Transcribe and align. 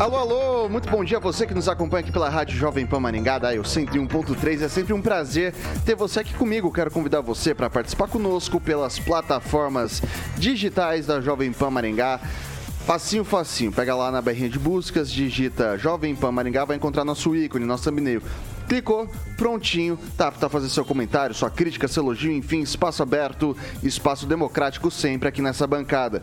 Alô, 0.00 0.16
alô, 0.16 0.66
muito 0.66 0.88
bom 0.88 1.04
dia 1.04 1.18
a 1.18 1.20
você 1.20 1.46
que 1.46 1.52
nos 1.52 1.68
acompanha 1.68 2.00
aqui 2.00 2.10
pela 2.10 2.30
Rádio 2.30 2.56
Jovem 2.56 2.86
Pan 2.86 3.00
Maringá, 3.00 3.38
da 3.38 3.54
Eu 3.54 3.62
101.3. 3.62 4.62
É 4.62 4.68
sempre 4.70 4.94
um 4.94 5.02
prazer 5.02 5.52
ter 5.84 5.94
você 5.94 6.20
aqui 6.20 6.32
comigo. 6.32 6.72
Quero 6.72 6.90
convidar 6.90 7.20
você 7.20 7.54
para 7.54 7.68
participar 7.68 8.08
conosco 8.08 8.58
pelas 8.58 8.98
plataformas 8.98 10.02
digitais 10.38 11.04
da 11.04 11.20
Jovem 11.20 11.52
Pan 11.52 11.68
Maringá. 11.68 12.18
Facinho, 12.86 13.24
facinho. 13.24 13.72
Pega 13.72 13.94
lá 13.94 14.10
na 14.10 14.22
barrinha 14.22 14.48
de 14.48 14.58
buscas, 14.58 15.12
digita 15.12 15.76
Jovem 15.76 16.16
Pan 16.16 16.32
Maringá, 16.32 16.64
vai 16.64 16.78
encontrar 16.78 17.04
nosso 17.04 17.36
ícone, 17.36 17.66
nosso 17.66 17.84
thumbnail. 17.84 18.22
Clicou, 18.66 19.06
prontinho, 19.36 19.98
tá 20.16 20.32
para 20.32 20.48
fazer 20.48 20.70
seu 20.70 20.84
comentário, 20.84 21.34
sua 21.34 21.50
crítica, 21.50 21.86
seu 21.88 22.04
elogio, 22.04 22.32
enfim, 22.32 22.62
espaço 22.62 23.02
aberto, 23.02 23.54
espaço 23.82 24.24
democrático 24.24 24.90
sempre 24.90 25.28
aqui 25.28 25.42
nessa 25.42 25.66
bancada. 25.66 26.22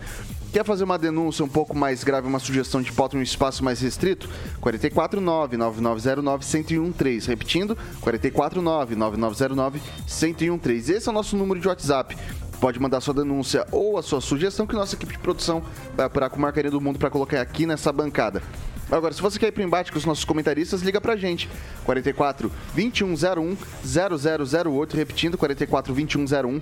Quer 0.52 0.64
fazer 0.64 0.86
uma 0.86 0.98
denúncia 0.98 1.44
um 1.44 1.48
pouco 1.48 1.78
mais 1.78 2.04
grave, 2.04 2.28
uma 2.28 2.40
sugestão 2.40 2.82
de 2.82 2.92
pauta 2.92 3.16
em 3.16 3.20
um 3.20 3.24
espaço 3.24 3.64
mais 3.64 3.80
restrito? 3.82 4.28
449-9909-1013. 4.62 7.28
Repetindo, 7.28 7.78
449-9909-1013. 8.02 10.90
Esse 10.90 11.08
é 11.08 11.12
o 11.12 11.14
nosso 11.14 11.36
número 11.36 11.60
de 11.60 11.68
WhatsApp. 11.68 12.18
Pode 12.60 12.80
mandar 12.80 13.02
sua 13.02 13.14
denúncia 13.14 13.68
ou 13.72 13.98
a 13.98 14.02
sua 14.02 14.20
sugestão 14.20 14.66
que 14.66 14.74
nossa 14.74 14.96
equipe 14.96 15.14
de 15.14 15.20
produção 15.20 15.62
vai 15.96 16.08
apurar 16.08 16.28
com 16.30 16.38
o 16.38 16.42
Marcaria 16.42 16.72
do 16.72 16.82
Mundo 16.82 16.98
para 16.98 17.12
colocar 17.12 17.40
aqui 17.40 17.68
nessa 17.68 17.92
bancada. 17.92 18.42
Agora, 18.90 19.14
se 19.14 19.22
você 19.22 19.38
quer 19.38 19.48
ir 19.48 19.52
para 19.52 19.64
embate 19.64 19.92
com 19.92 19.98
os 19.98 20.06
nossos 20.06 20.24
comentaristas, 20.24 20.82
liga 20.82 21.02
para 21.02 21.14
a 21.14 21.18
gente. 21.18 21.50
44 21.84 22.52
2101 22.74 23.58
0008, 23.84 24.98
repetindo, 24.98 25.38
44 25.38 25.94
2101 25.94 26.62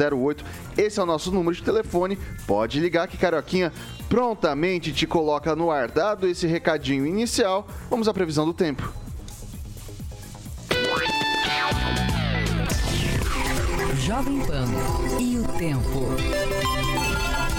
0008. 0.00 0.44
Esse 0.76 1.00
é 1.00 1.02
o 1.02 1.06
nosso 1.06 1.32
número 1.32 1.56
de 1.56 1.62
telefone. 1.62 2.16
Pode 2.46 2.78
ligar 2.78 3.08
que 3.08 3.16
Carioquinha 3.16 3.72
prontamente 4.08 4.92
te 4.92 5.06
coloca 5.06 5.56
no 5.56 5.70
ar. 5.70 5.90
Dado 5.90 6.26
esse 6.28 6.46
recadinho 6.46 7.04
inicial, 7.04 7.66
vamos 7.90 8.06
à 8.06 8.14
previsão 8.14 8.46
do 8.46 8.54
tempo. 8.54 8.92
Jovem 13.96 14.40
Pan 14.46 14.66
e 15.20 15.38
o 15.38 15.44
tempo. 15.58 16.87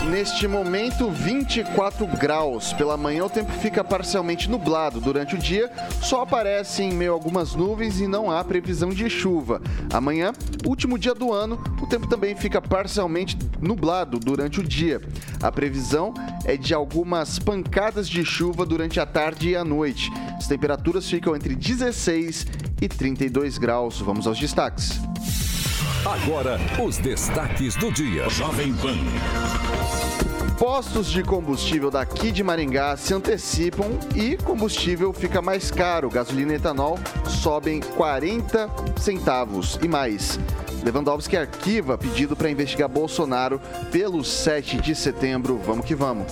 Neste 0.10 0.48
momento, 0.48 1.08
24 1.12 2.08
graus. 2.08 2.74
Pela 2.74 2.98
manhã, 2.98 3.26
o 3.26 3.30
tempo 3.30 3.52
fica 3.52 3.84
parcialmente 3.84 4.50
nublado. 4.50 5.00
Durante 5.00 5.36
o 5.36 5.38
dia, 5.38 5.72
só 6.02 6.24
aparece 6.24 6.82
em 6.82 6.92
meio 6.92 7.14
algumas 7.14 7.54
nuvens 7.54 8.02
e 8.02 8.08
não 8.08 8.32
há 8.32 8.44
previsão 8.44 8.90
de 8.90 9.08
chuva. 9.08 9.62
Amanhã, 9.94 10.34
último 10.66 10.98
dia 10.98 11.14
do 11.14 11.32
ano, 11.32 11.62
o 11.80 11.86
tempo 11.86 12.08
também 12.08 12.36
fica 12.36 12.60
parcialmente 12.60 13.38
nublado 13.62 14.20
durante 14.20 14.60
o 14.60 14.64
dia. 14.64 15.00
A 15.44 15.52
previsão 15.52 16.12
é 16.44 16.58
de 16.58 16.74
algumas 16.74 17.38
pancadas 17.38 18.10
de 18.10 18.26
chuva 18.26 18.66
durante 18.66 19.00
a 19.00 19.06
tarde 19.06 19.50
e 19.50 19.56
a 19.56 19.64
noite. 19.64 20.12
As 20.36 20.48
temperaturas 20.48 21.08
ficam 21.08 21.36
entre 21.36 21.54
16 21.54 22.48
e 22.82 22.88
32 22.88 23.60
graus. 23.60 24.02
Vamos 24.02 24.26
aos 24.26 24.40
destaques. 24.40 25.00
Agora, 26.06 26.58
os 26.82 26.98
destaques 26.98 27.76
do 27.76 27.92
dia. 27.92 28.30
Jovem 28.30 28.74
Pan. 28.74 28.96
Postos 30.58 31.08
de 31.08 31.22
combustível 31.24 31.92
daqui 31.92 32.32
de 32.32 32.42
Maringá 32.42 32.96
se 32.96 33.14
antecipam 33.14 33.90
e 34.16 34.38
combustível 34.38 35.12
fica 35.12 35.42
mais 35.42 35.70
caro. 35.70 36.10
Gasolina 36.10 36.54
e 36.54 36.56
etanol 36.56 36.98
sobem 37.28 37.82
40 37.82 38.70
centavos 38.98 39.78
e 39.84 39.90
mais. 39.90 40.40
Lewandowski 40.84 41.36
arquiva 41.36 41.98
pedido 41.98 42.34
para 42.34 42.50
investigar 42.50 42.88
Bolsonaro 42.88 43.60
pelo 43.92 44.24
7 44.24 44.78
de 44.78 44.96
setembro. 44.96 45.60
Vamos 45.66 45.86
que 45.86 45.96
vamos. 45.96 46.32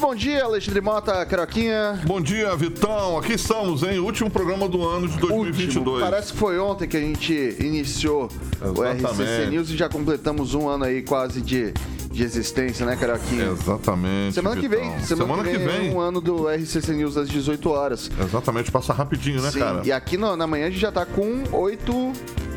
Muito 0.00 0.12
bom 0.12 0.14
dia, 0.14 0.44
Alexandre 0.44 0.80
Mota, 0.80 1.26
Caroquinha. 1.26 2.00
Bom 2.06 2.22
dia, 2.22 2.56
Vitão. 2.56 3.18
Aqui 3.18 3.34
estamos, 3.34 3.82
hein? 3.82 3.98
Último 3.98 4.30
programa 4.30 4.66
do 4.66 4.82
ano 4.82 5.06
de 5.06 5.18
2022. 5.18 5.76
Último. 5.76 6.00
Parece 6.00 6.32
que 6.32 6.38
foi 6.38 6.58
ontem 6.58 6.88
que 6.88 6.96
a 6.96 7.00
gente 7.00 7.34
iniciou 7.60 8.30
Exatamente. 8.62 9.04
o 9.04 9.08
RCC 9.08 9.46
News 9.50 9.68
e 9.68 9.76
já 9.76 9.90
completamos 9.90 10.54
um 10.54 10.70
ano 10.70 10.84
aí 10.84 11.02
quase 11.02 11.42
de 11.42 11.74
de 12.10 12.24
existência, 12.24 12.84
né, 12.84 12.96
Caraquinha? 12.96 13.50
Exatamente. 13.50 14.34
Semana 14.34 14.60
que 14.60 14.66
vem. 14.66 14.80
Semana, 15.00 15.06
semana 15.06 15.44
que, 15.44 15.50
vem, 15.50 15.58
que 15.58 15.78
vem. 15.78 15.90
É 15.90 15.94
um 15.94 16.00
ano 16.00 16.20
do 16.20 16.48
RCC 16.48 16.92
News 16.92 17.16
às 17.16 17.28
18 17.28 17.70
horas. 17.70 18.10
Exatamente, 18.18 18.72
passa 18.72 18.92
rapidinho, 18.92 19.40
né, 19.40 19.50
Sim. 19.50 19.60
cara? 19.60 19.82
E 19.84 19.92
aqui 19.92 20.16
no, 20.16 20.34
na 20.34 20.46
manhã 20.46 20.66
a 20.66 20.70
gente 20.70 20.80
já 20.80 20.90
tá 20.90 21.06
com 21.06 21.44
oito, 21.52 22.12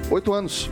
oito 0.09 0.33
anos. 0.33 0.69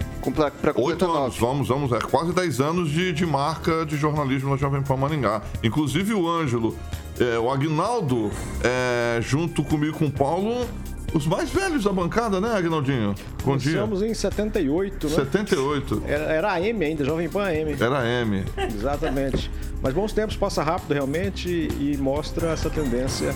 Para 0.62 0.74
Oito 0.80 1.12
anos, 1.12 1.38
vamos, 1.38 1.68
vamos. 1.68 1.92
É 1.92 2.00
quase 2.00 2.32
10 2.32 2.60
anos 2.60 2.90
de, 2.92 3.12
de 3.12 3.26
marca 3.26 3.86
de 3.86 3.98
jornalismo 3.98 4.52
na 4.52 4.58
Jovem 4.58 4.84
Pan 4.84 4.98
Maringá. 4.98 5.42
Inclusive 5.64 6.14
o 6.14 6.30
Ângelo, 6.30 6.78
é, 7.20 7.40
o 7.40 7.50
Agnaldo, 7.50 8.30
é, 8.64 9.20
junto 9.22 9.64
comigo 9.64 9.98
com 9.98 10.06
o 10.06 10.12
Paulo, 10.12 10.68
os 11.14 11.26
mais 11.26 11.50
velhos 11.50 11.84
da 11.84 11.92
bancada, 11.92 12.40
né, 12.40 12.56
Agnaldinho? 12.56 13.16
Bom 13.44 13.58
dia. 13.58 13.74
Estamos 13.74 14.02
em 14.02 14.14
78, 14.14 15.10
né? 15.10 15.16
78. 15.16 16.04
Era, 16.06 16.24
era 16.26 16.52
a 16.54 16.62
M 16.62 16.86
ainda, 16.86 17.04
Jovem 17.04 17.28
Pan 17.28 17.44
AM. 17.44 17.76
Era 17.80 18.00
a 18.00 18.08
M. 18.08 18.46
Exatamente. 18.58 19.52
Mas 19.82 19.94
bons 19.94 20.14
tempos, 20.14 20.36
passa 20.36 20.64
rápido 20.64 20.94
realmente 20.94 21.50
e 21.50 21.98
mostra 21.98 22.52
essa 22.52 22.70
tendência 22.70 23.34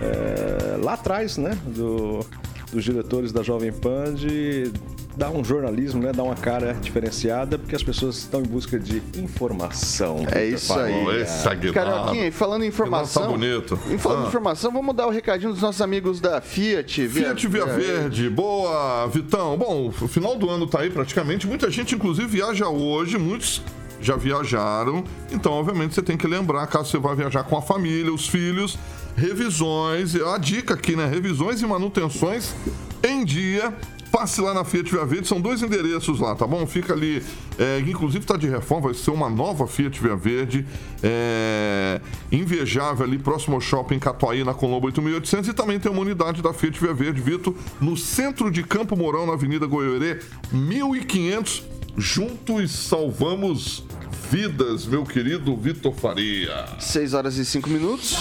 é, 0.00 0.76
lá 0.82 0.94
atrás, 0.94 1.38
né? 1.38 1.56
Do, 1.64 2.26
dos 2.74 2.84
diretores 2.84 3.32
da 3.32 3.42
Jovem 3.42 3.72
Pan 3.72 4.14
de 4.14 4.70
dar 5.16 5.30
um 5.30 5.44
jornalismo, 5.44 6.02
né? 6.02 6.12
Dar 6.12 6.24
uma 6.24 6.34
cara 6.34 6.72
diferenciada, 6.74 7.58
porque 7.58 7.74
as 7.74 7.82
pessoas 7.82 8.16
estão 8.16 8.40
em 8.40 8.46
busca 8.46 8.78
de 8.78 9.02
informação. 9.16 10.26
É 10.30 10.44
isso 10.44 10.72
aí. 10.74 11.20
Esse 11.20 11.72
Carioquinha, 11.72 12.26
e 12.26 12.30
falando 12.30 12.64
em 12.64 12.68
informação. 12.68 13.22
Tá 13.22 13.28
bonito. 13.28 13.78
E 13.90 13.96
falando 13.96 14.22
ah. 14.22 14.24
em 14.24 14.28
informação, 14.28 14.72
vamos 14.72 14.94
dar 14.94 15.06
o 15.06 15.10
um 15.10 15.12
recadinho 15.12 15.52
dos 15.52 15.62
nossos 15.62 15.80
amigos 15.80 16.20
da 16.20 16.40
Fiat. 16.40 17.06
Via, 17.06 17.28
Fiat 17.28 17.48
Via 17.48 17.66
Verde. 17.66 17.84
Verde. 17.84 18.30
Boa, 18.30 19.06
Vitão. 19.06 19.56
Bom, 19.56 19.88
o 19.88 20.08
final 20.08 20.36
do 20.36 20.50
ano 20.50 20.66
tá 20.66 20.80
aí 20.80 20.90
praticamente. 20.90 21.46
Muita 21.46 21.70
gente, 21.70 21.94
inclusive, 21.94 22.26
viaja 22.26 22.68
hoje, 22.68 23.16
muitos 23.16 23.62
já 24.00 24.16
viajaram. 24.16 25.04
Então, 25.30 25.52
obviamente, 25.52 25.94
você 25.94 26.02
tem 26.02 26.16
que 26.16 26.26
lembrar, 26.26 26.66
caso 26.66 26.90
você 26.90 26.98
vá 26.98 27.14
viajar 27.14 27.44
com 27.44 27.56
a 27.56 27.62
família, 27.62 28.12
os 28.12 28.28
filhos, 28.28 28.76
revisões. 29.16 30.14
A 30.14 30.38
dica 30.38 30.74
aqui, 30.74 30.96
né? 30.96 31.06
Revisões 31.06 31.60
e 31.60 31.66
manutenções 31.66 32.54
em 33.02 33.24
dia 33.24 33.74
passe 34.14 34.40
lá 34.40 34.54
na 34.54 34.62
Fiat 34.62 34.88
Via 34.88 35.04
Verde, 35.04 35.26
são 35.26 35.40
dois 35.40 35.60
endereços 35.60 36.20
lá, 36.20 36.36
tá 36.36 36.46
bom? 36.46 36.64
Fica 36.68 36.92
ali, 36.92 37.20
é, 37.58 37.80
inclusive 37.80 38.20
está 38.20 38.36
de 38.36 38.48
reforma, 38.48 38.84
vai 38.84 38.94
ser 38.94 39.10
uma 39.10 39.28
nova 39.28 39.66
Fiat 39.66 40.00
Via 40.00 40.14
Verde, 40.14 40.64
é, 41.02 42.00
invejável 42.30 43.04
ali, 43.04 43.18
próximo 43.18 43.56
ao 43.56 43.60
shopping 43.60 43.98
Catuaí, 43.98 44.44
na 44.44 44.54
Colombo 44.54 44.86
8800, 44.86 45.50
e 45.50 45.52
também 45.52 45.80
tem 45.80 45.90
uma 45.90 46.00
unidade 46.00 46.40
da 46.40 46.52
Fiat 46.52 46.78
Via 46.78 46.94
Verde, 46.94 47.20
Vitor, 47.20 47.56
no 47.80 47.96
centro 47.96 48.52
de 48.52 48.62
Campo 48.62 48.96
Mourão, 48.96 49.26
na 49.26 49.32
Avenida 49.32 49.66
Goiorê, 49.66 50.20
1500 50.52 51.64
juntos 51.96 52.70
salvamos 52.72 53.84
vidas, 54.30 54.86
meu 54.86 55.04
querido 55.04 55.54
Vitor 55.56 55.92
Faria. 55.92 56.66
6 56.78 57.14
horas 57.14 57.36
e 57.36 57.44
5 57.44 57.68
minutos. 57.68 58.16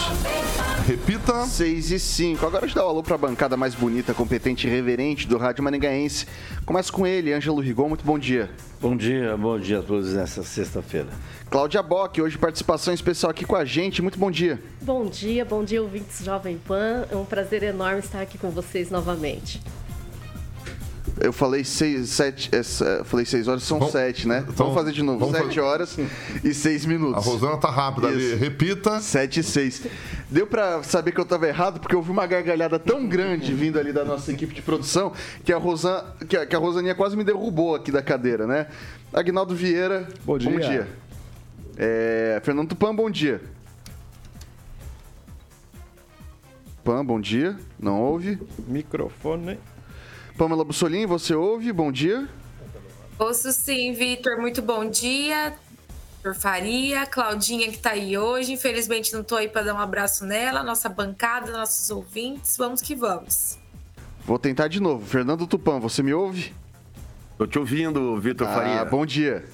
Repita. 0.85 1.45
6 1.45 1.91
e 1.91 1.99
5. 1.99 2.45
Agora 2.45 2.65
a 2.65 2.67
gente 2.67 2.75
dá 2.75 2.85
um 2.85 2.89
alô 2.89 3.01
pra 3.01 3.17
bancada 3.17 3.55
mais 3.55 3.73
bonita, 3.73 4.13
competente 4.13 4.67
e 4.67 4.69
reverente 4.69 5.27
do 5.27 5.37
Rádio 5.37 5.63
Maringaense. 5.63 6.27
Começa 6.65 6.91
com 6.91 7.07
ele, 7.07 7.33
Ângelo 7.33 7.61
Rigon. 7.61 7.87
Muito 7.89 8.03
bom 8.03 8.19
dia. 8.19 8.49
Bom 8.81 8.95
dia, 8.97 9.37
bom 9.37 9.57
dia 9.57 9.79
a 9.79 9.81
todos 9.81 10.13
nessa 10.13 10.43
sexta-feira. 10.43 11.07
Cláudia 11.49 11.81
Bock, 11.81 12.21
hoje 12.21 12.37
participação 12.37 12.93
especial 12.93 13.31
aqui 13.31 13.45
com 13.45 13.55
a 13.55 13.63
gente. 13.63 14.01
Muito 14.01 14.19
bom 14.19 14.29
dia. 14.29 14.61
Bom 14.81 15.05
dia, 15.05 15.45
bom 15.45 15.63
dia, 15.63 15.81
ouvintes 15.81 16.23
Jovem 16.23 16.57
Pan. 16.57 17.05
É 17.09 17.15
um 17.15 17.25
prazer 17.25 17.63
enorme 17.63 17.99
estar 17.99 18.21
aqui 18.21 18.37
com 18.37 18.49
vocês 18.49 18.91
novamente. 18.91 19.61
Eu 21.19 21.31
falei 21.31 21.63
seis, 21.63 22.09
sete, 22.09 22.49
é, 22.53 23.03
falei 23.03 23.25
seis 23.25 23.47
horas, 23.47 23.63
são 23.63 23.77
vamos, 23.77 23.91
sete, 23.91 24.27
né? 24.27 24.39
Então, 24.39 24.65
vamos 24.65 24.73
fazer 24.73 24.91
de 24.91 25.03
novo. 25.03 25.29
Sete 25.31 25.45
fazer... 25.45 25.59
horas 25.61 25.97
e 26.43 26.53
seis 26.53 26.85
minutos. 26.85 27.25
A 27.25 27.29
Rosana 27.29 27.57
tá 27.57 27.69
rápida 27.69 28.09
Isso. 28.09 28.33
ali. 28.33 28.35
Repita. 28.35 28.99
Sete 28.99 29.41
e 29.41 29.43
seis. 29.43 29.83
Deu 30.29 30.47
para 30.47 30.81
saber 30.81 31.11
que 31.11 31.19
eu 31.19 31.25
tava 31.25 31.47
errado, 31.47 31.79
porque 31.79 31.95
eu 31.95 32.01
vi 32.01 32.09
uma 32.09 32.25
gargalhada 32.25 32.79
tão 32.79 33.07
grande 33.07 33.53
vindo 33.53 33.79
ali 33.79 33.93
da 33.93 34.03
nossa 34.03 34.31
equipe 34.31 34.55
de 34.55 34.61
produção 34.61 35.13
que 35.43 35.53
a, 35.53 35.57
Rosan, 35.57 36.03
que 36.27 36.35
a, 36.35 36.45
que 36.45 36.55
a 36.55 36.59
Rosaninha 36.59 36.95
quase 36.95 37.15
me 37.15 37.23
derrubou 37.23 37.75
aqui 37.75 37.91
da 37.91 38.01
cadeira, 38.01 38.47
né? 38.47 38.67
Agnaldo 39.13 39.55
Vieira, 39.55 40.07
bom 40.25 40.37
dia. 40.37 40.51
Bom 40.51 40.59
dia. 40.59 40.87
É, 41.77 42.41
Fernando 42.43 42.69
Tupan, 42.69 42.95
bom 42.95 43.09
dia. 43.09 43.39
Pan, 46.83 47.05
bom 47.05 47.21
dia. 47.21 47.55
Não 47.79 48.01
ouve? 48.01 48.39
Microfone. 48.67 49.59
Pamela 50.37 50.63
Bussolini, 50.63 51.05
você 51.05 51.35
ouve? 51.35 51.71
Bom 51.71 51.91
dia. 51.91 52.27
Ouço 53.19 53.51
sim, 53.51 53.93
Vitor. 53.93 54.37
Muito 54.37 54.61
bom 54.61 54.89
dia. 54.89 55.53
Por 56.23 56.33
Faria, 56.33 57.05
Claudinha 57.05 57.67
que 57.67 57.75
está 57.75 57.91
aí 57.91 58.17
hoje. 58.17 58.53
Infelizmente 58.53 59.13
não 59.13 59.21
estou 59.21 59.37
aí 59.37 59.47
para 59.47 59.63
dar 59.63 59.75
um 59.75 59.79
abraço 59.79 60.25
nela, 60.25 60.63
nossa 60.63 60.89
bancada, 60.89 61.51
nossos 61.51 61.89
ouvintes. 61.89 62.57
Vamos 62.57 62.81
que 62.81 62.95
vamos. 62.95 63.59
Vou 64.25 64.39
tentar 64.39 64.69
de 64.69 64.79
novo. 64.79 65.05
Fernando 65.05 65.45
Tupan, 65.45 65.79
você 65.79 66.01
me 66.01 66.13
ouve? 66.13 66.53
Estou 67.31 67.45
te 67.45 67.59
ouvindo, 67.59 68.19
Vitor 68.19 68.47
ah, 68.47 68.53
Faria. 68.53 68.85
Bom 68.85 69.05
dia. 69.05 69.45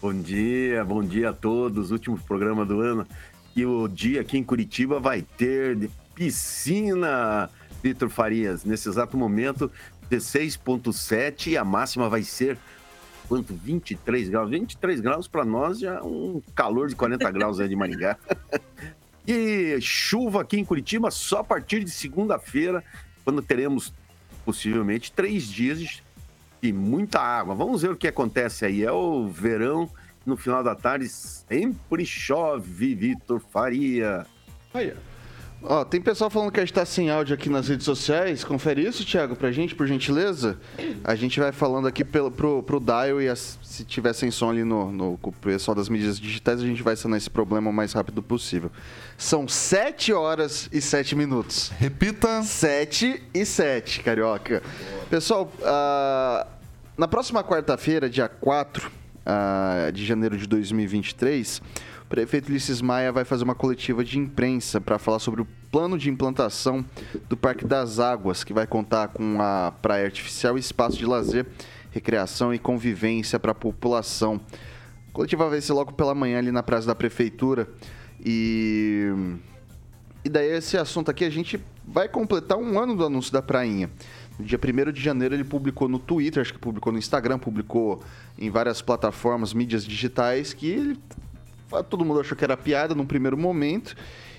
Bom 0.00 0.14
dia, 0.14 0.82
bom 0.84 1.02
dia 1.02 1.30
a 1.30 1.32
todos. 1.32 1.90
Último 1.90 2.18
programa 2.18 2.64
do 2.64 2.80
ano. 2.80 3.06
E 3.54 3.66
o 3.66 3.88
dia 3.88 4.22
aqui 4.22 4.38
em 4.38 4.44
Curitiba 4.44 4.98
vai 4.98 5.22
ter 5.22 5.76
de 5.76 5.90
piscina 6.14 7.50
Vitor 7.82 8.08
Farias. 8.08 8.64
Nesse 8.64 8.88
exato 8.88 9.16
momento, 9.16 9.70
16,7 10.10 11.48
e 11.48 11.56
a 11.56 11.64
máxima 11.64 12.08
vai 12.08 12.22
ser 12.22 12.58
quanto? 13.30 13.54
23 13.54 14.28
graus. 14.28 14.50
23 14.50 15.00
graus 15.00 15.28
para 15.28 15.44
nós 15.44 15.78
já 15.78 15.94
é 15.94 16.02
um 16.02 16.42
calor 16.52 16.88
de 16.88 16.96
40 16.96 17.30
graus 17.30 17.60
aí 17.60 17.68
de 17.68 17.76
Maringá. 17.76 18.18
e 19.24 19.78
chuva 19.80 20.42
aqui 20.42 20.58
em 20.58 20.64
Curitiba 20.64 21.12
só 21.12 21.38
a 21.38 21.44
partir 21.44 21.84
de 21.84 21.90
segunda-feira, 21.90 22.82
quando 23.24 23.40
teremos 23.40 23.94
possivelmente 24.44 25.12
três 25.12 25.44
dias 25.44 26.02
de 26.60 26.72
muita 26.72 27.20
água. 27.20 27.54
Vamos 27.54 27.82
ver 27.82 27.92
o 27.92 27.96
que 27.96 28.08
acontece 28.08 28.64
aí. 28.64 28.82
É 28.82 28.90
o 28.90 29.28
verão, 29.28 29.88
no 30.26 30.36
final 30.36 30.64
da 30.64 30.74
tarde 30.74 31.08
sempre 31.08 32.04
chove, 32.04 32.96
Vitor 32.96 33.40
Faria. 33.40 34.26
Aí, 34.74 34.92
Ó, 35.62 35.84
tem 35.84 36.00
pessoal 36.00 36.30
falando 36.30 36.50
que 36.50 36.58
a 36.58 36.64
gente 36.64 36.72
tá 36.72 36.86
sem 36.86 37.10
áudio 37.10 37.34
aqui 37.34 37.50
nas 37.50 37.68
redes 37.68 37.84
sociais. 37.84 38.42
Confere 38.42 38.82
isso, 38.82 39.04
Thiago, 39.04 39.36
pra 39.36 39.52
gente, 39.52 39.74
por 39.74 39.86
gentileza. 39.86 40.58
A 41.04 41.14
gente 41.14 41.38
vai 41.38 41.52
falando 41.52 41.86
aqui 41.86 42.02
pelo, 42.02 42.30
pro, 42.30 42.62
pro 42.62 42.80
Dial 42.80 43.20
e 43.20 43.28
as, 43.28 43.58
se 43.62 43.84
tiver 43.84 44.14
sem 44.14 44.30
som 44.30 44.50
ali 44.50 44.64
no, 44.64 44.90
no 44.90 45.18
com 45.18 45.28
o 45.28 45.32
pessoal 45.32 45.74
das 45.74 45.90
mídias 45.90 46.18
digitais, 46.18 46.62
a 46.62 46.66
gente 46.66 46.82
vai 46.82 46.96
sanar 46.96 47.18
esse 47.18 47.28
problema 47.28 47.68
o 47.68 47.72
mais 47.72 47.92
rápido 47.92 48.22
possível. 48.22 48.70
São 49.18 49.46
7 49.46 50.14
horas 50.14 50.68
e 50.72 50.80
7 50.80 51.14
minutos. 51.14 51.70
Repita. 51.78 52.42
7 52.42 53.22
e 53.34 53.44
7, 53.44 54.00
carioca. 54.00 54.62
Pessoal, 55.10 55.52
uh, 55.60 56.48
na 56.96 57.06
próxima 57.06 57.44
quarta-feira, 57.44 58.08
dia 58.08 58.28
4 58.28 58.88
uh, 58.88 58.90
ah, 59.26 59.90
de 59.92 60.06
janeiro 60.06 60.38
de 60.38 60.46
2023 60.46 61.60
prefeito 62.10 62.48
Ulisses 62.48 62.82
Maia 62.82 63.12
vai 63.12 63.24
fazer 63.24 63.44
uma 63.44 63.54
coletiva 63.54 64.04
de 64.04 64.18
imprensa 64.18 64.80
para 64.80 64.98
falar 64.98 65.20
sobre 65.20 65.42
o 65.42 65.46
plano 65.70 65.96
de 65.96 66.10
implantação 66.10 66.84
do 67.28 67.36
Parque 67.36 67.64
das 67.64 68.00
Águas, 68.00 68.42
que 68.42 68.52
vai 68.52 68.66
contar 68.66 69.08
com 69.08 69.40
a 69.40 69.72
praia 69.80 70.06
artificial 70.06 70.56
e 70.56 70.60
espaço 70.60 70.98
de 70.98 71.06
lazer, 71.06 71.46
recreação 71.92 72.52
e 72.52 72.58
convivência 72.58 73.38
para 73.38 73.52
a 73.52 73.54
população. 73.54 74.40
A 75.08 75.12
coletiva 75.12 75.48
vai 75.48 75.60
ser 75.60 75.72
logo 75.72 75.92
pela 75.92 76.12
manhã 76.12 76.38
ali 76.38 76.50
na 76.50 76.64
praça 76.64 76.88
da 76.88 76.96
prefeitura 76.96 77.68
e 78.22 79.08
e 80.24 80.28
daí 80.28 80.50
esse 80.50 80.76
assunto 80.76 81.10
aqui 81.10 81.24
a 81.24 81.30
gente 81.30 81.58
vai 81.86 82.08
completar 82.08 82.58
um 82.58 82.78
ano 82.78 82.94
do 82.94 83.06
anúncio 83.06 83.32
da 83.32 83.40
prainha. 83.40 83.88
No 84.36 84.44
dia 84.44 84.58
1 84.58 84.92
de 84.92 85.00
janeiro 85.00 85.34
ele 85.34 85.44
publicou 85.44 85.88
no 85.88 85.98
Twitter, 85.98 86.42
acho 86.42 86.52
que 86.52 86.58
publicou 86.58 86.92
no 86.92 86.98
Instagram, 86.98 87.38
publicou 87.38 88.02
em 88.36 88.50
várias 88.50 88.82
plataformas, 88.82 89.54
mídias 89.54 89.84
digitais, 89.84 90.52
que 90.52 90.68
ele 90.68 90.98
todo 91.88 92.04
mundo 92.04 92.20
achou 92.20 92.36
que 92.36 92.44
era 92.44 92.56
piada 92.56 92.94
num 92.94 93.06
primeiro 93.06 93.36
momento. 93.36 93.96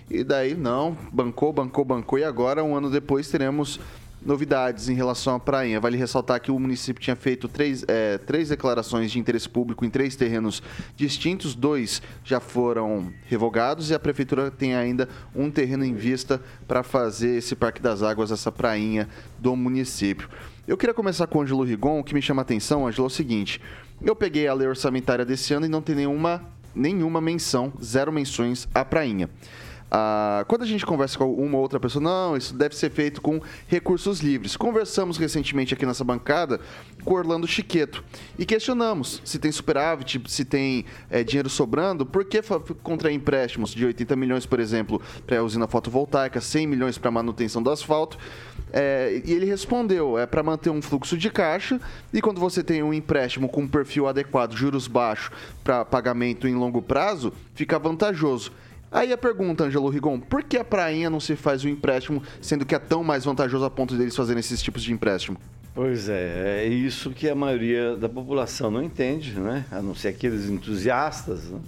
E 0.10 0.24
daí, 0.24 0.56
não, 0.56 0.98
bancou, 1.12 1.54
bancou, 1.54 1.86
bancou. 1.86 2.20
E 2.20 2.24
agora, 2.24 2.64
um 2.64 2.76
ano 2.76 2.90
depois, 2.90 3.30
teremos 3.30 3.80
novidades 4.24 4.88
em 4.88 4.94
relação 4.94 5.36
à 5.36 5.40
prainha. 5.40 5.80
Vale 5.80 5.98
ressaltar 5.98 6.40
que 6.40 6.52
o 6.52 6.60
município 6.60 7.02
tinha 7.02 7.16
feito 7.16 7.48
três, 7.48 7.84
é, 7.88 8.18
três 8.18 8.50
declarações 8.50 9.12
de 9.12 9.20
interesse 9.20 9.50
público 9.50 9.84
em 9.84 9.90
três 9.90 10.16
terrenos 10.16 10.62
distintos, 10.96 11.56
dois 11.56 12.02
já 12.24 12.40
foram 12.40 13.12
revogados 13.26 13.90
e 13.90 13.96
a 13.96 14.00
prefeitura 14.00 14.52
tem 14.52 14.76
ainda 14.76 15.10
um 15.36 15.50
terreno 15.50 15.84
em 15.84 15.94
vista 15.94 16.42
para 16.68 16.84
fazer 16.84 17.38
esse 17.38 17.56
Parque 17.56 17.82
das 17.82 18.04
Águas, 18.04 18.32
essa 18.32 18.52
prainha 18.52 19.10
do 19.40 19.56
município. 19.56 20.30
Eu 20.68 20.78
queria 20.78 20.94
começar 20.94 21.26
com 21.26 21.40
o 21.40 21.42
Ângelo 21.42 21.64
Rigon, 21.64 22.00
o 22.00 22.04
que 22.04 22.14
me 22.14 22.22
chama 22.22 22.42
a 22.42 22.44
atenção, 22.44 22.88
Ângelo, 22.88 23.06
é 23.06 23.08
o 23.08 23.10
seguinte. 23.10 23.60
Eu 24.02 24.16
peguei 24.16 24.48
a 24.48 24.54
lei 24.54 24.68
orçamentária 24.68 25.26
desse 25.26 25.54
ano 25.54 25.66
e 25.66 25.70
não 25.70 25.82
tem 25.82 25.96
nenhuma 25.96 26.44
nenhuma 26.76 27.22
menção, 27.22 27.72
zero 27.84 28.12
menções 28.12 28.68
à 28.74 28.84
prainha. 28.84 29.30
Ah, 29.94 30.46
quando 30.48 30.62
a 30.62 30.66
gente 30.66 30.86
conversa 30.86 31.18
com 31.18 31.34
uma 31.34 31.58
ou 31.58 31.62
outra 31.62 31.78
pessoa, 31.78 32.02
não, 32.02 32.38
isso 32.38 32.54
deve 32.54 32.74
ser 32.78 32.90
feito 32.90 33.22
com 33.22 33.42
recursos 33.68 34.22
livres. 34.22 34.56
Conversamos 34.56 35.18
recentemente 35.18 35.74
aqui 35.74 35.86
nessa 35.86 36.06
bancada 36.06 36.62
com 37.04 37.14
Orlando 37.14 37.46
Chiqueto 37.46 38.02
e 38.40 38.46
questionamos 38.46 39.22
se 39.26 39.38
tem 39.38 39.52
superávit, 39.52 40.22
se 40.28 40.46
tem 40.46 40.86
é, 41.10 41.26
dinheiro 41.26 41.50
sobrando, 41.50 42.06
por 42.06 42.24
que 42.24 42.42
contrair 42.82 43.14
empréstimos 43.14 43.74
de 43.74 43.86
80 43.86 44.16
milhões, 44.16 44.46
por 44.46 44.62
exemplo, 44.62 45.02
para 45.28 45.40
a 45.40 45.44
usina 45.44 45.68
fotovoltaica, 45.68 46.40
100 46.40 46.68
milhões 46.68 46.98
para 46.98 47.12
manutenção 47.12 47.62
do 47.62 47.70
asfalto. 47.70 48.18
É, 48.72 49.22
e 49.26 49.34
ele 49.34 49.46
respondeu: 49.46 50.18
é 50.18 50.26
para 50.26 50.42
manter 50.42 50.70
um 50.70 50.82
fluxo 50.82 51.18
de 51.18 51.30
caixa 51.30 51.82
e 52.14 52.22
quando 52.22 52.40
você 52.40 52.64
tem 52.64 52.82
um 52.82 52.94
empréstimo 52.94 53.50
com 53.50 53.64
um 53.64 53.68
perfil 53.68 54.08
adequado, 54.08 54.56
juros 54.56 54.88
baixos 54.88 55.32
para 55.66 55.84
pagamento 55.84 56.48
em 56.48 56.56
longo 56.56 56.82
prazo, 56.82 57.34
fica 57.54 57.78
vantajoso. 57.78 58.54
Aí 58.92 59.14
a 59.14 59.18
pergunta, 59.18 59.64
Angelo 59.64 59.88
Rigon, 59.88 60.20
por 60.20 60.44
que 60.44 60.58
a 60.58 60.66
prainha 60.66 61.10
não 61.10 61.22
se 61.22 61.38
faz 61.38 61.64
o 61.64 61.68
um 61.68 61.70
empréstimo, 61.70 62.22
sendo 62.42 62.66
que 62.66 62.76
é 62.76 62.80
tão 62.80 63.04
mais 63.06 63.24
vantajoso 63.24 63.64
a 63.64 63.70
ponto 63.70 63.96
deles 63.96 64.14
fazerem 64.14 64.42
esses 64.42 64.62
tipos 64.62 64.84
de 64.84 64.92
empréstimo? 64.92 65.38
Pois 65.74 66.10
é, 66.10 66.66
é 66.66 66.68
isso 66.68 67.12
que 67.12 67.30
a 67.30 67.36
maioria 67.36 67.96
da 67.96 68.10
população 68.10 68.70
não 68.70 68.84
entende, 68.84 69.40
né? 69.40 69.64
A 69.72 69.82
não 69.82 69.96
ser 69.96 70.10
aqueles 70.10 70.50
entusiastas, 70.50 71.46
né? 71.46 71.60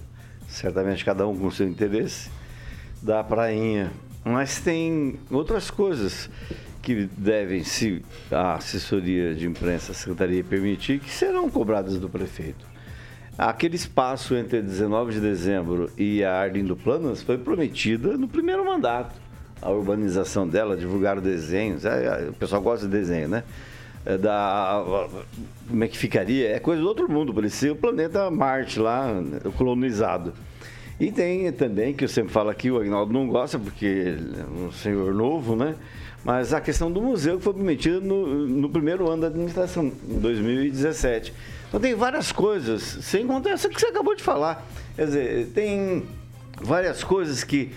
certamente 0.50 1.06
cada 1.06 1.25
um 1.25 1.38
com 1.38 1.50
seu 1.50 1.65
interesse, 1.65 2.30
da 3.01 3.24
prainha. 3.24 3.92
Mas 4.25 4.60
tem 4.60 5.18
outras 5.32 5.72
coisas 5.72 6.30
que 6.82 7.10
devem, 7.18 7.63
se 7.63 8.03
a 8.30 8.56
assessoria 8.56 9.34
de 9.34 9.48
imprensa, 9.48 9.94
a 9.94 9.96
secretaria 9.96 10.44
permitir, 10.44 11.00
que 11.00 11.10
serão 11.10 11.50
cobradas 11.50 11.98
do 11.98 12.10
prefeito. 12.10 12.73
Aquele 13.38 13.75
espaço 13.75 14.36
entre 14.36 14.62
19 14.62 15.13
de 15.13 15.20
dezembro 15.20 15.90
e 15.98 16.24
a 16.24 16.40
Arlindo 16.40 16.75
Planas 16.75 17.24
foi 17.24 17.38
prometida 17.38 18.16
no 18.16 18.28
primeiro 18.28 18.63
mandato. 18.63 19.20
A 19.60 19.72
urbanização 19.72 20.48
dela, 20.48 20.78
divulgar 20.78 21.20
desenhos. 21.20 21.84
É, 21.84 22.25
é, 22.25 22.30
o 22.30 22.34
pessoal 22.34 22.62
gosta 22.62 22.86
de 22.86 22.92
desenho, 22.92 23.28
né? 23.28 23.44
É 24.06 24.18
da, 24.18 25.08
como 25.68 25.84
é 25.84 25.88
que 25.88 25.98
ficaria? 25.98 26.50
É 26.50 26.60
coisa 26.60 26.82
do 26.82 26.88
outro 26.88 27.10
mundo, 27.10 27.34
parecia 27.34 27.72
o 27.72 27.75
planeta 27.75 28.30
Marte 28.30 28.78
lá, 28.78 29.08
colonizado. 29.58 30.34
E 31.00 31.12
tem 31.12 31.52
também, 31.54 31.94
que 31.94 32.04
eu 32.04 32.10
sempre 32.10 32.32
falo 32.32 32.50
aqui, 32.50 32.70
o 32.70 32.78
Agnaldo 32.78 33.12
não 33.12 33.28
gosta, 33.28 33.58
porque 33.58 34.16
é 34.38 34.66
um 34.66 34.72
senhor 34.72 35.13
novo, 35.13 35.56
né? 35.56 35.75
Mas 36.24 36.54
a 36.54 36.62
questão 36.62 36.92
do 36.92 37.02
museu 37.02 37.38
que 37.38 37.44
foi 37.44 37.54
prometida 37.54 38.00
no, 38.00 38.48
no 38.48 38.70
primeiro 38.70 39.10
ano 39.10 39.22
da 39.22 39.28
administração, 39.28 39.92
em 40.08 40.20
2017. 40.20 41.34
Então 41.74 41.82
tem 41.82 41.96
várias 41.96 42.32
coisas, 42.32 42.84
sem 42.84 43.25
contar 43.25 43.50
essa 43.50 43.68
que 43.68 43.82
você 43.82 43.88
acabou 43.88 44.13
de 44.13 44.22
falar. 44.22 44.63
Quer 44.96 45.06
dizer, 45.06 45.48
tem 45.56 46.03
várias 46.62 47.03
coisas 47.03 47.44
que, 47.44 47.72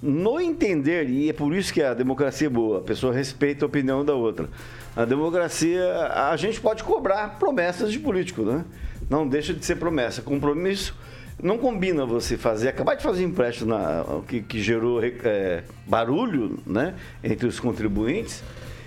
no 0.00 0.40
entender, 0.40 1.10
e 1.10 1.28
é 1.28 1.34
por 1.34 1.54
isso 1.54 1.70
que 1.70 1.82
a 1.82 1.92
democracia 1.92 2.46
é 2.46 2.50
boa, 2.50 2.78
a 2.78 2.80
pessoa 2.80 3.12
respeita 3.12 3.66
a 3.66 3.68
opinião 3.68 4.02
da 4.06 4.14
outra. 4.14 4.48
A 4.96 5.04
democracia, 5.04 5.84
a 6.30 6.34
gente 6.34 6.62
pode 6.62 6.82
cobrar 6.82 7.38
promessas 7.38 7.92
de 7.92 7.98
político, 7.98 8.40
né? 8.40 8.64
não 9.10 9.28
deixa 9.28 9.52
de 9.52 9.62
ser 9.66 9.76
promessa. 9.76 10.22
Compromisso 10.22 10.96
não 11.42 11.58
combina 11.58 12.06
você 12.06 12.38
fazer, 12.38 12.70
acabar 12.70 12.94
de 12.94 13.02
fazer 13.02 13.22
empréstimo 13.22 13.68
na, 13.68 14.02
que, 14.26 14.40
que 14.40 14.62
gerou 14.62 15.04
é, 15.04 15.62
barulho 15.86 16.58
né, 16.66 16.94
entre 17.22 17.46
os 17.46 17.60
contribuintes 17.60 18.42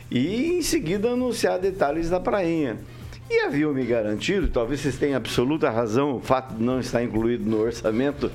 e 0.09 0.57
em 0.57 0.63
seguida 0.63 1.11
anunciar 1.11 1.59
detalhes 1.59 2.09
da 2.09 2.19
prainha. 2.19 2.77
E 3.29 3.41
haviam 3.41 3.73
me 3.73 3.83
garantido, 3.83 4.47
talvez 4.47 4.81
vocês 4.81 4.97
tenham 4.97 5.17
absoluta 5.17 5.69
razão, 5.69 6.17
o 6.17 6.19
fato 6.21 6.53
de 6.53 6.63
não 6.63 6.79
estar 6.79 7.03
incluído 7.03 7.43
no 7.49 7.59
orçamento 7.59 8.31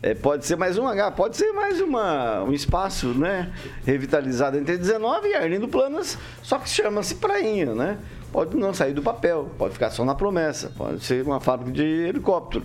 é, 0.00 0.14
pode 0.14 0.46
ser 0.46 0.56
mais 0.56 0.78
um 0.78 0.86
H, 0.86 1.10
pode 1.12 1.36
ser 1.36 1.50
mais 1.52 1.80
uma, 1.80 2.44
um 2.44 2.52
espaço 2.52 3.08
né, 3.08 3.52
revitalizado 3.84 4.56
entre 4.56 4.76
19 4.76 5.28
e 5.28 5.34
Arlindo 5.34 5.66
Planas, 5.66 6.16
só 6.40 6.56
que 6.58 6.68
chama-se 6.68 7.16
Prainha, 7.16 7.74
né? 7.74 7.98
Pode 8.30 8.56
não 8.56 8.72
sair 8.72 8.92
do 8.92 9.02
papel, 9.02 9.50
pode 9.58 9.74
ficar 9.74 9.90
só 9.90 10.04
na 10.04 10.14
promessa, 10.14 10.70
pode 10.76 11.02
ser 11.02 11.24
uma 11.24 11.40
fábrica 11.40 11.72
de 11.72 11.82
helicóptero. 11.82 12.64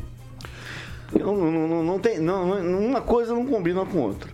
Não, 1.12 1.36
não, 1.36 1.68
não, 1.68 1.84
não 1.84 2.00
tem, 2.00 2.20
não, 2.20 2.52
uma 2.62 3.02
coisa 3.02 3.34
não 3.34 3.46
combina 3.48 3.84
com 3.86 4.00
outra. 4.00 4.30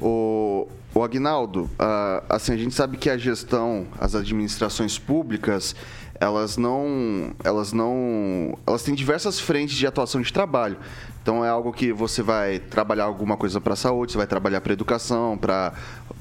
O, 0.00 0.68
o 0.94 1.02
Agnaldo, 1.02 1.64
uh, 1.64 2.24
assim, 2.28 2.52
a 2.52 2.56
gente 2.56 2.74
sabe 2.74 2.96
que 2.96 3.08
a 3.08 3.16
gestão, 3.16 3.86
as 3.98 4.14
administrações 4.14 4.98
públicas, 4.98 5.74
elas 6.20 6.58
não, 6.58 7.32
elas 7.42 7.72
não, 7.72 8.58
elas 8.66 8.82
têm 8.82 8.94
diversas 8.94 9.40
frentes 9.40 9.74
de 9.74 9.86
atuação 9.86 10.20
de 10.20 10.30
trabalho. 10.30 10.76
Então 11.22 11.44
é 11.44 11.48
algo 11.48 11.72
que 11.72 11.92
você 11.92 12.22
vai 12.22 12.58
trabalhar 12.58 13.04
alguma 13.04 13.36
coisa 13.36 13.60
para 13.60 13.74
saúde, 13.74 14.12
você 14.12 14.18
vai 14.18 14.26
trabalhar 14.26 14.60
para 14.60 14.72
educação, 14.72 15.36
para 15.36 15.72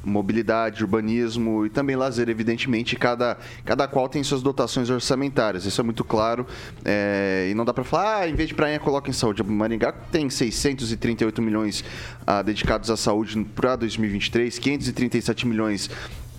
mobilidade, 0.04 0.84
urbanismo 0.84 1.66
e 1.66 1.70
também 1.70 1.96
lazer, 1.96 2.30
evidentemente, 2.30 2.96
cada, 2.96 3.38
cada 3.66 3.88
qual 3.88 4.08
tem 4.08 4.24
suas 4.24 4.42
dotações 4.42 4.90
orçamentárias, 4.90 5.66
isso 5.66 5.80
é 5.82 5.84
muito 5.84 6.04
claro, 6.04 6.46
é, 6.86 7.48
e 7.52 7.54
não 7.54 7.66
dá 7.66 7.74
para 7.74 7.84
falar, 7.84 8.22
ah, 8.22 8.30
em 8.30 8.36
vez 8.36 8.50
de 8.50 8.56
praia, 8.56 8.80
coloca 8.80 9.10
em 9.10 9.14
saúde. 9.14 9.44
Maringá 9.44 9.92
tem 9.92 10.30
638 10.30 11.42
milhões 11.42 11.84
ah, 12.26 12.42
dedicados 12.42 12.90
à 12.90 12.96
saúde 12.96 13.44
para 13.56 13.76
2023, 13.76 14.58
537 14.58 15.48
milhões 15.48 15.90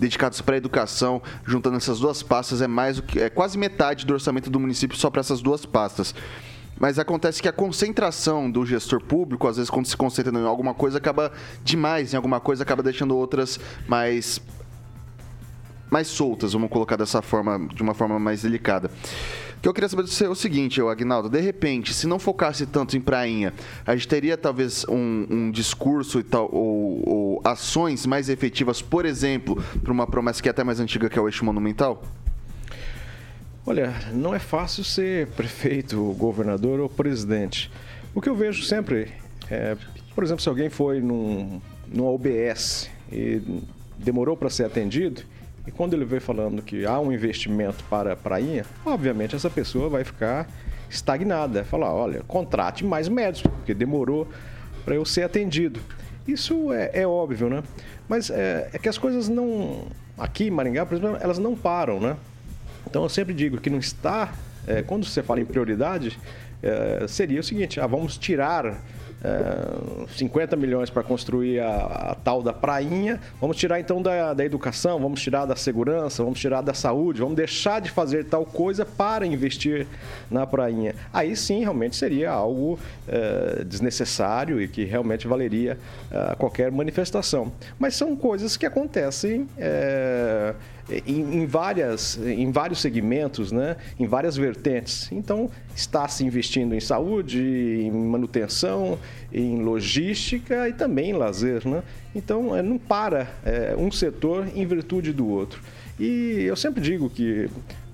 dedicados 0.00 0.40
para 0.40 0.54
a 0.54 0.58
educação, 0.58 1.22
juntando 1.46 1.76
essas 1.76 2.00
duas 2.00 2.22
pastas, 2.22 2.62
é 2.62 2.66
mais 2.66 2.98
o 2.98 3.02
que 3.02 3.20
é 3.20 3.28
quase 3.28 3.58
metade 3.58 4.06
do 4.06 4.14
orçamento 4.14 4.50
do 4.50 4.58
município 4.58 4.96
só 4.96 5.10
para 5.10 5.20
essas 5.20 5.42
duas 5.42 5.66
pastas. 5.66 6.14
Mas 6.78 6.98
acontece 6.98 7.42
que 7.42 7.48
a 7.48 7.52
concentração 7.52 8.50
do 8.50 8.64
gestor 8.64 9.02
público, 9.02 9.46
às 9.46 9.56
vezes 9.56 9.68
quando 9.68 9.84
se 9.84 9.96
concentra 9.96 10.36
em 10.36 10.46
alguma 10.46 10.72
coisa, 10.72 10.96
acaba 10.96 11.30
demais 11.62 12.14
em 12.14 12.16
alguma 12.16 12.40
coisa, 12.40 12.62
acaba 12.62 12.82
deixando 12.82 13.14
outras 13.14 13.60
mais 13.86 14.40
mais 15.90 16.06
soltas, 16.06 16.52
vamos 16.52 16.70
colocar 16.70 16.96
dessa 16.96 17.20
forma, 17.20 17.68
de 17.74 17.82
uma 17.82 17.94
forma 17.94 18.18
mais 18.18 18.42
delicada. 18.42 18.90
Que 19.60 19.68
eu 19.68 19.74
queria 19.74 19.88
saber 19.88 20.02
você 20.06 20.24
é 20.24 20.28
o 20.28 20.34
seguinte, 20.34 20.80
Agnaldo, 20.80 21.28
de 21.28 21.40
repente, 21.40 21.92
se 21.92 22.06
não 22.06 22.18
focasse 22.18 22.64
tanto 22.66 22.96
em 22.96 23.00
prainha, 23.00 23.52
a 23.86 23.94
gente 23.94 24.08
teria 24.08 24.36
talvez 24.36 24.86
um, 24.88 25.26
um 25.28 25.50
discurso 25.50 26.18
e 26.18 26.22
tal, 26.22 26.48
ou, 26.50 27.08
ou, 27.08 27.40
ações 27.44 28.06
mais 28.06 28.28
efetivas, 28.28 28.80
por 28.80 29.04
exemplo, 29.04 29.62
para 29.82 29.92
uma 29.92 30.06
promessa 30.06 30.42
que 30.42 30.48
é 30.48 30.50
até 30.50 30.64
mais 30.64 30.80
antiga, 30.80 31.10
que 31.10 31.18
é 31.18 31.22
o 31.22 31.28
eixo 31.28 31.44
monumental? 31.44 32.02
Olha, 33.66 33.94
não 34.12 34.34
é 34.34 34.38
fácil 34.38 34.82
ser 34.82 35.26
prefeito, 35.36 35.96
governador 36.18 36.80
ou 36.80 36.88
presidente. 36.88 37.70
O 38.14 38.20
que 38.20 38.28
eu 38.28 38.34
vejo 38.34 38.64
sempre 38.64 39.12
é, 39.50 39.76
por 40.14 40.22
exemplo, 40.22 40.42
se 40.42 40.48
alguém 40.48 40.70
foi 40.70 41.00
num, 41.00 41.60
num 41.88 42.06
OBS 42.06 42.88
e 43.10 43.42
demorou 43.98 44.36
para 44.36 44.48
ser 44.48 44.64
atendido, 44.64 45.22
e 45.66 45.70
quando 45.70 45.94
ele 45.94 46.04
vê 46.04 46.20
falando 46.20 46.62
que 46.62 46.86
há 46.86 46.98
um 46.98 47.12
investimento 47.12 47.84
para 47.84 48.14
a 48.14 48.16
prainha, 48.16 48.64
obviamente 48.84 49.36
essa 49.36 49.50
pessoa 49.50 49.88
vai 49.88 50.04
ficar 50.04 50.48
estagnada. 50.88 51.64
Falar, 51.64 51.92
olha, 51.94 52.22
contrate 52.26 52.84
mais 52.84 53.08
médicos, 53.08 53.50
porque 53.52 53.74
demorou 53.74 54.26
para 54.84 54.94
eu 54.94 55.04
ser 55.04 55.22
atendido. 55.22 55.80
Isso 56.26 56.72
é, 56.72 56.90
é 56.94 57.06
óbvio, 57.06 57.48
né? 57.48 57.62
Mas 58.08 58.30
é, 58.30 58.70
é, 58.72 58.78
que 58.78 58.88
as 58.88 58.98
coisas 58.98 59.28
não. 59.28 59.84
Aqui 60.18 60.44
em 60.48 60.50
Maringá, 60.50 60.84
por 60.84 60.96
exemplo, 60.96 61.18
elas 61.20 61.38
não 61.38 61.54
param, 61.54 62.00
né? 62.00 62.16
Então 62.86 63.02
eu 63.02 63.08
sempre 63.08 63.32
digo 63.32 63.58
que 63.58 63.70
não 63.70 63.78
está. 63.78 64.32
É, 64.66 64.82
quando 64.82 65.04
você 65.04 65.22
fala 65.22 65.40
em 65.40 65.44
prioridade, 65.44 66.18
é, 66.62 67.06
seria 67.08 67.40
o 67.40 67.42
seguinte: 67.42 67.80
ah, 67.80 67.86
vamos 67.86 68.18
tirar 68.18 68.82
50 70.16 70.54
é, 70.54 70.58
milhões 70.58 70.88
para 70.88 71.02
construir 71.02 71.60
a, 71.60 71.76
a, 72.10 72.14
tal 72.14 72.42
da 72.42 72.52
prainha. 72.52 73.20
Vamos 73.40 73.56
tirar 73.56 73.78
então 73.78 74.00
da, 74.00 74.32
da 74.32 74.44
educação, 74.44 74.98
vamos 74.98 75.20
tirar 75.20 75.44
da 75.44 75.54
segurança, 75.56 76.22
vamos 76.22 76.40
tirar 76.40 76.62
da 76.62 76.72
saúde, 76.72 77.20
vamos 77.20 77.36
deixar 77.36 77.80
de 77.80 77.90
fazer 77.90 78.24
tal 78.24 78.44
coisa 78.44 78.84
para 78.84 79.26
investir 79.26 79.86
na 80.30 80.46
prainha. 80.46 80.94
Aí 81.12 81.36
sim, 81.36 81.60
realmente 81.60 81.96
seria 81.96 82.30
algo 82.30 82.78
é, 83.06 83.62
desnecessário 83.64 84.60
e 84.60 84.66
que 84.66 84.84
realmente 84.84 85.28
valeria 85.28 85.78
é, 86.10 86.34
qualquer 86.36 86.70
manifestação. 86.70 87.52
Mas 87.78 87.94
são 87.96 88.16
coisas 88.16 88.56
que 88.56 88.64
acontecem. 88.64 89.46
É, 89.58 90.54
em, 91.06 91.42
em, 91.42 91.46
várias, 91.46 92.18
em 92.18 92.50
vários 92.50 92.80
segmentos, 92.80 93.52
né? 93.52 93.76
em 93.98 94.06
várias 94.06 94.36
vertentes. 94.36 95.10
Então, 95.12 95.50
está 95.74 96.06
se 96.08 96.24
investindo 96.24 96.74
em 96.74 96.80
saúde, 96.80 97.40
em 97.40 97.90
manutenção, 97.90 98.98
em 99.32 99.62
logística 99.62 100.68
e 100.68 100.72
também 100.72 101.10
em 101.10 101.14
lazer. 101.14 101.66
Né? 101.66 101.82
Então, 102.14 102.56
é, 102.56 102.62
não 102.62 102.78
para 102.78 103.28
é, 103.44 103.74
um 103.76 103.90
setor 103.90 104.46
em 104.54 104.66
virtude 104.66 105.12
do 105.12 105.28
outro. 105.28 105.62
E 105.98 106.42
eu 106.42 106.56
sempre 106.56 106.80
digo 106.80 107.08
que, 107.08 107.48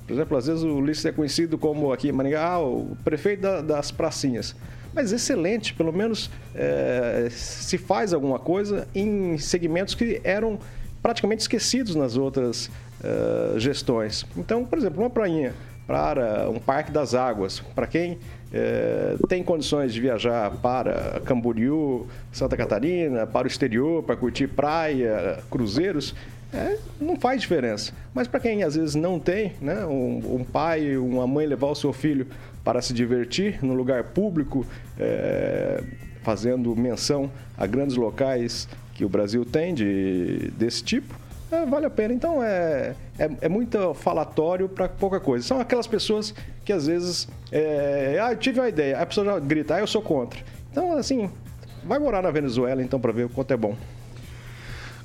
por 0.06 0.12
exemplo, 0.14 0.36
às 0.36 0.46
vezes 0.46 0.62
o 0.62 0.76
Ulisses 0.76 1.04
é 1.04 1.12
conhecido 1.12 1.58
como 1.58 1.92
aqui 1.92 2.08
em 2.08 2.12
Maringá, 2.12 2.52
ah, 2.52 2.60
o 2.60 2.96
prefeito 3.04 3.42
da, 3.42 3.60
das 3.60 3.90
pracinhas 3.90 4.54
mas 4.96 5.12
excelente, 5.12 5.74
pelo 5.74 5.92
menos 5.92 6.30
é, 6.54 7.28
se 7.30 7.76
faz 7.76 8.14
alguma 8.14 8.38
coisa 8.38 8.88
em 8.94 9.36
segmentos 9.36 9.94
que 9.94 10.22
eram 10.24 10.58
praticamente 11.02 11.42
esquecidos 11.42 11.94
nas 11.94 12.16
outras 12.16 12.70
uh, 13.02 13.58
gestões. 13.58 14.26
Então, 14.36 14.64
por 14.64 14.78
exemplo, 14.78 15.00
uma 15.00 15.10
prainha 15.10 15.54
para 15.86 16.50
um 16.50 16.58
parque 16.58 16.90
das 16.90 17.14
águas, 17.14 17.60
para 17.74 17.86
quem 17.86 18.12
uh, 18.14 19.26
tem 19.28 19.42
condições 19.42 19.92
de 19.94 20.00
viajar 20.00 20.50
para 20.62 21.20
Camboriú, 21.24 22.06
Santa 22.32 22.56
Catarina, 22.56 23.26
para 23.26 23.46
o 23.46 23.48
exterior, 23.48 24.02
para 24.02 24.16
curtir 24.16 24.48
praia, 24.48 25.38
cruzeiros, 25.50 26.14
é, 26.52 26.78
não 27.00 27.16
faz 27.16 27.40
diferença. 27.40 27.92
Mas 28.14 28.26
para 28.26 28.40
quem 28.40 28.62
às 28.62 28.74
vezes 28.74 28.94
não 28.94 29.18
tem, 29.18 29.52
né, 29.60 29.84
um, 29.84 30.36
um, 30.36 30.44
pai, 30.44 30.96
uma 30.96 31.26
mãe 31.26 31.46
levar 31.46 31.68
o 31.68 31.74
seu 31.74 31.92
filho 31.92 32.26
para 32.64 32.80
se 32.80 32.92
divertir 32.92 33.62
no 33.62 33.74
lugar 33.74 34.04
público, 34.04 34.66
é, 34.98 35.82
fazendo 36.22 36.74
menção 36.74 37.30
a 37.56 37.66
grandes 37.66 37.96
locais 37.96 38.68
que 38.94 39.04
o 39.04 39.08
Brasil 39.08 39.44
tem 39.44 39.74
de, 39.74 40.50
desse 40.56 40.82
tipo, 40.82 41.14
é, 41.50 41.64
vale 41.66 41.86
a 41.86 41.90
pena. 41.90 42.12
Então 42.12 42.42
é, 42.42 42.94
é, 43.18 43.30
é 43.42 43.48
muito 43.48 43.94
falatório 43.94 44.68
para 44.68 44.88
pouca 44.88 45.20
coisa. 45.20 45.46
São 45.46 45.60
aquelas 45.60 45.86
pessoas 45.86 46.34
que 46.64 46.72
às 46.72 46.86
vezes. 46.86 47.28
É, 47.52 48.18
ah, 48.20 48.32
eu 48.32 48.36
tive 48.36 48.60
uma 48.60 48.68
ideia. 48.68 48.96
Aí 48.96 49.02
a 49.02 49.06
pessoa 49.06 49.26
já 49.26 49.38
grita, 49.38 49.74
ah, 49.74 49.80
eu 49.80 49.86
sou 49.86 50.02
contra. 50.02 50.40
Então, 50.70 50.96
assim, 50.96 51.30
vai 51.84 51.98
morar 51.98 52.22
na 52.22 52.30
Venezuela 52.30 52.82
então 52.82 53.00
para 53.00 53.12
ver 53.12 53.24
o 53.24 53.28
quanto 53.28 53.52
é 53.52 53.56
bom. 53.56 53.76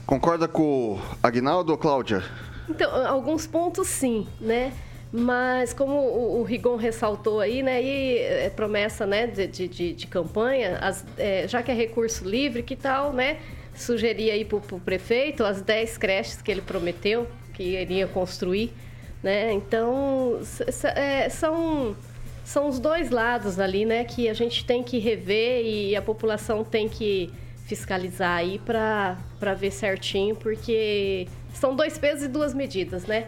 Concorda 0.05 0.47
com 0.47 0.93
o 0.93 0.99
Agnaldo 1.23 1.71
ou 1.71 1.77
Cláudia? 1.77 2.23
Então, 2.67 3.07
alguns 3.07 3.47
pontos 3.47 3.87
sim, 3.87 4.27
né? 4.39 4.73
Mas 5.11 5.73
como 5.73 5.93
o, 5.93 6.39
o 6.39 6.43
Rigon 6.43 6.77
ressaltou 6.77 7.41
aí, 7.41 7.61
né, 7.61 7.83
e 7.83 8.17
é 8.17 8.49
promessa 8.49 9.05
né, 9.05 9.27
de, 9.27 9.47
de, 9.47 9.93
de 9.93 10.07
campanha, 10.07 10.77
as, 10.77 11.05
é, 11.17 11.45
já 11.49 11.61
que 11.61 11.69
é 11.69 11.73
recurso 11.73 12.23
livre, 12.23 12.63
que 12.63 12.77
tal, 12.77 13.11
né? 13.11 13.37
Sugerir 13.81 14.31
aí 14.31 14.45
para 14.45 14.57
o 14.57 14.79
prefeito 14.79 15.43
as 15.43 15.61
10 15.61 15.97
creches 15.97 16.41
que 16.41 16.51
ele 16.51 16.61
prometeu 16.61 17.27
que 17.53 17.63
iria 17.63 18.07
construir, 18.07 18.73
né? 19.21 19.51
Então, 19.53 20.39
é, 20.95 21.29
são, 21.29 21.95
são 22.43 22.67
os 22.67 22.79
dois 22.79 23.09
lados 23.09 23.59
ali, 23.59 23.85
né? 23.85 24.03
Que 24.03 24.29
a 24.29 24.33
gente 24.33 24.65
tem 24.65 24.81
que 24.83 24.97
rever 24.97 25.65
e 25.65 25.95
a 25.95 26.01
população 26.01 26.63
tem 26.63 26.87
que 26.87 27.31
fiscalizar 27.65 28.37
aí 28.37 28.59
para 28.59 29.53
ver 29.57 29.71
certinho, 29.71 30.35
porque 30.35 31.27
são 31.53 31.75
dois 31.75 31.97
pesos 31.97 32.23
e 32.25 32.27
duas 32.27 32.53
medidas, 32.53 33.05
né? 33.05 33.27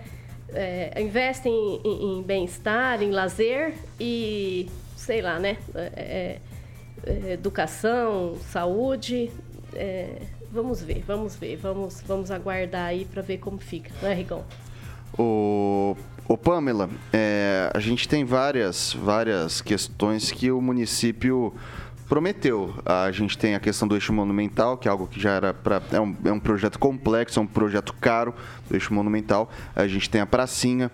É, 0.50 1.02
investem 1.02 1.54
em, 1.54 1.88
em, 1.88 2.20
em 2.20 2.24
bem-estar, 2.24 3.02
em 3.02 3.12
lazer 3.12 3.74
e, 4.00 4.70
sei 4.96 5.22
lá, 5.22 5.40
né? 5.40 5.58
É, 5.76 6.38
é, 7.06 7.34
educação, 7.34 8.38
saúde, 8.52 9.32
é, 9.76 10.22
vamos 10.54 10.82
ver, 10.82 11.04
vamos 11.06 11.36
ver, 11.36 11.58
vamos, 11.58 12.02
vamos 12.06 12.30
aguardar 12.30 12.86
aí 12.86 13.06
para 13.06 13.22
ver 13.22 13.40
como 13.40 13.58
fica, 13.58 13.92
não 14.02 14.10
é, 14.10 14.14
Rigon? 14.14 14.44
O, 15.18 15.98
o 16.28 16.38
Pamela, 16.38 16.90
é, 17.12 17.72
a 17.74 17.80
gente 17.80 18.08
tem 18.08 18.24
várias, 18.24 18.94
várias 18.94 19.62
questões 19.62 20.32
que 20.32 20.52
o 20.52 20.62
município 20.62 21.54
prometeu. 22.08 22.76
A 22.86 23.12
gente 23.12 23.38
tem 23.38 23.56
a 23.56 23.60
questão 23.60 23.88
do 23.88 23.96
eixo 23.96 24.14
monumental, 24.14 24.78
que 24.78 24.88
é 24.88 24.92
algo 24.92 25.08
que 25.08 25.20
já 25.20 25.32
era 25.32 25.54
para 25.54 25.82
é, 25.92 26.00
um, 26.00 26.16
é 26.24 26.32
um 26.32 26.40
projeto 26.40 26.78
complexo, 26.78 27.40
é 27.40 27.42
um 27.42 27.48
projeto 27.48 27.94
caro 28.00 28.34
do 28.70 28.76
eixo 28.76 28.94
monumental. 28.94 29.50
A 29.76 29.88
gente 29.88 30.10
tem 30.10 30.22
a 30.22 30.26
pracinha. 30.26 30.92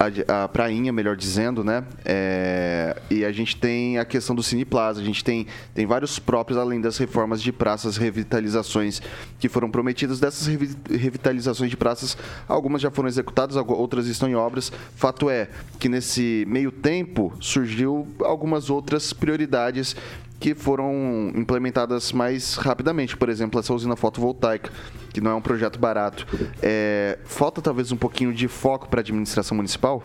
A, 0.00 0.44
a 0.44 0.48
prainha, 0.48 0.90
melhor 0.90 1.14
dizendo, 1.14 1.62
né? 1.62 1.84
É, 2.06 2.96
e 3.10 3.22
a 3.22 3.30
gente 3.30 3.54
tem 3.54 3.98
a 3.98 4.04
questão 4.04 4.34
do 4.34 4.42
Cine 4.42 4.64
Plaza, 4.64 4.98
a 4.98 5.04
gente 5.04 5.22
tem, 5.22 5.46
tem 5.74 5.84
vários 5.84 6.18
próprios, 6.18 6.58
além 6.58 6.80
das 6.80 6.96
reformas 6.96 7.42
de 7.42 7.52
praças, 7.52 7.98
revitalizações 7.98 9.02
que 9.38 9.46
foram 9.46 9.70
prometidas. 9.70 10.18
Dessas 10.18 10.46
revi 10.46 10.74
revitalizações 10.88 11.70
de 11.70 11.76
praças, 11.76 12.16
algumas 12.48 12.80
já 12.80 12.90
foram 12.90 13.10
executadas, 13.10 13.56
outras 13.56 14.06
estão 14.06 14.26
em 14.26 14.34
obras. 14.34 14.72
Fato 14.96 15.28
é 15.28 15.50
que 15.78 15.88
nesse 15.88 16.46
meio 16.48 16.72
tempo 16.72 17.34
surgiu 17.38 18.08
algumas 18.20 18.70
outras 18.70 19.12
prioridades 19.12 19.94
que 20.40 20.54
foram 20.54 21.30
implementadas 21.36 22.12
mais 22.12 22.54
rapidamente. 22.54 23.14
Por 23.16 23.28
exemplo, 23.28 23.60
essa 23.60 23.74
usina 23.74 23.94
fotovoltaica, 23.94 24.72
que 25.12 25.20
não 25.20 25.32
é 25.32 25.34
um 25.34 25.42
projeto 25.42 25.78
barato. 25.78 26.26
É, 26.62 27.18
falta 27.24 27.60
talvez 27.60 27.92
um 27.92 27.96
pouquinho 27.96 28.32
de 28.32 28.48
foco 28.48 28.88
para 28.88 29.00
a 29.00 29.02
administração 29.02 29.54
municipal? 29.54 30.02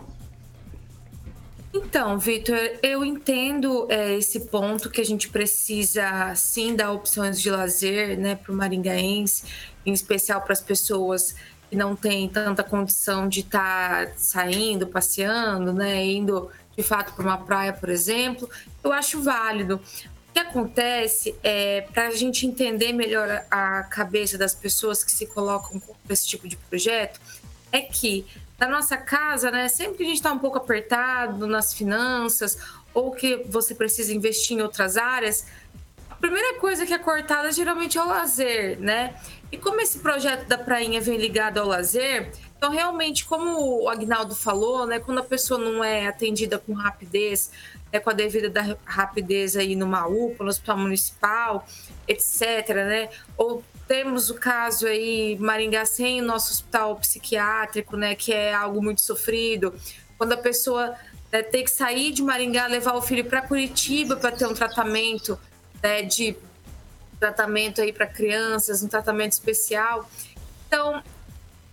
Então, 1.73 2.17
Vitor, 2.19 2.57
eu 2.83 3.03
entendo 3.03 3.87
é, 3.89 4.17
esse 4.17 4.41
ponto 4.41 4.89
que 4.89 4.99
a 4.99 5.05
gente 5.05 5.29
precisa 5.29 6.33
sim 6.35 6.75
dar 6.75 6.91
opções 6.91 7.41
de 7.41 7.49
lazer 7.49 8.17
né, 8.17 8.35
para 8.35 8.51
o 8.51 8.55
maringaense, 8.55 9.43
em 9.85 9.93
especial 9.93 10.41
para 10.41 10.53
as 10.53 10.61
pessoas 10.61 11.35
que 11.69 11.75
não 11.75 11.95
têm 11.95 12.27
tanta 12.27 12.63
condição 12.63 13.27
de 13.27 13.41
estar 13.41 14.07
tá 14.07 14.11
saindo, 14.15 14.87
passeando, 14.87 15.73
né, 15.73 16.03
indo 16.05 16.49
de 16.75 16.83
fato 16.83 17.13
para 17.13 17.23
uma 17.23 17.37
praia, 17.37 17.71
por 17.73 17.89
exemplo. 17.89 18.49
Eu 18.83 18.91
acho 18.91 19.21
válido 19.21 19.79
que 20.35 20.39
acontece 20.39 21.33
é 21.41 21.87
para 21.93 22.07
a 22.07 22.11
gente 22.11 22.45
entender 22.45 22.91
melhor 22.91 23.45
a 23.49 23.83
cabeça 23.83 24.37
das 24.37 24.53
pessoas 24.53 25.01
que 25.01 25.09
se 25.09 25.25
colocam 25.27 25.79
com 25.79 25.95
esse 26.09 26.27
tipo 26.27 26.45
de 26.45 26.57
projeto, 26.57 27.21
é 27.71 27.79
que 27.79 28.25
na 28.59 28.67
nossa 28.67 28.97
casa, 28.97 29.49
né, 29.49 29.69
sempre 29.69 29.95
que 29.95 30.03
a 30.03 30.05
gente 30.07 30.17
está 30.17 30.33
um 30.33 30.39
pouco 30.39 30.57
apertado 30.57 31.47
nas 31.47 31.73
finanças 31.73 32.57
ou 32.93 33.11
que 33.11 33.45
você 33.47 33.73
precisa 33.73 34.13
investir 34.13 34.57
em 34.57 34.61
outras 34.61 34.97
áreas, 34.97 35.45
a 36.09 36.15
primeira 36.15 36.59
coisa 36.59 36.85
que 36.85 36.93
é 36.93 36.99
cortada 36.99 37.49
geralmente 37.53 37.97
é 37.97 38.03
o 38.03 38.05
lazer, 38.05 38.77
né? 38.77 39.15
E 39.55 39.57
como 39.57 39.79
esse 39.79 39.99
projeto 39.99 40.45
da 40.49 40.57
prainha 40.57 40.99
vem 40.99 41.17
ligado 41.17 41.59
ao 41.59 41.65
lazer, 41.65 42.29
então 42.57 42.69
realmente, 42.69 43.23
como 43.23 43.83
o 43.83 43.87
Agnaldo 43.87 44.35
falou, 44.35 44.85
né, 44.85 44.99
quando 44.99 45.19
a 45.19 45.23
pessoa 45.23 45.57
não 45.57 45.81
é 45.81 46.07
atendida 46.07 46.59
com 46.59 46.73
rapidez, 46.73 47.51
é 47.89 47.97
com 47.97 48.09
a 48.09 48.13
devida 48.13 48.49
da 48.49 48.75
rapidez 48.83 49.55
aí 49.55 49.73
numa 49.73 50.05
UPA, 50.07 50.43
no 50.43 50.49
hospital 50.49 50.77
municipal, 50.77 51.65
etc, 52.05 52.67
né? 52.75 53.09
Ou 53.37 53.63
temos 53.87 54.29
o 54.29 54.33
caso 54.35 54.87
aí 54.87 55.37
Maringá 55.39 55.85
sem 55.85 56.21
o 56.21 56.25
nosso 56.25 56.51
hospital 56.51 56.97
psiquiátrico, 56.97 57.95
né, 57.95 58.13
que 58.13 58.33
é 58.33 58.53
algo 58.53 58.83
muito 58.83 58.99
sofrido. 59.03 59.73
Quando 60.17 60.33
a 60.33 60.37
pessoa 60.37 60.95
né, 61.31 61.41
tem 61.41 61.63
que 61.63 61.71
sair 61.71 62.11
de 62.11 62.21
Maringá, 62.21 62.67
levar 62.67 62.95
o 62.95 63.01
filho 63.01 63.23
para 63.23 63.41
Curitiba 63.41 64.17
para 64.17 64.33
ter 64.33 64.47
um 64.47 64.53
tratamento 64.53 65.39
né, 65.81 66.01
de 66.01 66.35
tratamento 67.15 67.81
aí 67.81 67.91
para 67.91 68.07
crianças, 68.07 68.83
um 68.83 68.87
tratamento 68.87 69.33
especial. 69.33 70.09
Então, 70.67 71.01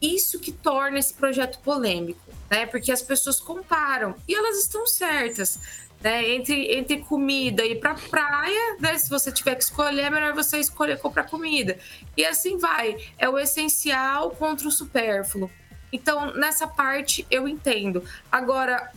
isso 0.01 0.39
que 0.39 0.53
torna 0.53 0.99
esse 0.99 1.15
projeto 1.15 1.59
polêmico, 1.61 2.21
né? 2.51 2.67
Porque 2.67 2.91
as 2.91 3.03
pessoas 3.03 3.41
comparam 3.41 4.15
e 4.27 4.35
elas 4.35 4.59
estão 4.59 4.87
certas 4.87 5.59
né? 6.03 6.31
Entre, 6.31 6.75
entre 6.75 6.99
comida 6.99 7.65
e 7.65 7.77
para 7.77 7.95
praia, 7.95 8.77
né? 8.81 8.99
Se 8.99 9.09
você 9.09 9.31
tiver 9.31 9.55
que 9.55 9.63
escolher, 9.63 10.03
é 10.03 10.11
melhor 10.11 10.35
você 10.35 10.59
escolher 10.59 10.99
comprar 10.99 11.25
comida. 11.25 11.79
E 12.17 12.25
assim 12.25 12.59
vai. 12.59 12.97
É 13.17 13.29
o 13.29 13.39
essencial 13.39 14.31
contra 14.33 14.67
o 14.67 14.71
supérfluo. 14.71 15.51
Então, 15.93 16.35
nessa 16.35 16.67
parte 16.67 17.27
eu 17.31 17.47
entendo. 17.47 18.03
Agora, 18.31 18.91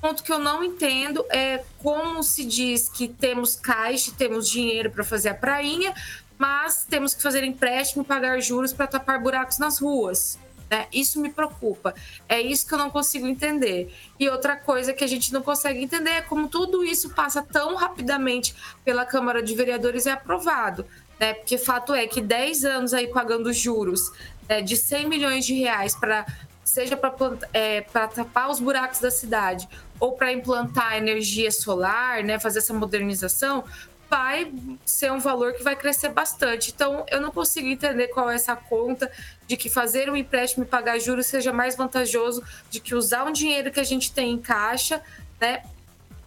ponto 0.00 0.22
que 0.22 0.32
eu 0.32 0.38
não 0.38 0.62
entendo 0.62 1.24
é 1.30 1.64
como 1.82 2.22
se 2.22 2.44
diz 2.44 2.88
que 2.88 3.08
temos 3.08 3.56
caixa, 3.56 4.12
temos 4.16 4.48
dinheiro 4.48 4.90
para 4.90 5.04
fazer 5.04 5.30
a 5.30 5.34
prainha, 5.34 5.94
mas 6.38 6.86
temos 6.88 7.14
que 7.14 7.22
fazer 7.22 7.44
empréstimo 7.44 8.04
pagar 8.04 8.40
juros 8.40 8.72
para 8.72 8.86
tapar 8.86 9.20
buracos 9.20 9.58
nas 9.58 9.80
ruas. 9.80 10.38
Né? 10.70 10.86
Isso 10.92 11.20
me 11.20 11.30
preocupa. 11.30 11.94
É 12.28 12.40
isso 12.40 12.66
que 12.66 12.74
eu 12.74 12.78
não 12.78 12.90
consigo 12.90 13.26
entender. 13.26 13.94
E 14.18 14.28
outra 14.28 14.56
coisa 14.56 14.92
que 14.92 15.02
a 15.02 15.06
gente 15.06 15.32
não 15.32 15.42
consegue 15.42 15.82
entender 15.82 16.10
é 16.10 16.22
como 16.22 16.48
tudo 16.48 16.84
isso 16.84 17.10
passa 17.10 17.42
tão 17.42 17.74
rapidamente 17.74 18.54
pela 18.84 19.04
Câmara 19.04 19.42
de 19.42 19.54
Vereadores 19.54 20.06
e 20.06 20.10
é 20.10 20.12
aprovado. 20.12 20.86
Né? 21.18 21.34
Porque 21.34 21.58
fato 21.58 21.94
é 21.94 22.06
que 22.06 22.20
10 22.20 22.64
anos 22.64 22.94
aí 22.94 23.08
pagando 23.08 23.52
juros 23.52 24.12
né, 24.48 24.62
de 24.62 24.76
100 24.76 25.08
milhões 25.08 25.44
de 25.44 25.54
reais 25.54 25.94
para 25.94 26.26
seja 26.68 26.96
para 26.96 27.12
é, 27.52 27.80
tapar 27.80 28.50
os 28.50 28.60
buracos 28.60 29.00
da 29.00 29.10
cidade 29.10 29.68
ou 29.98 30.12
para 30.12 30.32
implantar 30.32 30.96
energia 30.96 31.50
solar, 31.50 32.22
né, 32.22 32.38
fazer 32.38 32.60
essa 32.60 32.72
modernização, 32.72 33.64
vai 34.08 34.52
ser 34.84 35.12
um 35.12 35.18
valor 35.18 35.52
que 35.54 35.62
vai 35.62 35.76
crescer 35.76 36.08
bastante. 36.08 36.70
Então, 36.70 37.04
eu 37.10 37.20
não 37.20 37.30
consigo 37.30 37.68
entender 37.68 38.08
qual 38.08 38.30
é 38.30 38.34
essa 38.34 38.56
conta 38.56 39.10
de 39.46 39.56
que 39.56 39.68
fazer 39.68 40.08
um 40.10 40.16
empréstimo 40.16 40.64
e 40.64 40.66
pagar 40.66 40.98
juros 40.98 41.26
seja 41.26 41.52
mais 41.52 41.76
vantajoso 41.76 42.42
de 42.70 42.80
que 42.80 42.94
usar 42.94 43.24
um 43.24 43.32
dinheiro 43.32 43.70
que 43.70 43.80
a 43.80 43.84
gente 43.84 44.12
tem 44.12 44.32
em 44.32 44.38
caixa, 44.38 45.02
né, 45.40 45.62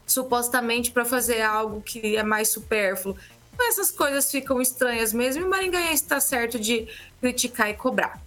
supostamente 0.05 0.91
para 0.91 1.05
fazer 1.05 1.41
algo 1.41 1.81
que 1.81 2.15
é 2.15 2.23
mais 2.23 2.49
supérfluo. 2.49 3.17
Então, 3.53 3.67
essas 3.67 3.89
coisas 3.91 4.29
ficam 4.29 4.61
estranhas 4.61 5.13
mesmo 5.13 5.41
e 5.41 5.45
o 5.45 5.49
Maringaense 5.49 6.03
está 6.03 6.19
certo 6.19 6.59
de 6.59 6.87
criticar 7.19 7.69
e 7.69 7.73
cobrar. 7.73 8.21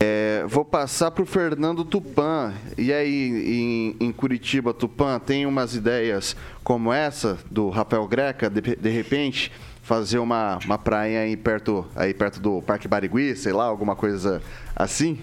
É, 0.00 0.44
vou 0.46 0.64
passar 0.64 1.10
para 1.10 1.22
o 1.22 1.26
Fernando 1.26 1.84
Tupan. 1.84 2.54
E 2.76 2.92
aí, 2.92 3.96
em, 4.00 4.06
em, 4.06 4.12
Curitiba, 4.12 4.72
Tupan, 4.72 5.18
tem 5.18 5.44
umas 5.44 5.74
ideias 5.74 6.36
como 6.62 6.92
essa 6.92 7.38
do 7.50 7.68
Rafael 7.68 8.06
Greca, 8.06 8.48
de, 8.48 8.60
de 8.60 8.90
repente, 8.90 9.50
fazer 9.82 10.18
uma, 10.18 10.58
uma 10.64 10.78
praia 10.78 11.22
aí 11.22 11.36
perto, 11.36 11.84
aí 11.96 12.14
perto 12.14 12.38
do 12.38 12.62
Parque 12.62 12.86
Barigui, 12.86 13.34
sei 13.34 13.52
lá, 13.52 13.64
alguma 13.64 13.96
coisa 13.96 14.40
assim? 14.76 15.18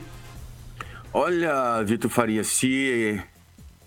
Olha, 1.14 1.82
Vitor 1.84 2.12
Faria, 2.12 2.44
se, 2.44 3.22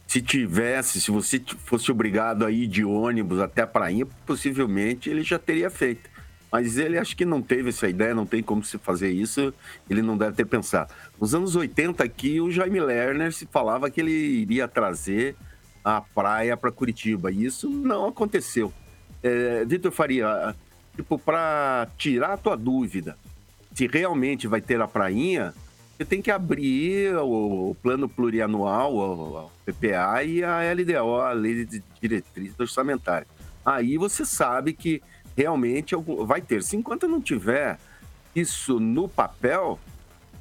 se 0.07 0.23
tivesse, 0.23 1.03
se 1.03 1.11
você 1.11 1.43
fosse 1.67 1.93
obrigado 1.93 2.47
a 2.47 2.51
ir 2.51 2.67
de 2.67 2.83
ônibus 2.83 3.41
até 3.41 3.61
a 3.61 3.67
prainha, 3.67 4.07
possivelmente 4.25 5.11
ele 5.11 5.23
já 5.23 5.39
teria 5.39 5.69
feito. 5.69 6.09
Mas 6.51 6.79
ele 6.79 6.99
acho 6.99 7.17
que 7.17 7.25
não 7.25 7.43
teve 7.43 7.69
essa 7.69 7.89
ideia, 7.89 8.15
não 8.15 8.25
tem 8.25 8.43
como 8.43 8.65
se 8.65 8.79
fazer 8.79 9.11
isso, 9.11 9.53
ele 9.89 10.01
não 10.01 10.17
deve 10.17 10.35
ter 10.35 10.47
pensado. 10.47 10.93
Nos 11.21 11.35
anos 11.35 11.55
80 11.55 12.03
aqui, 12.03 12.41
o 12.41 12.51
Jaime 12.51 12.81
Lerner 12.81 13.33
se 13.33 13.47
falava 13.47 13.91
que 13.91 14.01
ele 14.01 14.11
iria 14.11 14.67
trazer 14.67 15.37
a 15.85 16.01
praia 16.01 16.57
para 16.57 16.73
Curitiba, 16.73 17.31
e 17.31 17.45
isso 17.45 17.69
não 17.69 18.07
aconteceu. 18.07 18.73
É, 19.23 19.65
Vitor 19.65 19.93
Faria, 19.93 20.55
tipo, 20.97 21.19
para 21.19 21.89
tirar 21.97 22.35
a 22.35 22.37
tua 22.37 22.57
dúvida, 22.57 23.17
se 23.75 23.87
realmente 23.87 24.47
vai 24.47 24.61
ter 24.61 24.81
a 24.81 24.89
prainha, 24.89 25.55
você 25.97 26.05
tem 26.05 26.23
que 26.23 26.31
abrir 26.31 27.17
o, 27.17 27.77
plano 27.83 28.09
plurianual, 28.09 28.95
o, 28.95 29.51
PPA 29.67 30.23
e 30.25 30.45
a 30.45 30.61
LDO, 30.73 31.17
a 31.21 31.33
Lei 31.33 31.65
de 31.65 31.83
Diretriz 32.01 32.55
Orçamentária. 32.59 33.27
Aí 33.65 33.99
você 33.99 34.25
sabe 34.25 34.73
que 34.73 35.03
realmente 35.39 35.95
vai 36.27 36.41
ter. 36.41 36.65
Se 36.65 36.77
enquanto 36.77 37.07
não 37.07 37.21
tiver 37.21 37.79
isso 38.35 38.81
no 38.81 39.09
papel, 39.09 39.79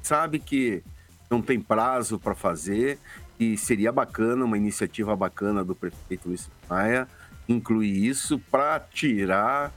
sabe 0.02 0.40
que 0.40 0.82
não 1.30 1.40
tem 1.40 1.60
prazo 1.60 2.18
para 2.18 2.34
fazer 2.34 2.98
e 3.38 3.56
seria 3.56 3.92
bacana, 3.92 4.44
uma 4.44 4.56
iniciativa 4.56 5.14
bacana 5.14 5.64
do 5.64 5.72
prefeito 5.72 6.28
Luiz 6.28 6.50
Maia, 6.68 7.06
incluir 7.48 8.08
isso 8.08 8.40
para 8.50 8.80
tirar 8.80 9.72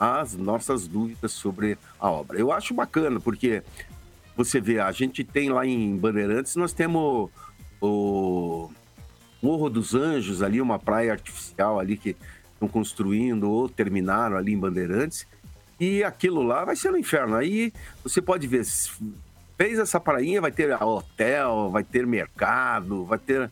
as 0.00 0.34
nossas 0.34 0.88
dúvidas 0.88 1.32
sobre 1.32 1.76
a 2.00 2.10
obra. 2.10 2.38
Eu 2.38 2.50
acho 2.50 2.72
bacana, 2.72 3.20
porque 3.20 3.62
você 4.34 4.62
vê, 4.62 4.80
a 4.80 4.90
gente 4.92 5.22
tem 5.22 5.50
lá 5.50 5.66
em 5.66 5.94
Bandeirantes, 5.94 6.56
nós 6.56 6.72
temos 6.72 7.28
o 7.82 8.70
Morro 9.42 9.68
dos 9.68 9.94
Anjos 9.94 10.42
ali, 10.42 10.58
uma 10.58 10.78
praia 10.78 11.12
artificial 11.12 11.78
ali 11.78 11.98
que 11.98 12.16
estão 12.54 12.68
construindo 12.68 13.50
ou 13.50 13.68
terminaram 13.68 14.36
ali 14.36 14.52
em 14.52 14.58
Bandeirantes. 14.58 15.26
E 15.78 16.02
aquilo 16.02 16.42
lá 16.42 16.64
vai 16.64 16.76
ser 16.76 16.90
no 16.90 16.98
inferno. 16.98 17.36
Aí 17.36 17.72
você 18.02 18.22
pode 18.22 18.46
ver, 18.46 18.64
fez 19.56 19.78
essa 19.78 20.00
prainha, 20.00 20.40
vai 20.40 20.52
ter 20.52 20.72
hotel, 20.82 21.70
vai 21.70 21.84
ter 21.84 22.06
mercado, 22.06 23.04
vai 23.04 23.18
ter, 23.18 23.50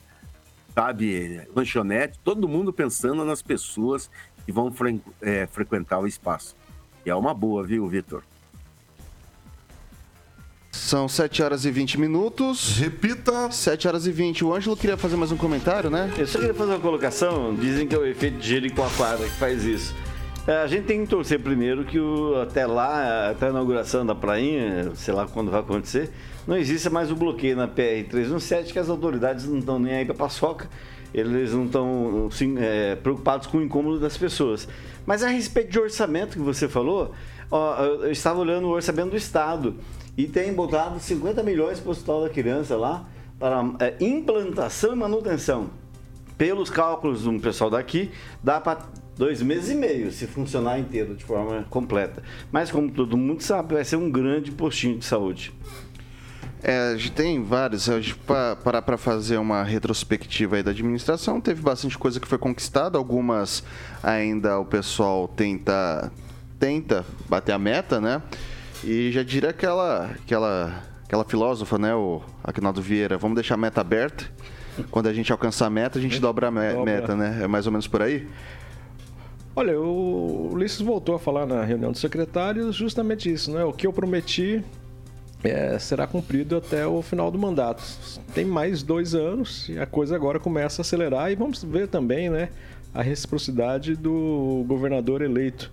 sabe, 0.75 1.43
lanchonete, 1.55 2.19
todo 2.23 2.49
mundo 2.49 2.73
pensando 2.73 3.25
nas 3.25 3.43
pessoas 3.43 4.11
que 4.45 4.53
vão 4.53 4.73
fre 4.73 5.01
é, 5.21 5.47
frequentar 5.47 6.01
o 6.01 6.07
espaço. 6.07 6.57
E 7.05 7.11
é 7.11 7.15
uma 7.15 7.35
boa, 7.35 7.65
viu, 7.65 7.87
Vitor? 7.88 8.23
São 10.92 11.09
7 11.09 11.42
horas 11.42 11.64
e 11.64 11.70
20 11.70 11.98
minutos. 11.98 12.76
Repita. 12.76 13.50
7 13.50 13.88
horas 13.88 14.07
e 14.07 14.12
20. 14.12 14.44
O 14.44 14.55
Ângelo 14.55 14.76
queria 14.76 14.94
fazer 14.94 15.16
mais 15.16 15.33
um 15.33 15.38
comentário, 15.38 15.88
né? 15.88 16.12
Eu 16.18 16.26
só 16.26 16.38
queria 16.38 16.52
fazer 16.52 16.72
uma 16.72 16.81
colocação. 16.81 17.55
Dizem 17.55 17.88
que 17.88 17.94
é 17.94 17.98
o 17.98 18.05
efeito 18.05 18.37
de 18.37 18.46
Jericoacoara 18.46 19.24
que 19.24 19.31
faz 19.37 19.64
isso. 19.64 19.94
É, 20.46 20.59
a 20.59 20.66
gente 20.66 20.85
tem 20.85 21.00
que 21.00 21.07
torcer 21.07 21.40
primeiro 21.40 21.87
que 21.87 21.98
o, 21.98 22.38
até 22.42 22.66
lá, 22.66 23.31
até 23.31 23.46
a 23.46 23.48
inauguração 23.48 24.05
da 24.05 24.14
prainha, 24.14 24.92
sei 24.94 25.14
lá 25.14 25.26
quando 25.26 25.50
vai 25.50 25.61
acontecer, 25.61 26.11
não 26.46 26.59
exista 26.59 26.90
mais 26.90 27.11
o 27.11 27.16
bloqueio 27.16 27.57
na 27.57 27.66
PR-317, 27.66 28.72
que 28.74 28.78
as 28.78 28.90
autoridades 28.90 29.46
não 29.46 29.61
estão 29.61 29.78
nem 29.78 29.94
aí 29.94 30.05
para 30.05 30.14
paçoca, 30.14 30.68
eles 31.14 31.55
não 31.55 31.64
estão 31.64 32.28
é, 32.59 32.96
preocupados 32.96 33.46
com 33.46 33.57
o 33.57 33.62
incômodo 33.62 33.98
das 33.98 34.18
pessoas. 34.18 34.68
Mas 35.07 35.22
a 35.22 35.28
respeito 35.28 35.70
de 35.70 35.81
orçamento 35.81 36.33
que 36.33 36.42
você 36.42 36.68
falou, 36.68 37.12
ó, 37.50 37.83
eu 37.83 38.12
estava 38.12 38.40
olhando 38.40 38.66
o 38.66 38.70
orçamento 38.72 39.12
do 39.12 39.16
Estado 39.16 39.74
e 40.16 40.27
tem 40.27 40.53
botado 40.53 40.98
50 41.01 41.42
milhões 41.42 41.81
para 41.81 41.88
o 41.88 41.92
Hospital 41.92 42.22
da 42.22 42.31
Criança 42.31 42.77
lá 42.77 43.07
para 43.38 43.64
é, 43.81 43.96
implantação 44.01 44.92
e 44.92 44.96
manutenção. 44.96 45.70
Pelos 46.37 46.70
cálculos 46.70 47.22
do 47.22 47.40
pessoal 47.40 47.70
daqui, 47.70 48.11
dá 48.42 48.61
para 48.61 48.87
dois 49.16 49.42
meses 49.42 49.70
e 49.70 49.75
meio 49.75 50.11
se 50.11 50.27
funcionar 50.27 50.79
inteiro 50.79 51.14
de 51.14 51.25
forma 51.25 51.64
completa. 51.70 52.22
Mas 52.51 52.70
como 52.70 52.90
todo 52.90 53.16
mundo 53.16 53.42
sabe, 53.42 53.75
vai 53.75 53.85
ser 53.85 53.96
um 53.96 54.11
grande 54.11 54.51
postinho 54.51 54.98
de 54.98 55.05
saúde. 55.05 55.53
É, 56.62 56.92
a 56.92 56.96
gente 56.96 57.12
tem 57.12 57.42
vários. 57.42 57.88
A 57.88 58.01
gente 58.01 58.16
parar 58.62 58.83
para 58.83 58.96
fazer 58.96 59.37
uma 59.37 59.64
retrospectiva 59.64 60.57
aí 60.57 60.62
da 60.62 60.70
administração, 60.70 61.40
teve 61.40 61.61
bastante 61.61 61.98
coisa 61.98 62.20
que 62.20 62.29
foi 62.29 62.38
conquistada, 62.38 62.96
algumas 62.96 63.64
ainda 64.03 64.59
o 64.59 64.64
pessoal 64.64 65.27
tenta 65.27 66.12
tenta 66.59 67.05
bater 67.29 67.51
a 67.51 67.59
meta, 67.59 68.01
né? 68.01 68.22
E 68.85 69.11
já 69.12 69.23
diria 69.23 69.51
aquela 69.51 70.11
aquela 70.23 70.83
aquela 71.05 71.25
filósofa, 71.25 71.79
né, 71.79 71.95
o 71.95 72.23
Aquinaldo 72.42 72.81
Vieira, 72.81 73.18
vamos 73.18 73.35
deixar 73.35 73.55
a 73.55 73.59
meta 73.59 73.81
aberta. 73.81 74.25
Quando 74.90 75.07
a 75.07 75.12
gente 75.12 75.31
alcançar 75.31 75.66
a 75.66 75.71
meta, 75.71 75.99
a 75.99 76.03
gente 76.03 76.18
dobra 76.18 76.49
a 76.49 76.51
meta, 76.51 77.14
né? 77.14 77.40
É 77.42 77.47
mais 77.47 77.66
ou 77.66 77.73
menos 77.73 77.87
por 77.87 78.01
aí? 78.01 78.27
Olha, 79.55 79.79
o 79.79 80.51
Ulisses 80.51 80.81
voltou 80.81 81.14
a 81.14 81.18
falar 81.18 81.45
na 81.45 81.62
reunião 81.62 81.92
dos 81.92 82.01
secretários 82.01 82.75
justamente 82.75 83.31
isso, 83.31 83.53
né? 83.53 83.62
O 83.64 83.73
que 83.73 83.87
eu 83.87 83.92
prometi 83.92 84.64
é, 85.45 85.79
será 85.79 86.07
cumprido 86.07 86.57
até 86.57 86.87
o 86.87 87.03
final 87.03 87.31
do 87.31 87.38
mandato. 87.38 87.83
Tem 88.35 88.45
mais 88.45 88.83
dois 88.83 89.14
anos 89.14 89.68
e 89.68 89.79
a 89.79 89.87
coisa 89.87 90.14
agora 90.14 90.38
começa 90.38 90.81
a 90.81 90.83
acelerar 90.83 91.31
e 91.31 91.35
vamos 91.35 91.62
ver 91.62 91.88
também 91.88 92.31
né, 92.31 92.49
a 92.95 93.03
reciprocidade 93.03 93.97
do 93.97 94.64
governador 94.66 95.21
eleito, 95.21 95.71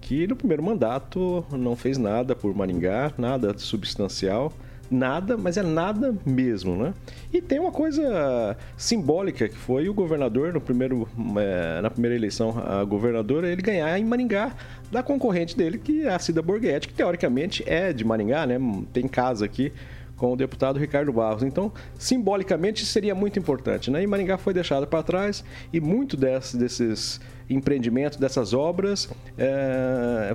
que 0.00 0.26
no 0.26 0.36
primeiro 0.36 0.62
mandato 0.62 1.44
não 1.50 1.76
fez 1.76 1.98
nada 1.98 2.34
por 2.34 2.54
Maringá, 2.54 3.12
nada 3.18 3.56
substancial 3.58 4.52
nada, 4.90 5.36
mas 5.36 5.56
é 5.56 5.62
nada 5.62 6.14
mesmo, 6.26 6.74
né? 6.76 6.92
E 7.32 7.40
tem 7.40 7.60
uma 7.60 7.70
coisa 7.70 8.56
simbólica 8.76 9.48
que 9.48 9.54
foi 9.54 9.88
o 9.88 9.94
governador 9.94 10.52
no 10.52 10.60
primeiro, 10.60 11.08
é, 11.38 11.80
na 11.80 11.88
primeira 11.88 12.16
eleição, 12.16 12.58
a 12.58 12.82
governadora, 12.82 13.48
ele 13.48 13.62
ganhar 13.62 13.96
em 13.98 14.04
Maringá 14.04 14.52
da 14.90 15.02
concorrente 15.02 15.56
dele, 15.56 15.78
que 15.78 16.02
é 16.06 16.12
a 16.12 16.18
Cida 16.18 16.42
Borghetti, 16.42 16.88
que 16.88 16.94
teoricamente 16.94 17.62
é 17.66 17.92
de 17.92 18.04
Maringá, 18.04 18.46
né? 18.46 18.58
Tem 18.92 19.06
casa 19.06 19.44
aqui 19.44 19.72
com 20.16 20.32
o 20.34 20.36
deputado 20.36 20.78
Ricardo 20.78 21.12
Barros. 21.12 21.42
Então, 21.42 21.72
simbolicamente, 21.98 22.84
seria 22.84 23.14
muito 23.14 23.38
importante. 23.38 23.90
Né? 23.90 24.02
E 24.02 24.06
Maringá 24.06 24.36
foi 24.36 24.52
deixado 24.52 24.86
para 24.86 25.02
trás 25.02 25.42
e 25.72 25.80
muito 25.80 26.14
desses, 26.14 26.54
desses 26.54 27.20
empreendimentos, 27.50 28.18
dessas 28.18 28.54
obras, 28.54 29.10
é, 29.36 30.34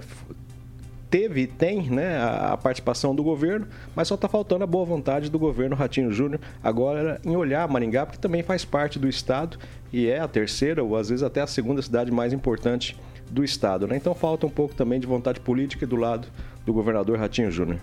teve 1.09 1.41
e 1.41 1.47
tem 1.47 1.89
né, 1.89 2.21
a, 2.21 2.57
participação 2.57 3.15
do 3.15 3.23
governo, 3.23 3.67
mas 3.95 4.07
só 4.07 4.15
está 4.15 4.27
faltando 4.27 4.63
a 4.65 4.67
boa 4.67 4.85
vontade 4.85 5.31
do 5.31 5.39
governo 5.39 5.75
Ratinho 5.75 6.11
Júnior 6.11 6.41
agora 6.61 7.21
em 7.23 7.35
olhar 7.35 7.67
Maringá, 7.67 8.05
porque 8.05 8.19
também 8.19 8.43
faz 8.43 8.65
parte 8.65 8.99
do 8.99 9.07
estado 9.07 9.57
e 9.93 10.07
é 10.07 10.19
a 10.19 10.27
terceira 10.27 10.83
ou 10.83 10.95
às 10.95 11.09
vezes 11.09 11.23
até 11.23 11.41
a 11.41 11.47
segunda 11.47 11.81
cidade 11.81 12.11
mais 12.11 12.33
importante 12.33 12.97
do 13.31 13.43
estado. 13.43 13.87
Né? 13.87 13.95
Então 13.95 14.13
falta 14.13 14.45
um 14.45 14.49
pouco 14.49 14.75
também 14.75 14.99
de 14.99 15.07
vontade 15.07 15.39
política 15.39 15.87
do 15.87 15.95
lado 15.95 16.27
do 16.65 16.73
governador 16.73 17.17
Ratinho 17.17 17.51
Júnior. 17.51 17.79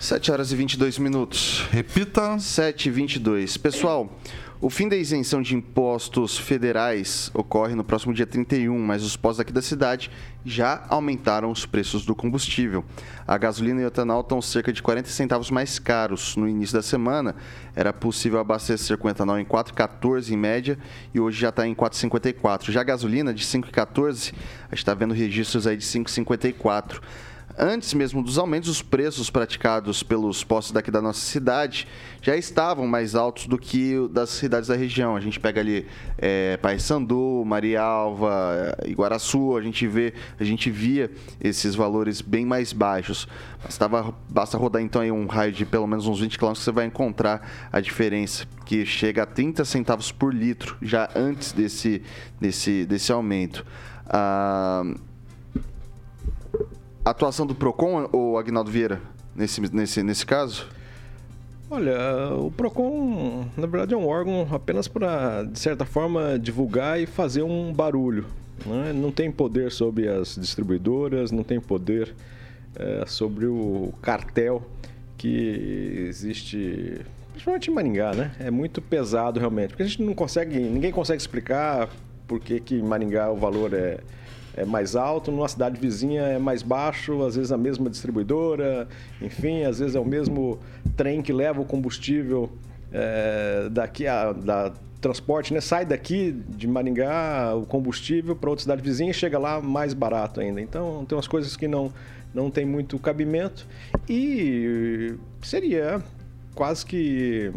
7 0.00 0.32
horas 0.32 0.50
e 0.50 0.56
22 0.56 0.98
minutos. 0.98 1.66
Repita. 1.70 2.38
7 2.38 2.88
e 2.88 2.90
22. 2.90 3.58
Pessoal, 3.58 4.10
o 4.62 4.68
fim 4.68 4.90
da 4.90 4.96
isenção 4.96 5.40
de 5.40 5.56
impostos 5.56 6.36
federais 6.36 7.30
ocorre 7.32 7.74
no 7.74 7.82
próximo 7.82 8.12
dia 8.12 8.26
31, 8.26 8.78
mas 8.78 9.02
os 9.02 9.16
postos 9.16 9.40
aqui 9.40 9.54
da 9.54 9.62
cidade 9.62 10.10
já 10.44 10.84
aumentaram 10.90 11.50
os 11.50 11.64
preços 11.64 12.04
do 12.04 12.14
combustível. 12.14 12.84
A 13.26 13.38
gasolina 13.38 13.80
e 13.80 13.84
o 13.84 13.86
etanol 13.86 14.20
estão 14.20 14.42
cerca 14.42 14.70
de 14.70 14.82
40 14.82 15.08
centavos 15.08 15.50
mais 15.50 15.78
caros. 15.78 16.36
No 16.36 16.46
início 16.46 16.76
da 16.76 16.82
semana, 16.82 17.34
era 17.74 17.90
possível 17.90 18.38
abastecer 18.38 18.98
com 18.98 19.08
etanol 19.08 19.38
em 19.38 19.46
4,14 19.46 20.30
em 20.30 20.36
média 20.36 20.78
e 21.14 21.18
hoje 21.18 21.40
já 21.40 21.48
está 21.48 21.66
em 21.66 21.74
4,54. 21.74 22.70
Já 22.70 22.82
a 22.82 22.84
gasolina 22.84 23.32
de 23.32 23.42
5,14, 23.42 24.34
a 24.70 24.74
gente 24.74 24.78
está 24.78 24.92
vendo 24.92 25.14
registros 25.14 25.66
aí 25.66 25.78
de 25.78 25.86
5,54 25.86 27.00
antes 27.58 27.94
mesmo 27.94 28.22
dos 28.22 28.38
aumentos, 28.38 28.68
os 28.68 28.82
preços 28.82 29.30
praticados 29.30 30.02
pelos 30.02 30.44
postos 30.44 30.72
daqui 30.72 30.90
da 30.90 31.00
nossa 31.02 31.20
cidade 31.20 31.86
já 32.22 32.36
estavam 32.36 32.86
mais 32.86 33.14
altos 33.14 33.46
do 33.46 33.58
que 33.58 34.08
das 34.10 34.30
cidades 34.30 34.68
da 34.68 34.76
região. 34.76 35.16
A 35.16 35.20
gente 35.20 35.40
pega 35.40 35.60
ali 35.60 35.86
é, 36.18 36.56
Paysandu, 36.58 37.42
Marialva, 37.44 38.76
Iguaraçu, 38.86 39.56
a 39.56 39.62
gente 39.62 39.86
vê, 39.86 40.12
a 40.38 40.44
gente 40.44 40.70
via 40.70 41.10
esses 41.40 41.74
valores 41.74 42.20
bem 42.20 42.44
mais 42.44 42.72
baixos. 42.72 43.26
Bastava, 43.62 44.14
basta 44.28 44.56
rodar 44.56 44.82
então 44.82 45.02
aí 45.02 45.10
um 45.10 45.26
raio 45.26 45.52
de 45.52 45.64
pelo 45.64 45.86
menos 45.86 46.06
uns 46.06 46.20
20 46.20 46.38
km 46.38 46.52
que 46.52 46.58
você 46.58 46.72
vai 46.72 46.86
encontrar 46.86 47.68
a 47.72 47.80
diferença, 47.80 48.46
que 48.64 48.86
chega 48.86 49.22
a 49.22 49.26
30 49.26 49.64
centavos 49.64 50.10
por 50.12 50.34
litro 50.34 50.76
já 50.80 51.08
antes 51.14 51.52
desse, 51.52 52.02
desse, 52.40 52.86
desse 52.86 53.12
aumento. 53.12 53.64
Ah, 54.06 54.82
atuação 57.04 57.46
do 57.46 57.54
PROCON, 57.54 58.08
ou 58.12 58.38
Agnaldo 58.38 58.70
Vieira, 58.70 59.00
nesse, 59.34 59.60
nesse, 59.74 60.02
nesse 60.02 60.26
caso? 60.26 60.66
Olha, 61.70 62.34
o 62.34 62.50
PROCON, 62.50 63.46
na 63.56 63.66
verdade, 63.66 63.94
é 63.94 63.96
um 63.96 64.06
órgão 64.06 64.48
apenas 64.50 64.88
para, 64.88 65.44
de 65.44 65.58
certa 65.58 65.84
forma, 65.84 66.38
divulgar 66.38 67.00
e 67.00 67.06
fazer 67.06 67.42
um 67.42 67.72
barulho. 67.72 68.26
Né? 68.66 68.92
Não 68.92 69.12
tem 69.12 69.30
poder 69.30 69.70
sobre 69.70 70.08
as 70.08 70.34
distribuidoras, 70.34 71.30
não 71.30 71.44
tem 71.44 71.60
poder 71.60 72.12
é, 72.76 73.04
sobre 73.06 73.46
o 73.46 73.92
cartel 74.02 74.62
que 75.16 76.06
existe, 76.08 77.00
principalmente 77.30 77.70
em 77.70 77.74
Maringá, 77.74 78.14
né? 78.14 78.32
É 78.40 78.50
muito 78.50 78.80
pesado 78.80 79.38
realmente, 79.38 79.68
porque 79.68 79.82
a 79.82 79.86
gente 79.86 80.02
não 80.02 80.14
consegue, 80.14 80.58
ninguém 80.58 80.90
consegue 80.90 81.20
explicar 81.20 81.88
por 82.26 82.40
que, 82.40 82.58
que 82.58 82.76
em 82.76 82.82
Maringá 82.82 83.30
o 83.30 83.36
valor 83.36 83.74
é 83.74 83.98
é 84.56 84.64
mais 84.64 84.96
alto, 84.96 85.30
numa 85.30 85.48
cidade 85.48 85.78
vizinha 85.80 86.22
é 86.22 86.38
mais 86.38 86.62
baixo, 86.62 87.22
às 87.24 87.36
vezes 87.36 87.52
a 87.52 87.56
mesma 87.56 87.88
distribuidora, 87.88 88.88
enfim, 89.20 89.62
às 89.62 89.78
vezes 89.78 89.94
é 89.94 90.00
o 90.00 90.04
mesmo 90.04 90.58
trem 90.96 91.22
que 91.22 91.32
leva 91.32 91.60
o 91.60 91.64
combustível 91.64 92.50
é, 92.92 93.68
daqui 93.70 94.06
a 94.06 94.32
da 94.32 94.72
transporte, 95.00 95.54
né? 95.54 95.60
Sai 95.60 95.86
daqui 95.86 96.32
de 96.48 96.68
Maringá 96.68 97.54
o 97.54 97.64
combustível 97.64 98.36
para 98.36 98.50
outra 98.50 98.62
cidade 98.62 98.82
vizinha 98.82 99.10
e 99.10 99.14
chega 99.14 99.38
lá 99.38 99.60
mais 99.60 99.94
barato 99.94 100.40
ainda. 100.40 100.60
Então 100.60 101.04
tem 101.06 101.16
umas 101.16 101.28
coisas 101.28 101.56
que 101.56 101.66
não 101.66 101.92
não 102.32 102.48
tem 102.48 102.64
muito 102.64 102.96
cabimento 102.98 103.66
e 104.08 105.16
seria 105.42 106.00
quase 106.54 106.86
que 106.86 107.52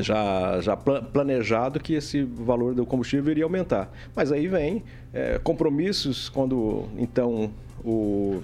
já, 0.00 0.60
já 0.60 0.76
planejado 0.76 1.78
que 1.78 1.94
esse 1.94 2.22
valor 2.22 2.74
do 2.74 2.86
combustível 2.86 3.30
iria 3.30 3.44
aumentar. 3.44 3.90
Mas 4.14 4.32
aí 4.32 4.48
vem 4.48 4.82
é, 5.12 5.38
compromissos 5.38 6.28
quando 6.28 6.88
então 6.96 7.50
o 7.84 8.42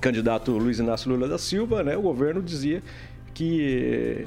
candidato 0.00 0.52
Luiz 0.52 0.78
Inácio 0.78 1.10
Lula 1.10 1.28
da 1.28 1.38
Silva, 1.38 1.82
né, 1.82 1.96
o 1.96 2.02
governo 2.02 2.42
dizia 2.42 2.82
que, 3.32 4.26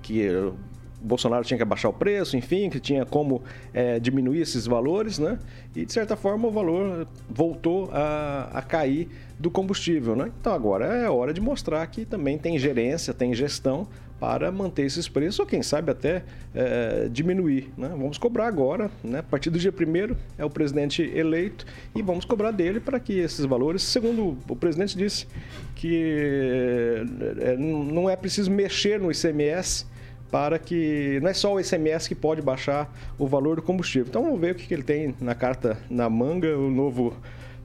que 0.00 0.28
o 0.30 0.54
Bolsonaro 1.00 1.44
tinha 1.44 1.56
que 1.56 1.62
abaixar 1.62 1.90
o 1.90 1.94
preço, 1.94 2.36
enfim, 2.36 2.70
que 2.70 2.80
tinha 2.80 3.04
como 3.04 3.42
é, 3.72 3.98
diminuir 3.98 4.40
esses 4.40 4.66
valores, 4.66 5.18
né? 5.18 5.38
E 5.74 5.84
de 5.84 5.92
certa 5.92 6.16
forma 6.16 6.48
o 6.48 6.50
valor 6.50 7.06
voltou 7.28 7.88
a, 7.92 8.50
a 8.52 8.62
cair 8.62 9.08
do 9.38 9.50
combustível, 9.50 10.16
né? 10.16 10.32
Então 10.40 10.52
agora 10.52 10.86
é 10.86 11.08
hora 11.08 11.32
de 11.32 11.40
mostrar 11.40 11.86
que 11.86 12.04
também 12.04 12.36
tem 12.36 12.58
gerência, 12.58 13.14
tem 13.14 13.32
gestão 13.32 13.86
para 14.18 14.50
manter 14.50 14.82
esses 14.82 15.08
preços 15.08 15.38
ou 15.38 15.46
quem 15.46 15.62
sabe 15.62 15.90
até 15.90 16.24
é, 16.54 17.08
diminuir. 17.10 17.70
Né? 17.76 17.88
Vamos 17.88 18.18
cobrar 18.18 18.46
agora, 18.46 18.90
né? 19.02 19.20
a 19.20 19.22
partir 19.22 19.50
do 19.50 19.58
dia 19.58 19.72
1 19.72 20.16
é 20.36 20.44
o 20.44 20.50
presidente 20.50 21.02
eleito 21.02 21.64
e 21.94 22.02
vamos 22.02 22.24
cobrar 22.24 22.50
dele 22.50 22.80
para 22.80 22.98
que 22.98 23.12
esses 23.12 23.44
valores, 23.44 23.82
segundo 23.82 24.36
o 24.48 24.56
presidente 24.56 24.96
disse, 24.96 25.26
que 25.74 27.02
é, 27.40 27.56
não 27.56 28.10
é 28.10 28.16
preciso 28.16 28.50
mexer 28.50 29.00
no 29.00 29.10
ICMS 29.10 29.86
para 30.30 30.58
que 30.58 31.18
não 31.22 31.30
é 31.30 31.34
só 31.34 31.54
o 31.54 31.60
ICMS 31.60 32.08
que 32.08 32.14
pode 32.14 32.42
baixar 32.42 32.92
o 33.18 33.26
valor 33.26 33.56
do 33.56 33.62
combustível. 33.62 34.06
Então 34.08 34.22
vamos 34.22 34.40
ver 34.40 34.52
o 34.52 34.54
que 34.54 34.72
ele 34.72 34.82
tem 34.82 35.14
na 35.20 35.34
carta 35.34 35.78
na 35.88 36.10
manga, 36.10 36.56
o 36.56 36.70
novo 36.70 37.14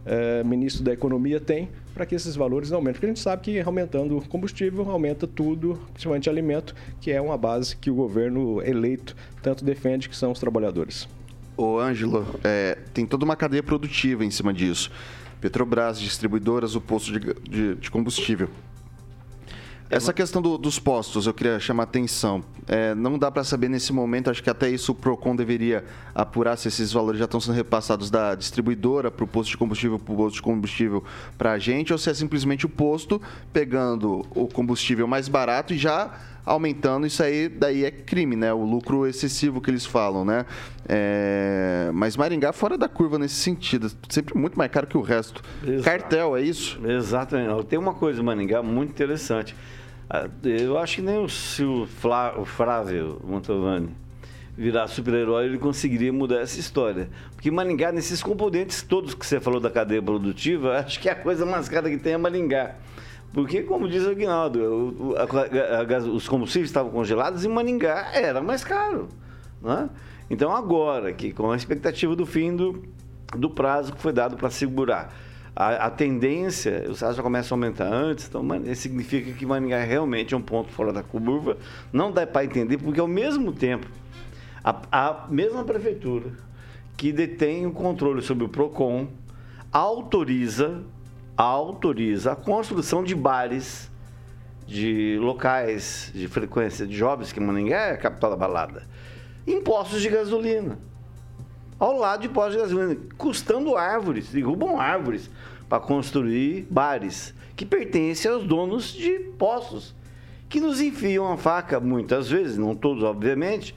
é, 0.05 0.43
ministro 0.43 0.83
da 0.83 0.93
Economia 0.93 1.39
tem 1.39 1.69
para 1.93 2.05
que 2.05 2.15
esses 2.15 2.35
valores 2.35 2.69
não 2.69 2.77
aumentem. 2.77 2.93
Porque 2.93 3.05
a 3.05 3.09
gente 3.09 3.19
sabe 3.19 3.41
que 3.41 3.59
aumentando 3.59 4.17
o 4.17 4.27
combustível, 4.27 4.89
aumenta 4.89 5.27
tudo, 5.27 5.79
principalmente 5.93 6.29
alimento, 6.29 6.75
que 6.99 7.11
é 7.11 7.21
uma 7.21 7.37
base 7.37 7.75
que 7.75 7.89
o 7.89 7.95
governo 7.95 8.61
eleito 8.61 9.15
tanto 9.41 9.63
defende, 9.63 10.09
que 10.09 10.15
são 10.15 10.31
os 10.31 10.39
trabalhadores. 10.39 11.07
Ô, 11.55 11.77
Ângelo, 11.77 12.25
é, 12.43 12.77
tem 12.93 13.05
toda 13.05 13.23
uma 13.23 13.35
cadeia 13.35 13.61
produtiva 13.61 14.25
em 14.25 14.31
cima 14.31 14.53
disso. 14.53 14.91
Petrobras, 15.39 15.99
distribuidoras, 15.99 16.75
o 16.75 16.81
posto 16.81 17.11
de, 17.11 17.33
de, 17.49 17.75
de 17.75 17.91
combustível. 17.91 18.49
Essa 19.89 20.11
questão 20.11 20.41
do- 20.41 20.57
dos 20.57 20.79
postos, 20.79 21.27
eu 21.27 21.33
queria 21.33 21.59
chamar 21.59 21.83
atenção. 21.83 22.43
É, 22.67 22.95
não 22.95 23.19
dá 23.19 23.29
para 23.29 23.43
saber 23.43 23.69
nesse 23.69 23.93
momento, 23.93 24.29
acho 24.29 24.41
que 24.41 24.49
até 24.49 24.67
isso 24.69 24.91
o 24.91 24.95
PROCON 24.95 25.35
deveria 25.35 25.83
apurar 26.15 26.57
se 26.57 26.67
esses 26.67 26.91
valores 26.91 27.19
já 27.19 27.25
estão 27.25 27.39
sendo 27.39 27.53
repassados 27.53 28.09
da 28.09 28.33
distribuidora 28.33 29.11
para 29.11 29.23
o 29.23 29.27
posto 29.27 29.51
de 29.51 29.57
combustível, 29.57 29.99
para 29.99 30.13
o 30.13 30.17
posto 30.17 30.35
de 30.35 30.41
combustível 30.41 31.03
para 31.37 31.51
a 31.51 31.59
gente, 31.59 31.91
ou 31.93 31.99
se 31.99 32.09
é 32.09 32.13
simplesmente 32.13 32.65
o 32.65 32.69
posto 32.69 33.21
pegando 33.51 34.25
o 34.33 34.47
combustível 34.47 35.07
mais 35.07 35.27
barato 35.27 35.73
e 35.73 35.77
já 35.77 36.11
aumentando, 36.45 37.07
isso 37.07 37.23
aí 37.23 37.47
daí 37.47 37.85
é 37.85 37.91
crime, 37.91 38.35
né? 38.35 38.53
O 38.53 38.63
lucro 38.63 39.07
excessivo 39.07 39.61
que 39.61 39.69
eles 39.71 39.85
falam, 39.85 40.25
né? 40.25 40.45
É, 40.87 41.89
Mas 41.93 42.17
Maringá 42.17 42.51
fora 42.51 42.77
da 42.77 42.87
curva 42.89 43.17
nesse 43.17 43.35
sentido, 43.35 43.91
sempre 44.09 44.37
muito 44.37 44.57
mais 44.57 44.71
caro 44.71 44.87
que 44.87 44.97
o 44.97 45.01
resto. 45.01 45.41
Exato. 45.65 45.83
Cartel, 45.83 46.35
é 46.35 46.41
isso? 46.41 46.79
Exatamente. 46.85 47.65
Tem 47.65 47.79
uma 47.79 47.93
coisa 47.93 48.21
em 48.21 48.23
Maningá 48.23 48.61
muito 48.61 48.89
interessante. 48.91 49.55
Ah, 50.09 50.27
Eu 50.43 50.77
acho 50.77 50.97
que 50.97 51.01
nem 51.01 51.23
o, 51.23 51.29
se 51.29 51.63
o, 51.63 51.85
Flá, 51.85 52.33
o 52.37 52.45
Flávio 52.45 53.19
Mantovani 53.23 53.89
virar 54.55 54.87
super-herói, 54.87 55.45
ele 55.45 55.57
conseguiria 55.57 56.13
mudar 56.13 56.39
essa 56.41 56.59
história. 56.59 57.09
Porque 57.35 57.49
Maningá, 57.49 57.91
nesses 57.91 58.21
componentes 58.21 58.83
todos 58.83 59.15
que 59.15 59.25
você 59.25 59.39
falou 59.39 59.59
da 59.59 59.69
cadeia 59.69 60.01
produtiva, 60.01 60.77
acho 60.85 60.99
que 60.99 61.09
a 61.09 61.15
coisa 61.15 61.45
mais 61.45 61.67
cara 61.67 61.89
que 61.89 61.97
tem 61.97 62.13
é 62.13 62.17
Maningá. 62.17 62.75
Porque, 63.33 63.63
como 63.63 63.89
diz 63.89 64.05
o 64.05 64.11
Aguinaldo, 64.11 65.05
os 66.13 66.27
combustíveis 66.27 66.69
estavam 66.69 66.91
congelados 66.91 67.43
e 67.43 67.47
Maningá 67.47 68.11
era 68.13 68.41
mais 68.41 68.63
caro. 68.63 69.09
Né? 69.59 69.89
Então, 70.29 70.55
agora, 70.55 71.11
que 71.11 71.33
com 71.33 71.51
a 71.51 71.55
expectativa 71.55 72.15
do 72.15 72.27
fim 72.27 72.55
do, 72.55 72.83
do 73.35 73.49
prazo 73.49 73.93
que 73.93 73.99
foi 73.99 74.13
dado 74.13 74.37
para 74.37 74.51
segurar, 74.51 75.11
a, 75.55 75.87
a 75.87 75.89
tendência, 75.89 76.85
os 76.89 76.99
salários 76.99 77.17
já 77.17 77.23
começam 77.23 77.55
a 77.55 77.57
aumentar 77.57 77.91
antes, 77.91 78.27
então 78.27 78.43
isso 78.65 78.83
significa 78.83 79.31
que 79.31 79.45
Maningá 79.45 79.83
realmente 79.83 80.33
é 80.33 80.37
um 80.37 80.41
ponto 80.41 80.71
fora 80.71 80.93
da 80.93 81.01
curva. 81.01 81.57
Não 81.91 82.11
dá 82.11 82.27
para 82.27 82.45
entender, 82.45 82.77
porque 82.77 82.99
ao 82.99 83.07
mesmo 83.07 83.51
tempo, 83.51 83.87
a, 84.63 84.79
a 84.91 85.27
mesma 85.27 85.63
prefeitura 85.63 86.31
que 86.95 87.11
detém 87.11 87.65
o 87.65 87.71
controle 87.71 88.21
sobre 88.21 88.45
o 88.45 88.49
PROCON 88.49 89.07
autoriza, 89.71 90.83
autoriza 91.35 92.33
a 92.33 92.35
construção 92.35 93.03
de 93.03 93.15
bares 93.15 93.91
de 94.67 95.17
locais 95.19 96.11
de 96.13 96.27
frequência 96.27 96.85
de 96.87 96.95
jovens, 96.95 97.31
que 97.31 97.39
Maningá 97.39 97.77
é 97.77 97.91
a 97.91 97.97
capital 97.97 98.29
da 98.29 98.35
balada, 98.35 98.83
em 99.45 99.61
postos 99.61 100.01
de 100.01 100.09
gasolina. 100.09 100.77
Ao 101.79 101.97
lado 101.97 102.21
de 102.21 102.29
postos 102.29 102.53
de 102.53 102.59
gasolina, 102.59 102.97
custando 103.17 103.75
árvores, 103.75 104.31
derrubam 104.31 104.79
árvores 104.79 105.29
para 105.67 105.79
construir 105.79 106.67
bares 106.69 107.33
que 107.55 107.65
pertencem 107.65 108.31
aos 108.31 108.45
donos 108.45 108.93
de 108.93 109.19
postos, 109.37 109.93
que 110.47 110.59
nos 110.59 110.79
enfiam 110.79 111.31
a 111.31 111.37
faca 111.37 111.79
muitas 111.79 112.29
vezes, 112.29 112.57
não 112.57 112.75
todos, 112.75 113.03
obviamente, 113.03 113.75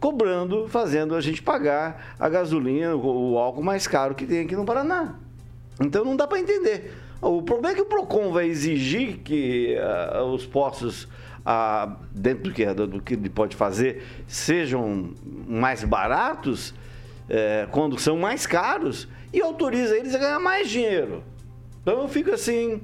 cobrando, 0.00 0.68
fazendo 0.68 1.14
a 1.14 1.20
gente 1.20 1.42
pagar 1.42 2.14
a 2.18 2.28
gasolina, 2.28 2.96
o, 2.96 3.38
álcool 3.38 3.62
mais 3.62 3.86
caro 3.86 4.14
que 4.14 4.26
tem 4.26 4.40
aqui 4.40 4.56
no 4.56 4.64
Paraná. 4.64 5.16
Então 5.80 6.04
não 6.04 6.16
dá 6.16 6.26
para 6.26 6.38
entender. 6.38 6.92
O 7.20 7.42
problema 7.42 7.72
é 7.72 7.74
que 7.74 7.82
o 7.82 7.86
PROCON 7.86 8.32
vai 8.32 8.46
exigir 8.46 9.18
que 9.18 9.76
ah, 9.78 10.22
os 10.24 10.46
postos, 10.46 11.08
ah, 11.44 11.96
dentro 12.12 12.44
do 12.44 12.52
que, 12.52 12.66
do 12.66 13.00
que 13.00 13.14
ele 13.14 13.28
pode 13.28 13.56
fazer, 13.56 14.04
sejam 14.26 15.12
mais 15.46 15.82
baratos, 15.82 16.74
eh, 17.28 17.66
quando 17.70 17.98
são 17.98 18.16
mais 18.16 18.46
caros, 18.46 19.08
e 19.32 19.40
autoriza 19.40 19.96
eles 19.96 20.14
a 20.14 20.18
ganhar 20.18 20.40
mais 20.40 20.70
dinheiro. 20.70 21.22
Então 21.82 22.02
eu 22.02 22.08
fico 22.08 22.30
assim, 22.30 22.80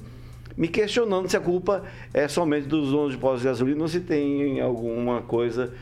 me 0.57 0.69
questionando 0.69 1.29
se 1.29 1.37
a 1.37 1.41
culpa 1.41 1.85
é 2.13 2.29
somente 2.29 2.67
dos 2.67 2.91
donos 2.91 3.13
de 3.13 3.19
postos 3.19 3.43
de 3.43 3.49
gasolina 3.49 3.83
ou 3.83 3.89
se 3.89 4.01
tem 4.01 4.61
alguma 4.61 5.23
coisa 5.23 5.73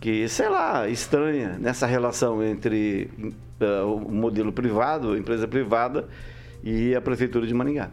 que, 0.00 0.28
sei 0.28 0.48
lá, 0.48 0.88
estranha 0.88 1.58
nessa 1.60 1.86
relação 1.86 2.42
entre 2.42 3.10
eh, 3.60 3.82
o 3.82 3.98
modelo 4.10 4.52
privado, 4.52 5.16
empresa 5.16 5.46
privada, 5.46 6.08
e 6.62 6.94
a 6.94 7.00
prefeitura 7.00 7.46
de 7.46 7.54
Maringá. 7.54 7.90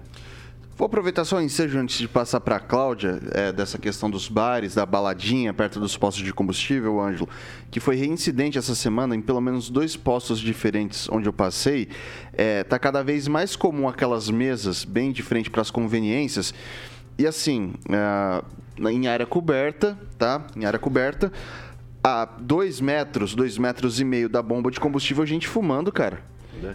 Vou 0.78 0.86
aproveitar 0.86 1.26
só 1.26 1.38
o 1.38 1.42
ensejo 1.42 1.80
antes 1.80 1.98
de 1.98 2.08
passar 2.08 2.40
para 2.40 2.58
a 2.58 2.60
Cláudia, 2.60 3.20
é, 3.32 3.52
dessa 3.52 3.80
questão 3.80 4.12
dos 4.12 4.30
bares, 4.30 4.76
da 4.76 4.86
baladinha 4.86 5.52
perto 5.52 5.80
dos 5.80 5.98
postos 5.98 6.24
de 6.24 6.32
combustível, 6.32 7.02
Ângelo, 7.02 7.28
que 7.72 7.80
foi 7.80 7.96
reincidente 7.96 8.60
essa 8.60 8.76
semana 8.76 9.16
em 9.16 9.22
pelo 9.22 9.42
menos 9.42 9.72
dois 9.72 9.96
postos 9.96 10.40
diferentes 10.40 11.10
onde 11.10 11.28
eu 11.28 11.34
passei. 11.34 11.90
É, 12.32 12.64
tá 12.64 12.78
cada 12.78 13.02
vez 13.04 13.28
mais 13.28 13.56
comum 13.56 13.88
aquelas 13.88 14.30
mesas 14.30 14.86
bem 14.86 15.12
de 15.12 15.24
frente 15.24 15.50
para 15.50 15.62
as 15.64 15.72
conveniências. 15.72 16.54
E 17.18 17.26
assim, 17.26 17.74
é, 17.90 18.92
em 18.92 19.08
área 19.08 19.26
coberta, 19.26 19.98
tá? 20.16 20.46
Em 20.56 20.64
área 20.64 20.78
coberta, 20.78 21.32
a 22.04 22.24
dois 22.24 22.80
metros, 22.80 23.34
dois 23.34 23.58
metros 23.58 24.00
e 24.00 24.06
meio 24.06 24.30
da 24.30 24.44
bomba 24.44 24.70
de 24.70 24.80
combustível, 24.80 25.26
gente 25.26 25.48
fumando, 25.48 25.92
cara. 25.92 26.22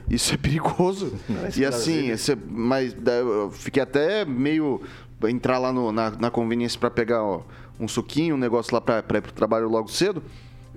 Isso 0.09 0.35
é 0.35 0.37
perigoso. 0.37 1.13
E 1.57 1.65
assim, 1.65 2.11
esse, 2.11 2.37
mas 2.49 2.95
eu 3.07 3.51
fiquei 3.51 3.83
até 3.83 4.25
meio 4.25 4.81
entrar 5.29 5.59
lá 5.59 5.73
no- 5.73 5.93
na, 5.93 6.11
na 6.11 6.31
conveniência 6.31 6.79
para 6.81 6.91
pegar 6.91 7.23
ó, 7.23 7.43
um 7.79 7.87
suquinho, 7.89 8.35
um 8.35 8.39
negócio 8.39 8.75
lá 8.75 8.81
para 8.81 9.19
ir 9.19 9.23
pro 9.23 9.33
trabalho 9.33 9.69
logo 9.69 9.89
cedo. 9.89 10.23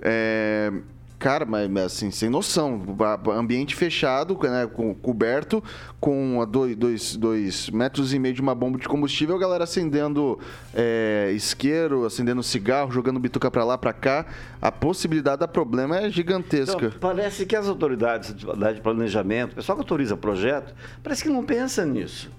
É, 0.00 0.72
cara, 1.26 1.44
mas 1.44 1.68
assim, 1.86 2.12
sem 2.12 2.30
noção. 2.30 2.80
Ambiente 3.36 3.74
fechado, 3.74 4.38
né, 4.44 4.64
coberto, 5.02 5.60
com 5.98 6.40
a 6.40 6.44
dois, 6.44 6.76
dois, 6.76 7.16
dois 7.16 7.68
metros 7.68 8.14
e 8.14 8.18
meio 8.20 8.32
de 8.32 8.40
uma 8.40 8.54
bomba 8.54 8.78
de 8.78 8.86
combustível, 8.86 9.34
a 9.34 9.38
galera 9.40 9.64
acendendo 9.64 10.38
é, 10.72 11.32
isqueiro, 11.34 12.04
acendendo 12.04 12.44
cigarro, 12.44 12.92
jogando 12.92 13.18
bituca 13.18 13.50
para 13.50 13.64
lá, 13.64 13.76
para 13.76 13.92
cá. 13.92 14.24
A 14.62 14.70
possibilidade 14.70 15.40
da 15.40 15.48
problema 15.48 15.98
é 15.98 16.08
gigantesca. 16.08 16.86
Então, 16.86 17.00
parece 17.00 17.44
que 17.44 17.56
as 17.56 17.66
autoridades 17.66 18.32
de 18.32 18.80
planejamento, 18.80 19.50
o 19.50 19.54
pessoal 19.56 19.74
que 19.76 19.82
autoriza 19.82 20.16
projeto, 20.16 20.72
parece 21.02 21.24
que 21.24 21.28
não 21.28 21.44
pensa 21.44 21.84
nisso. 21.84 22.30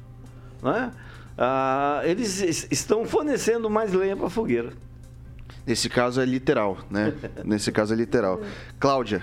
Né? 0.64 0.92
Ah, 1.38 2.00
eles 2.06 2.42
es- 2.42 2.68
estão 2.72 3.04
fornecendo 3.04 3.70
mais 3.70 3.92
lenha 3.92 4.16
para 4.16 4.30
fogueira. 4.30 4.72
Nesse 5.68 5.90
caso 5.90 6.22
é 6.22 6.26
literal, 6.26 6.78
né? 6.90 7.14
Nesse 7.44 7.72
caso 7.72 7.94
é 7.94 7.98
literal. 7.98 8.40
Cláudia, 8.80 9.22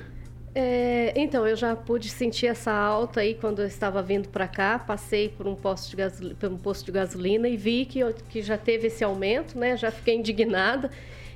É, 0.56 1.12
então, 1.16 1.44
eu 1.48 1.56
já 1.56 1.74
pude 1.74 2.08
sentir 2.08 2.46
essa 2.46 2.70
alta 2.70 3.20
aí 3.20 3.34
quando 3.34 3.60
eu 3.60 3.66
estava 3.66 4.00
vindo 4.00 4.28
para 4.28 4.46
cá. 4.46 4.78
Passei 4.78 5.28
por 5.28 5.48
um, 5.48 5.54
posto 5.56 5.90
de 5.90 5.96
gasoli- 5.96 6.34
por 6.34 6.48
um 6.48 6.56
posto 6.56 6.84
de 6.86 6.92
gasolina 6.92 7.48
e 7.48 7.56
vi 7.56 7.84
que, 7.84 7.98
eu- 7.98 8.14
que 8.28 8.40
já 8.40 8.56
teve 8.56 8.86
esse 8.86 9.02
aumento, 9.02 9.58
né? 9.58 9.76
Já 9.76 9.90
fiquei 9.90 10.14
indignada. 10.14 10.90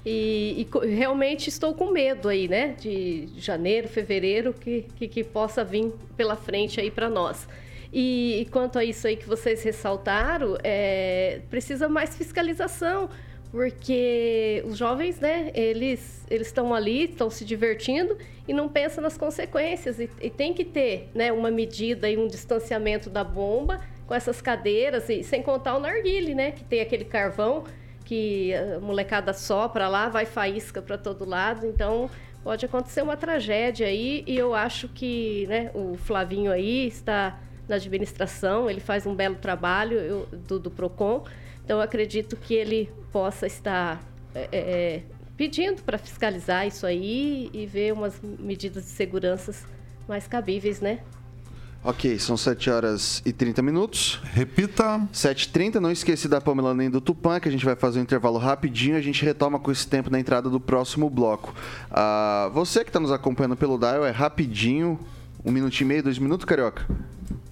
E, 0.07 0.65
e 0.85 0.87
realmente 0.95 1.49
estou 1.49 1.75
com 1.75 1.91
medo 1.91 2.29
aí, 2.29 2.47
né? 2.47 2.77
De 2.81 3.29
janeiro, 3.39 3.89
fevereiro, 3.89 4.53
que, 4.55 4.85
que, 4.95 5.09
que 5.09 5.25
possa 5.25 5.65
vir 5.65 5.93
pela 6.17 6.37
frente 6.37 6.81
aí 6.81 6.91
para 6.91 7.11
nós. 7.11 7.49
E, 7.93 8.43
e 8.43 8.45
quanto 8.47 8.79
a 8.79 8.85
isso 8.85 9.07
aí 9.09 9.17
que 9.17 9.27
vocês 9.27 9.65
ressaltaram, 9.65 10.57
é, 10.63 11.41
precisa 11.51 11.89
mais 11.89 12.17
fiscalização, 12.17 13.09
porque 13.51 14.63
os 14.67 14.77
jovens, 14.77 15.21
né, 15.21 15.51
eles 15.55 16.27
eles 16.31 16.49
estão 16.49 16.75
ali, 16.75 17.05
estão 17.05 17.31
se 17.31 17.45
divertindo 17.45 18.17
e 18.47 18.53
não 18.53 18.69
pensam 18.69 19.03
nas 19.03 19.17
consequências. 19.17 19.99
E, 19.99 20.11
e 20.21 20.29
tem 20.29 20.53
que 20.53 20.65
ter, 20.65 21.09
né, 21.15 21.33
uma 21.33 21.51
medida 21.51 22.11
e 22.11 22.17
um 22.17 22.27
distanciamento 22.27 23.09
da 23.09 23.25
bomba 23.25 23.81
com 24.07 24.15
essas 24.15 24.41
cadeiras 24.41 25.09
e 25.09 25.23
sem 25.23 25.43
contar 25.43 25.77
o 25.77 25.81
narguile, 25.81 26.35
né, 26.35 26.51
que 26.53 26.65
tem 26.65 26.81
aquele 26.81 27.05
carvão 27.05 27.65
que 28.05 28.55
a 28.55 28.81
molecada 28.81 29.33
sopra 29.33 29.87
lá, 29.89 30.09
vai 30.09 30.25
faísca 30.27 30.81
para 30.83 30.99
todo 30.99 31.25
lado. 31.25 31.67
Então 31.67 32.11
pode 32.43 32.65
acontecer 32.67 33.03
uma 33.03 33.17
tragédia 33.17 33.87
aí 33.87 34.25
e 34.27 34.37
eu 34.37 34.55
acho 34.55 34.89
que, 34.89 35.47
né, 35.49 35.71
o 35.75 35.97
Flavinho 35.97 36.53
aí 36.53 36.87
está 36.87 37.39
na 37.67 37.77
administração, 37.77 38.69
ele 38.69 38.81
faz 38.81 39.07
um 39.07 39.15
belo 39.15 39.35
trabalho 39.37 39.99
eu- 39.99 40.27
do, 40.33 40.59
do 40.59 40.71
Procon. 40.71 41.25
Então, 41.69 41.77
eu 41.77 41.83
acredito 41.83 42.35
que 42.35 42.55
ele 42.55 42.91
possa 43.13 43.47
estar 43.47 44.03
é, 44.35 44.49
é, 44.51 45.03
pedindo 45.37 45.83
para 45.83 45.99
fiscalizar 45.99 46.67
isso 46.67 46.87
aí 46.87 47.51
e 47.53 47.67
ver 47.67 47.93
umas 47.93 48.19
medidas 48.23 48.85
de 48.85 48.89
segurança 48.89 49.53
mais 50.09 50.27
cabíveis, 50.27 50.81
né? 50.81 51.01
ok, 51.85 52.19
são 52.19 52.39
7 52.39 52.71
horas 52.71 53.23
e 53.25 53.35
30 53.35 53.61
minutos. 53.61 54.19
Repita. 54.33 55.07
7h30, 55.13 55.75
não 55.75 55.91
esqueci 55.91 56.27
da 56.27 56.41
Pamela 56.41 56.73
nem 56.73 56.89
do 56.89 57.03
Tupã, 57.03 57.39
que 57.39 57.49
a 57.49 57.53
gente 57.53 57.67
vai 57.67 57.77
fazer 57.77 57.99
um 57.99 58.03
intervalo 58.03 58.39
rapidinho 58.39 58.97
a 58.97 59.03
gente 59.03 59.23
retoma 59.23 59.59
com 59.59 59.71
esse 59.71 59.87
tempo 59.87 60.09
na 60.09 60.19
entrada 60.19 60.49
do 60.49 60.59
próximo 60.59 61.11
bloco. 61.11 61.55
Ah, 61.91 62.51
você 62.55 62.83
que 62.83 62.89
está 62.89 62.99
nos 62.99 63.13
acompanhando 63.13 63.57
pelo 63.57 63.77
Dial, 63.77 64.07
é 64.07 64.11
rapidinho, 64.11 64.99
um 65.49 65.53
minuto 65.53 65.81
e 65.81 65.85
meio, 65.85 66.03
dois 66.03 66.19
minutos, 66.19 66.45
Carioca? 66.45 66.87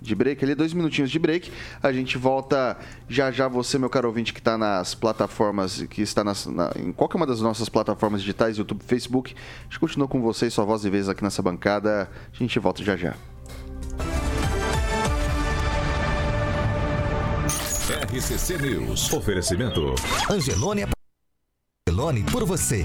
de 0.07 0.15
break 0.15 0.45
ali, 0.45 0.55
dois 0.55 0.73
minutinhos 0.73 1.11
de 1.11 1.19
break. 1.19 1.51
A 1.83 1.93
gente 1.93 2.17
volta 2.17 2.79
já 3.09 3.33
já 3.33 3.49
você, 3.49 3.77
meu 3.77 3.91
caro 3.91 4.07
ouvinte, 4.07 4.33
que 4.33 4.39
está 4.39 4.57
nas 4.57 4.95
plataformas, 4.95 5.83
que 5.91 6.01
está 6.01 6.23
nas, 6.23 6.47
na, 6.47 6.71
em 6.77 6.93
qualquer 6.93 7.17
uma 7.17 7.27
das 7.27 7.41
nossas 7.41 7.69
plataformas 7.69 8.21
digitais, 8.21 8.57
YouTube, 8.57 8.83
Facebook. 8.87 9.35
A 9.35 9.65
gente 9.65 9.81
continua 9.81 10.07
com 10.07 10.23
vocês, 10.23 10.55
sua 10.55 10.65
voz 10.65 10.85
e 10.85 10.91
vez 10.91 11.09
aqui 11.09 11.25
nessa 11.25 11.43
bancada. 11.43 12.09
A 12.33 12.37
gente 12.37 12.57
volta 12.61 12.85
já 12.85 12.97
já. 12.97 13.17
RCC 18.13 18.59
News. 18.59 19.13
Oferecimento. 19.13 19.95
Angelone 20.31 20.83
é 20.83 20.89
Angelone 21.89 22.23
por 22.31 22.45
você. 22.45 22.85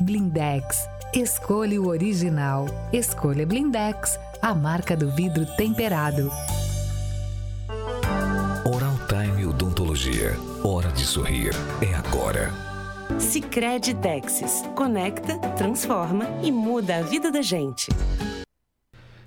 Blindex. 0.00 0.93
Escolha 1.16 1.80
o 1.80 1.86
original. 1.86 2.66
Escolha 2.92 3.46
Blindex, 3.46 4.18
a 4.42 4.52
marca 4.52 4.96
do 4.96 5.12
vidro 5.12 5.46
temperado. 5.56 6.28
Oral 8.64 8.98
Time 9.06 9.46
Odontologia. 9.46 10.32
Hora 10.64 10.88
de 10.88 11.04
sorrir. 11.04 11.52
É 11.80 11.94
agora. 11.94 12.52
Sicredi 13.20 13.94
Texas. 13.94 14.64
Conecta, 14.74 15.38
transforma 15.56 16.26
e 16.42 16.50
muda 16.50 16.96
a 16.96 17.02
vida 17.02 17.30
da 17.30 17.42
gente. 17.42 17.92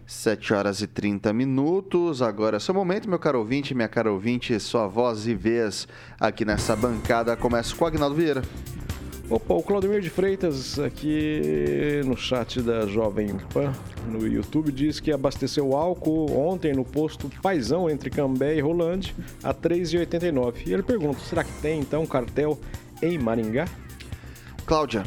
7 0.05 0.53
horas 0.53 0.81
e 0.81 0.87
30 0.87 1.31
minutos. 1.31 2.21
Agora 2.21 2.57
é 2.57 2.59
seu 2.59 2.73
momento, 2.73 3.07
meu 3.07 3.17
caro 3.17 3.39
ouvinte, 3.39 3.73
minha 3.73 3.87
cara 3.87 4.11
ouvinte, 4.11 4.59
sua 4.59 4.87
voz 4.87 5.25
e 5.25 5.33
vez 5.33 5.87
aqui 6.19 6.43
nessa 6.43 6.75
bancada. 6.75 7.37
Começa 7.37 7.73
com 7.73 7.85
o 7.85 7.87
Agnaldo 7.87 8.15
Vieira. 8.17 8.41
Opa, 9.29 9.55
o 9.55 9.61
Claudemir 9.61 9.99
de 9.99 10.09
Freitas 10.09 10.79
aqui 10.79 12.01
no 12.05 12.15
chat 12.15 12.61
da 12.61 12.85
Jovem 12.87 13.37
Pan 13.53 13.73
no 14.05 14.25
YouTube 14.25 14.71
diz 14.71 15.01
que 15.01 15.11
abasteceu 15.11 15.75
álcool 15.75 16.31
ontem 16.31 16.73
no 16.73 16.85
posto 16.85 17.29
Paisão 17.41 17.89
entre 17.89 18.09
Cambé 18.09 18.55
e 18.55 18.61
Rolande 18.61 19.13
a 19.43 19.53
3,89. 19.53 20.65
E 20.65 20.73
ele 20.73 20.81
pergunta: 20.81 21.19
será 21.19 21.43
que 21.43 21.51
tem 21.61 21.81
então 21.81 22.05
cartel 22.05 22.57
em 23.01 23.17
Maringá? 23.17 23.67
Cláudia. 24.65 25.03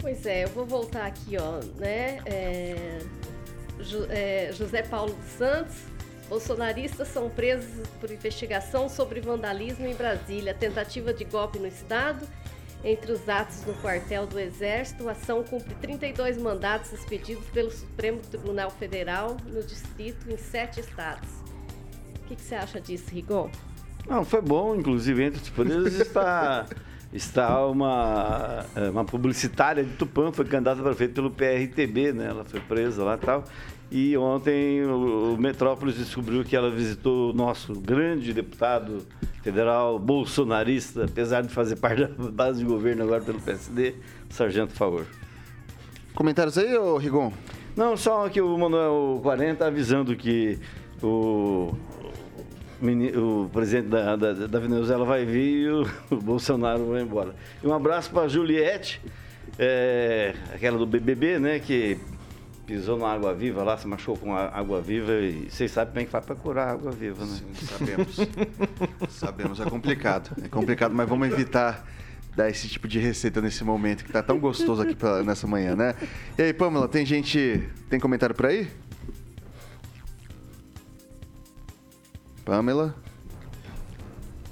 Pois 0.00 0.26
é, 0.26 0.42
eu 0.42 0.48
vou 0.48 0.66
voltar 0.66 1.06
aqui, 1.06 1.36
ó, 1.38 1.60
né? 1.78 2.18
É, 2.26 2.98
é, 4.08 4.50
José 4.52 4.82
Paulo 4.82 5.14
dos 5.14 5.30
Santos. 5.38 5.76
Bolsonaristas 6.28 7.08
são 7.08 7.28
presos 7.28 7.86
por 8.00 8.10
investigação 8.10 8.88
sobre 8.88 9.20
vandalismo 9.20 9.86
em 9.86 9.94
Brasília, 9.94 10.54
tentativa 10.54 11.12
de 11.12 11.24
golpe 11.24 11.58
no 11.58 11.66
Estado 11.66 12.26
entre 12.84 13.12
os 13.12 13.28
atos 13.28 13.64
no 13.66 13.74
quartel 13.74 14.26
do 14.26 14.38
Exército, 14.38 15.08
a 15.08 15.12
ação 15.12 15.42
cumpre 15.42 15.74
32 15.74 16.38
mandatos 16.38 16.92
expedidos 16.92 17.44
pelo 17.46 17.70
Supremo 17.70 18.18
Tribunal 18.18 18.70
Federal 18.70 19.36
no 19.46 19.62
distrito 19.62 20.30
em 20.30 20.36
sete 20.36 20.80
estados. 20.80 21.28
O 22.24 22.28
que, 22.28 22.36
que 22.36 22.42
você 22.42 22.54
acha 22.54 22.80
disso, 22.80 23.10
Rigon? 23.10 23.50
Não, 24.08 24.24
foi 24.24 24.40
bom, 24.40 24.74
inclusive, 24.74 25.24
entre 25.24 25.42
os 25.42 25.50
poderes 25.50 25.94
está, 25.94 26.66
está 27.12 27.66
uma, 27.66 28.64
é, 28.74 28.88
uma 28.88 29.04
publicitária 29.04 29.84
de 29.84 29.90
Tupã, 29.96 30.32
foi 30.32 30.44
candidata 30.46 30.76
para 30.76 30.90
prefeito 30.90 31.14
pelo 31.14 31.30
PRTB, 31.30 32.12
né? 32.12 32.28
Ela 32.28 32.44
foi 32.44 32.60
presa 32.60 33.04
lá 33.04 33.14
e 33.14 33.18
tal. 33.18 33.44
E 33.90 34.16
ontem 34.16 34.84
o 34.84 35.36
Metrópolis 35.36 35.96
descobriu 35.96 36.44
que 36.44 36.54
ela 36.54 36.70
visitou 36.70 37.30
o 37.30 37.32
nosso 37.32 37.72
grande 37.72 38.32
deputado 38.32 39.04
federal 39.42 39.98
bolsonarista, 39.98 41.06
apesar 41.06 41.42
de 41.42 41.48
fazer 41.48 41.76
parte 41.76 42.04
da 42.14 42.30
base 42.30 42.60
de 42.60 42.64
governo 42.64 43.02
agora 43.02 43.22
pelo 43.22 43.40
PSD, 43.40 43.94
Sargento 44.28 44.74
Favor. 44.74 45.06
Comentários 46.14 46.56
aí, 46.56 46.76
ô 46.76 46.96
Rigon? 46.98 47.32
Não, 47.76 47.96
só 47.96 48.28
que 48.28 48.40
o 48.40 48.56
Manuel 48.56 49.20
40 49.22 49.52
está 49.52 49.66
avisando 49.66 50.14
que 50.14 50.58
o, 51.02 51.74
o 52.82 53.48
presidente 53.52 53.88
da, 53.88 54.16
da, 54.16 54.32
da, 54.32 54.58
Venezuela 54.58 55.04
vai 55.04 55.24
vir 55.24 55.62
e 55.62 55.68
o, 55.68 55.86
o 56.14 56.16
Bolsonaro 56.16 56.86
vai 56.86 57.02
embora. 57.02 57.34
E 57.62 57.66
um 57.66 57.72
abraço 57.72 58.10
para 58.10 58.28
Juliette, 58.28 59.00
é, 59.58 60.34
aquela 60.54 60.78
do 60.78 60.86
BBB, 60.86 61.38
né, 61.38 61.58
que 61.58 61.98
pisou 62.70 62.96
na 62.96 63.08
água 63.08 63.34
viva 63.34 63.64
lá, 63.64 63.76
se 63.76 63.88
machucou 63.88 64.16
com 64.16 64.36
água 64.36 64.80
viva 64.80 65.10
e 65.10 65.50
vocês 65.50 65.72
sabem 65.72 65.92
bem 65.92 66.04
que 66.04 66.12
faz 66.12 66.24
para 66.24 66.36
curar 66.36 66.68
água 66.68 66.92
viva, 66.92 67.26
né? 67.26 67.36
Sim, 67.36 67.66
sabemos. 67.66 68.16
sabemos, 69.10 69.60
é 69.60 69.64
complicado. 69.64 70.30
É 70.40 70.46
complicado, 70.46 70.94
mas 70.94 71.08
vamos 71.08 71.32
evitar 71.32 71.84
dar 72.36 72.48
esse 72.48 72.68
tipo 72.68 72.86
de 72.86 73.00
receita 73.00 73.40
nesse 73.40 73.64
momento 73.64 74.04
que 74.04 74.12
tá 74.12 74.22
tão 74.22 74.38
gostoso 74.38 74.82
aqui 74.82 74.94
pra, 74.94 75.24
nessa 75.24 75.48
manhã, 75.48 75.74
né? 75.74 75.96
E 76.38 76.42
aí, 76.42 76.52
Pamela, 76.52 76.86
tem 76.86 77.04
gente. 77.04 77.68
Tem 77.88 77.98
comentário 77.98 78.36
por 78.36 78.46
aí? 78.46 78.68
Pamela? 82.44 82.94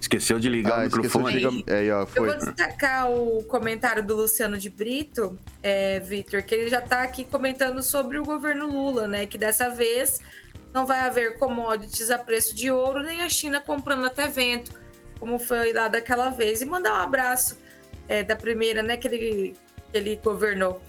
Esqueceu 0.08 0.38
de 0.38 0.48
ligar 0.48 0.78
ah, 0.78 0.80
o 0.80 0.84
microfone. 0.84 1.62
De. 1.62 1.64
É, 1.66 1.92
ó, 1.92 2.06
foi. 2.06 2.30
Eu 2.30 2.38
vou 2.38 2.46
destacar 2.46 3.10
o 3.10 3.44
comentário 3.44 4.02
do 4.02 4.16
Luciano 4.16 4.56
de 4.56 4.70
Brito, 4.70 5.38
é, 5.62 6.00
Vitor, 6.00 6.42
que 6.42 6.54
ele 6.54 6.70
já 6.70 6.78
está 6.78 7.02
aqui 7.02 7.24
comentando 7.24 7.82
sobre 7.82 8.18
o 8.18 8.24
governo 8.24 8.66
Lula, 8.66 9.06
né? 9.06 9.26
Que 9.26 9.36
dessa 9.36 9.68
vez 9.68 10.18
não 10.72 10.86
vai 10.86 11.00
haver 11.00 11.38
commodities 11.38 12.10
a 12.10 12.18
preço 12.18 12.54
de 12.54 12.70
ouro, 12.70 13.02
nem 13.02 13.20
a 13.20 13.28
China 13.28 13.60
comprando 13.60 14.06
até 14.06 14.26
vento, 14.28 14.72
como 15.20 15.38
foi 15.38 15.74
lá 15.74 15.88
daquela 15.88 16.30
vez. 16.30 16.62
E 16.62 16.64
mandar 16.64 16.94
um 16.94 17.02
abraço 17.02 17.58
é, 18.08 18.22
da 18.22 18.34
primeira, 18.34 18.82
né, 18.82 18.96
que 18.96 19.08
ele, 19.08 19.56
que 19.92 19.98
ele 19.98 20.16
governou. 20.16 20.80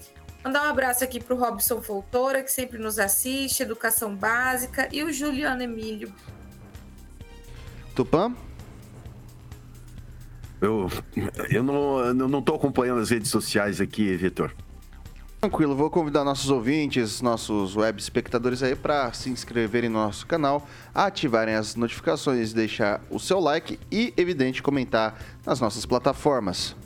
Mandar 0.42 0.62
um 0.62 0.70
abraço 0.70 1.04
aqui 1.04 1.20
para 1.22 1.34
o 1.34 1.38
Robson 1.38 1.82
Foltora, 1.82 2.42
que 2.42 2.50
sempre 2.50 2.78
nos 2.78 2.98
assiste, 2.98 3.62
Educação 3.62 4.16
Básica, 4.16 4.88
e 4.90 5.04
o 5.04 5.12
Juliano 5.12 5.62
Emílio. 5.62 6.10
Tupã? 7.94 8.34
Eu, 10.60 10.90
eu 11.50 11.62
não, 11.62 11.98
eu 12.00 12.14
não 12.14 12.42
tô 12.42 12.54
acompanhando 12.54 13.00
as 13.00 13.10
redes 13.10 13.30
sociais 13.30 13.80
aqui, 13.80 14.14
Vitor. 14.16 14.52
Tranquilo, 15.40 15.74
vou 15.74 15.88
convidar 15.88 16.22
nossos 16.22 16.50
ouvintes, 16.50 17.22
nossos 17.22 17.74
web 17.74 17.98
espectadores 17.98 18.62
aí 18.62 18.76
para 18.76 19.10
se 19.14 19.30
inscreverem 19.30 19.88
no 19.88 19.98
nosso 19.98 20.26
canal, 20.26 20.68
ativarem 20.94 21.54
as 21.54 21.74
notificações, 21.74 22.52
deixar 22.52 23.00
o 23.08 23.18
seu 23.18 23.40
like 23.40 23.80
e, 23.90 24.12
evidente, 24.18 24.62
comentar 24.62 25.18
nas 25.46 25.58
nossas 25.58 25.86
plataformas. 25.86 26.76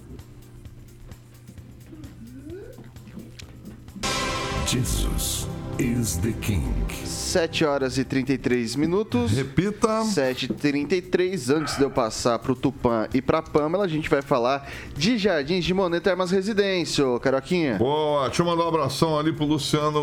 Jesus 4.68 5.48
is 5.78 6.16
the 6.18 6.32
King. 6.40 6.84
7 7.04 7.64
horas 7.64 7.98
e 7.98 8.04
33 8.04 8.76
minutos. 8.76 9.32
Repita. 9.32 10.02
7h33. 10.02 11.54
Antes 11.54 11.76
de 11.76 11.82
eu 11.82 11.90
passar 11.90 12.38
pro 12.38 12.54
Tupã 12.54 13.08
e 13.12 13.20
pra 13.20 13.42
Pamela, 13.42 13.84
a 13.84 13.88
gente 13.88 14.08
vai 14.08 14.22
falar 14.22 14.70
de 14.96 15.18
Jardins 15.18 15.64
de 15.64 15.74
Monet 15.74 16.00
Termas 16.02 16.30
Residência, 16.30 17.04
Caroquinha. 17.20 17.76
Boa, 17.76 18.26
deixa 18.26 18.42
eu 18.42 18.46
mandar 18.46 18.64
um 18.64 18.68
abração 18.68 19.18
ali 19.18 19.32
pro 19.32 19.44
Luciano, 19.44 20.00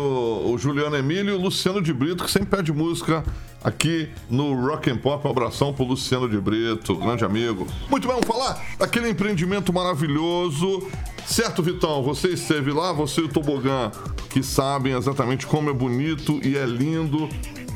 o 0.50 0.58
Juliano 0.58 0.96
Emílio 0.96 1.34
e 1.34 1.36
o 1.36 1.40
Luciano 1.40 1.80
de 1.80 1.92
Brito, 1.92 2.24
que 2.24 2.30
sempre 2.30 2.56
pede 2.56 2.72
música 2.72 3.24
aqui 3.64 4.10
no 4.28 4.54
Rock 4.54 4.90
and 4.90 4.98
Pop. 4.98 5.26
Um 5.26 5.30
abração 5.30 5.72
pro 5.72 5.84
Luciano 5.84 6.28
de 6.28 6.38
Brito, 6.38 6.96
grande 6.96 7.24
amigo. 7.24 7.66
Muito 7.88 8.06
bem, 8.06 8.20
vamos 8.20 8.26
falar 8.26 8.62
daquele 8.78 9.08
empreendimento 9.08 9.72
maravilhoso. 9.72 10.86
Certo, 11.26 11.62
Vitão? 11.62 12.02
Você 12.02 12.28
esteve 12.28 12.72
lá, 12.72 12.92
você 12.92 13.20
e 13.20 13.24
o 13.24 13.28
Tobogã, 13.28 13.90
que 14.30 14.42
sabem 14.42 14.92
exatamente 14.92 15.46
como 15.46 15.70
é 15.70 15.72
bonito 15.72 16.40
e 16.42 16.56
é 16.56 16.64
lindo 16.64 17.28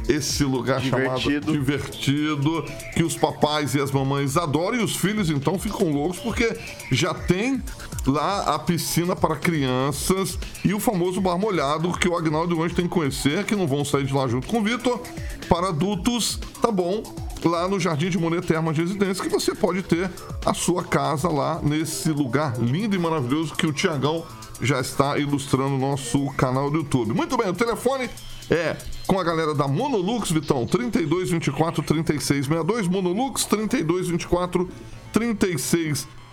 esse 0.09 0.45
lugar 0.45 0.81
divertido. 0.81 1.47
chamado 1.47 1.53
divertido, 1.53 2.65
que 2.95 3.03
os 3.03 3.17
papais 3.17 3.75
e 3.75 3.81
as 3.81 3.91
mamães 3.91 4.37
adoram 4.37 4.79
e 4.79 4.85
os 4.85 4.97
filhos 4.97 5.31
então 5.31 5.59
ficam 5.59 5.91
loucos 5.91 6.19
porque 6.19 6.57
já 6.93 7.13
tem 7.13 7.63
lá 8.07 8.55
a 8.55 8.59
piscina 8.59 9.17
para 9.17 9.35
crianças 9.35 10.39
e 10.65 10.73
o 10.73 10.79
famoso 10.79 11.21
bar 11.21 11.39
molhado 11.39 11.91
que 11.99 12.09
o 12.09 12.17
Agnaldo 12.17 12.59
hoje 12.59 12.75
tem 12.75 12.87
que 12.87 12.95
conhecer, 12.95 13.45
que 13.45 13.57
não 13.57 13.67
vão 13.67 13.85
sair 13.85 14.05
de 14.05 14.15
lá 14.15 14.29
junto 14.29 14.47
com 14.47 14.61
o 14.61 14.63
Vitor. 14.63 15.01
Para 15.49 15.69
adultos, 15.69 16.39
tá 16.61 16.71
bom, 16.71 17.03
lá 17.45 17.69
no 17.69 17.79
Jardim 17.79 18.09
de 18.09 18.19
Monet 18.19 18.47
Termas 18.47 18.75
de 18.75 18.83
Residência, 18.83 19.23
que 19.23 19.31
você 19.31 19.55
pode 19.55 19.83
ter 19.83 20.11
a 20.45 20.55
sua 20.55 20.85
casa 20.85 21.29
lá 21.29 21.61
nesse 21.63 22.11
lugar 22.11 22.59
lindo 22.59 22.97
e 22.97 22.99
maravilhoso 22.99 23.55
que 23.55 23.67
o 23.67 23.73
Tiagão 23.73 24.25
já 24.61 24.81
está 24.81 25.19
ilustrando 25.19 25.71
no 25.71 25.79
nosso 25.79 26.27
canal 26.33 26.71
do 26.71 26.79
YouTube. 26.79 27.13
Muito 27.13 27.37
bem, 27.37 27.49
o 27.49 27.55
telefone 27.55 28.09
é 28.51 28.77
com 29.07 29.19
a 29.19 29.25
galera 29.25 29.55
da 29.55 29.69
Monolux, 29.69 30.31
Vitão, 30.31 30.67
3224 30.67 31.83
3662, 31.83 32.89
Monolux 32.89 33.45
3224 33.45 34.69
3662. 35.13 36.26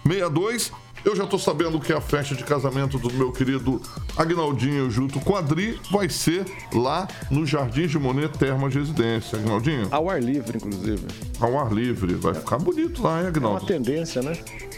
Eu 1.05 1.15
já 1.17 1.25
tô 1.25 1.37
sabendo 1.37 1.81
que 1.81 1.91
a 1.91 1.99
festa 1.99 2.33
de 2.33 2.45
casamento 2.45 2.97
do 2.97 3.11
meu 3.11 3.31
querido 3.31 3.81
Agnaldinho 4.15 4.89
junto 4.89 5.19
com 5.19 5.35
a 5.35 5.39
Adri 5.39 5.77
vai 5.91 6.07
ser 6.07 6.45
lá 6.73 7.07
no 7.29 7.45
Jardim 7.45 7.87
de 7.87 7.99
Monet 7.99 8.37
Termas 8.37 8.71
de 8.71 8.79
Residência. 8.79 9.37
Agnaldinho? 9.37 9.89
Ao 9.91 10.09
ar 10.09 10.23
livre, 10.23 10.57
inclusive. 10.57 11.05
Ao 11.41 11.59
ar 11.59 11.73
livre. 11.73 12.13
Vai 12.15 12.33
ficar 12.33 12.57
bonito 12.57 13.03
lá, 13.03 13.21
hein, 13.21 13.27
Agnaldo? 13.27 13.57
É 13.57 13.59
uma 13.59 13.67
tendência, 13.67 14.21
né? 14.21 14.31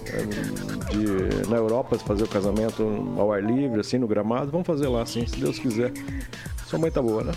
É, 0.08 0.91
de, 0.91 1.47
na 1.47 1.58
Europa, 1.58 1.97
fazer 2.00 2.24
o 2.24 2.28
casamento 2.28 2.84
ao 3.18 3.32
ar 3.32 3.43
livre, 3.43 3.82
assim, 3.82 4.00
no 4.00 4.08
gramado. 4.08 4.50
Vamos 4.52 4.66
fazer 4.66 4.88
lá, 4.88 5.04
assim, 5.04 5.28
se 5.28 5.38
Deus 5.38 5.60
quiser. 5.60 5.93
Sua 6.66 6.80
mãe 6.80 6.89
tá 6.89 7.04
boa, 7.04 7.24
né? 7.24 7.34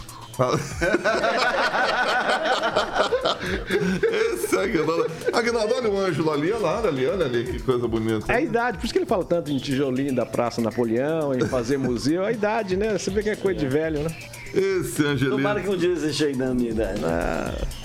Esse 4.32 4.57
é 4.57 4.62
Aguinaldo. 4.62 5.11
Aguinaldo, 5.32 5.74
olha 5.74 5.91
o 5.91 5.99
Ângelo 5.99 6.30
ali, 6.30 6.53
olha 6.53 6.62
lá, 6.62 6.78
ali, 6.86 7.07
olha 7.07 7.26
ali, 7.26 7.45
que 7.45 7.61
coisa 7.61 7.89
bonita. 7.89 8.32
É 8.32 8.36
a 8.36 8.41
idade, 8.41 8.78
por 8.78 8.84
isso 8.84 8.93
que 8.93 8.99
ele 9.01 9.07
fala 9.07 9.24
tanto 9.24 9.51
em 9.51 9.59
tijolinho 9.59 10.14
da 10.14 10.24
Praça 10.24 10.61
Napoleão, 10.61 11.34
em 11.34 11.41
fazer 11.47 11.76
museu. 11.76 12.22
É 12.22 12.28
a 12.28 12.32
idade, 12.32 12.76
né? 12.76 12.97
Você 12.97 13.11
vê 13.11 13.22
que 13.22 13.30
é 13.30 13.36
coisa 13.36 13.59
de 13.59 13.66
velho, 13.66 14.03
né? 14.03 14.11
Esse 14.55 15.05
Angelino. 15.05 15.36
Tomara 15.36 15.61
que 15.61 15.68
um 15.68 15.76
dia 15.76 15.95
você 15.95 16.12
chegue 16.12 16.39
na 16.39 16.55
minha 16.55 16.70
idade. 16.70 17.01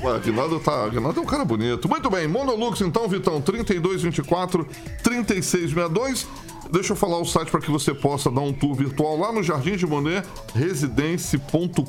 O 0.02 0.08
Aguinaldo 0.08 0.60
tá. 0.60 0.86
Aguinaldo 0.86 1.20
é 1.20 1.24
um 1.24 1.26
cara 1.26 1.44
bonito. 1.44 1.90
Muito 1.90 2.10
bem, 2.10 2.28
Monolux 2.28 2.80
então, 2.82 3.08
Vitão, 3.08 3.42
3224 3.42 4.68
3662. 5.04 6.28
Deixa 6.74 6.94
eu 6.94 6.96
falar 6.98 7.20
o 7.20 7.26
site 7.26 7.52
para 7.52 7.62
que 7.62 7.70
você 7.70 7.94
possa 7.94 8.32
dar 8.32 8.42
um 8.42 8.52
tour 8.52 8.74
virtual 8.74 9.16
lá 9.16 9.32
no 9.32 9.44
Jardim 9.44 9.76
de 9.76 9.86
Monet, 9.86 10.28
residência.com.br, 10.56 11.84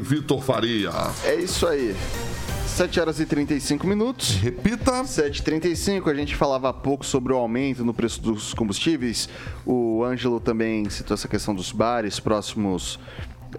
Vitor 0.00 0.40
Faria. 0.40 0.92
É 1.24 1.34
isso 1.34 1.66
aí. 1.66 1.96
7 2.68 3.00
horas 3.00 3.18
e 3.18 3.26
35 3.26 3.84
minutos. 3.84 4.36
Repita. 4.36 5.02
7h35, 5.02 6.08
a 6.08 6.14
gente 6.14 6.36
falava 6.36 6.68
há 6.68 6.72
pouco 6.72 7.04
sobre 7.04 7.32
o 7.32 7.36
aumento 7.36 7.84
no 7.84 7.92
preço 7.92 8.22
dos 8.22 8.54
combustíveis. 8.54 9.28
O 9.66 10.04
Ângelo 10.04 10.38
também 10.38 10.88
citou 10.88 11.16
essa 11.16 11.26
questão 11.26 11.52
dos 11.52 11.72
bares 11.72 12.20
próximos 12.20 12.96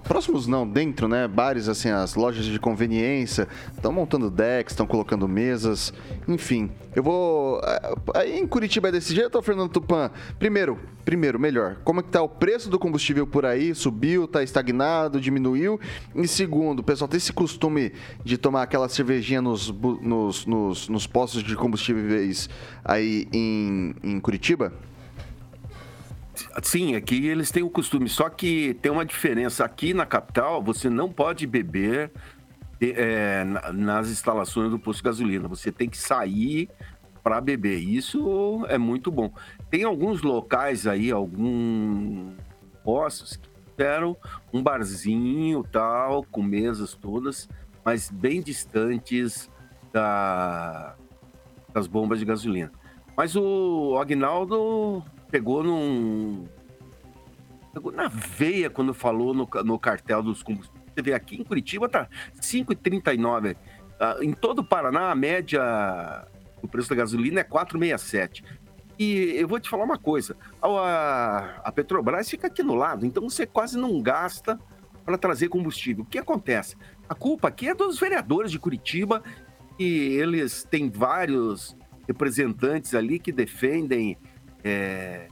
próximos 0.04 0.48
não, 0.48 0.68
dentro, 0.68 1.08
né? 1.08 1.28
Bares, 1.28 1.68
assim, 1.68 1.90
as 1.90 2.16
lojas 2.16 2.46
de 2.46 2.60
conveniência, 2.60 3.48
estão 3.74 3.92
montando 3.92 4.30
decks, 4.30 4.74
estão 4.74 4.86
colocando 4.86 5.28
mesas, 5.28 5.94
enfim. 6.28 6.72
Eu 6.96 7.04
vou. 7.04 7.62
eh, 7.64 7.96
Aí 8.16 8.40
em 8.40 8.48
Curitiba 8.48 8.90
é 8.90 8.92
desse 8.92 9.14
jeito, 9.14 9.42
Fernando 9.42 9.70
Tupan? 9.70 10.12
Primeiro, 10.38 10.80
primeiro, 11.06 11.40
melhor, 11.40 11.78
como 11.84 12.00
é 12.00 12.04
que 12.04 12.10
tá 12.10 12.22
o 12.22 12.30
preço 12.30 12.70
do 12.70 12.78
combustível 12.78 13.26
por 13.26 13.46
aí? 13.46 13.74
Subiu, 13.74 14.28
tá 14.28 14.44
estagnado, 14.44 15.20
diminuiu? 15.20 15.80
E 16.16 16.28
segundo, 16.28 16.80
o 16.80 16.84
pessoal 16.84 17.08
tem 17.08 17.18
esse 17.18 17.34
costume 17.34 17.92
de 18.24 18.38
tomar 18.38 18.64
aquela 18.64 18.90
cervejinha 18.90 19.42
nos, 19.42 19.72
nos, 20.02 20.46
nos, 20.46 20.90
nos 20.90 21.08
postos 21.08 21.44
de 21.44 21.56
combustíveis 21.56 22.50
aí 22.84 23.28
em, 23.34 23.96
em 24.04 24.20
Curitiba? 24.20 24.74
Sim, 26.62 26.96
aqui 26.96 27.28
eles 27.28 27.52
têm 27.52 27.64
o 27.64 27.70
costume, 27.70 28.10
só 28.10 28.30
que 28.30 28.74
tem 28.82 28.92
uma 28.92 29.06
diferença. 29.06 29.64
Aqui 29.64 29.94
na 29.94 30.06
capital, 30.06 30.62
você 30.62 30.90
não 30.90 31.12
pode 31.12 31.46
beber 31.48 32.12
na- 33.46 33.74
nas 33.74 34.10
instalações 34.10 34.72
do 34.72 34.80
posto 34.80 35.00
de 35.00 35.04
gasolina. 35.04 35.48
Você 35.48 35.72
tem 35.72 35.90
que 35.90 35.98
sair 35.98 36.70
para 37.24 37.42
beber. 37.42 37.78
Isso 37.78 38.66
é 38.70 38.78
muito 38.78 39.12
bom. 39.12 39.32
Tem 39.70 39.84
alguns 39.84 40.22
locais 40.22 40.88
aí, 40.88 41.12
alguns 41.12 42.34
postos 42.84 43.36
que 43.36 43.50
fizeram 43.72 44.16
um 44.54 44.64
barzinho 44.64 45.64
tal, 45.72 46.24
com 46.24 46.42
mesas 46.42 46.96
todas, 46.96 47.50
mas 47.84 48.10
bem 48.10 48.42
distantes 48.42 49.50
da, 49.92 50.96
das 51.74 51.88
bombas 51.88 52.20
de 52.20 52.26
gasolina. 52.26 52.72
Mas 53.16 53.36
o 53.36 53.98
Agnaldo 54.00 55.04
pegou 55.30 55.64
num. 55.64 56.46
Pegou 57.74 57.92
na 57.92 58.08
veia 58.08 58.70
quando 58.70 58.94
falou 58.94 59.34
no, 59.34 59.48
no 59.64 59.80
cartel 59.80 60.24
dos 60.24 60.42
combustíveis. 60.42 60.84
Você 60.94 61.02
vê 61.02 61.14
aqui 61.14 61.40
em 61.40 61.44
Curitiba 61.44 61.88
tá 61.88 62.08
5,39. 62.42 63.56
Ah, 64.00 64.18
em 64.22 64.34
todo 64.34 64.60
o 64.60 64.64
Paraná, 64.64 65.12
a 65.12 65.16
média 65.16 66.26
do 66.62 66.68
preço 66.68 66.90
da 66.90 66.96
gasolina 66.96 67.42
é 67.42 67.44
4,67. 67.44 68.44
E 68.98 69.34
eu 69.38 69.48
vou 69.48 69.60
te 69.60 69.70
falar 69.70 69.86
uma 69.86 69.98
coisa: 69.98 70.36
a, 70.62 71.62
a 71.64 71.72
Petrobras 71.72 72.30
fica 72.30 72.48
aqui 72.48 72.64
no 72.64 72.76
lado, 72.76 73.06
então 73.06 73.30
você 73.30 73.46
quase 73.46 73.78
não 73.78 74.02
gasta 74.02 74.60
para 75.06 75.18
trazer 75.18 75.48
combustível. 75.48 76.04
O 76.04 76.08
que 76.08 76.18
acontece? 76.18 76.76
A 77.08 77.16
culpa 77.16 77.48
aqui 77.48 77.70
é 77.70 77.74
dos 77.74 78.00
vereadores 78.00 78.52
de 78.52 78.60
Curitiba 78.60 79.24
e 79.78 80.18
eles 80.18 80.64
têm 80.70 80.90
vários 80.90 81.76
representantes 82.08 82.94
ali 82.94 83.20
que 83.20 83.32
defendem 83.32 84.18
é, 84.64 85.28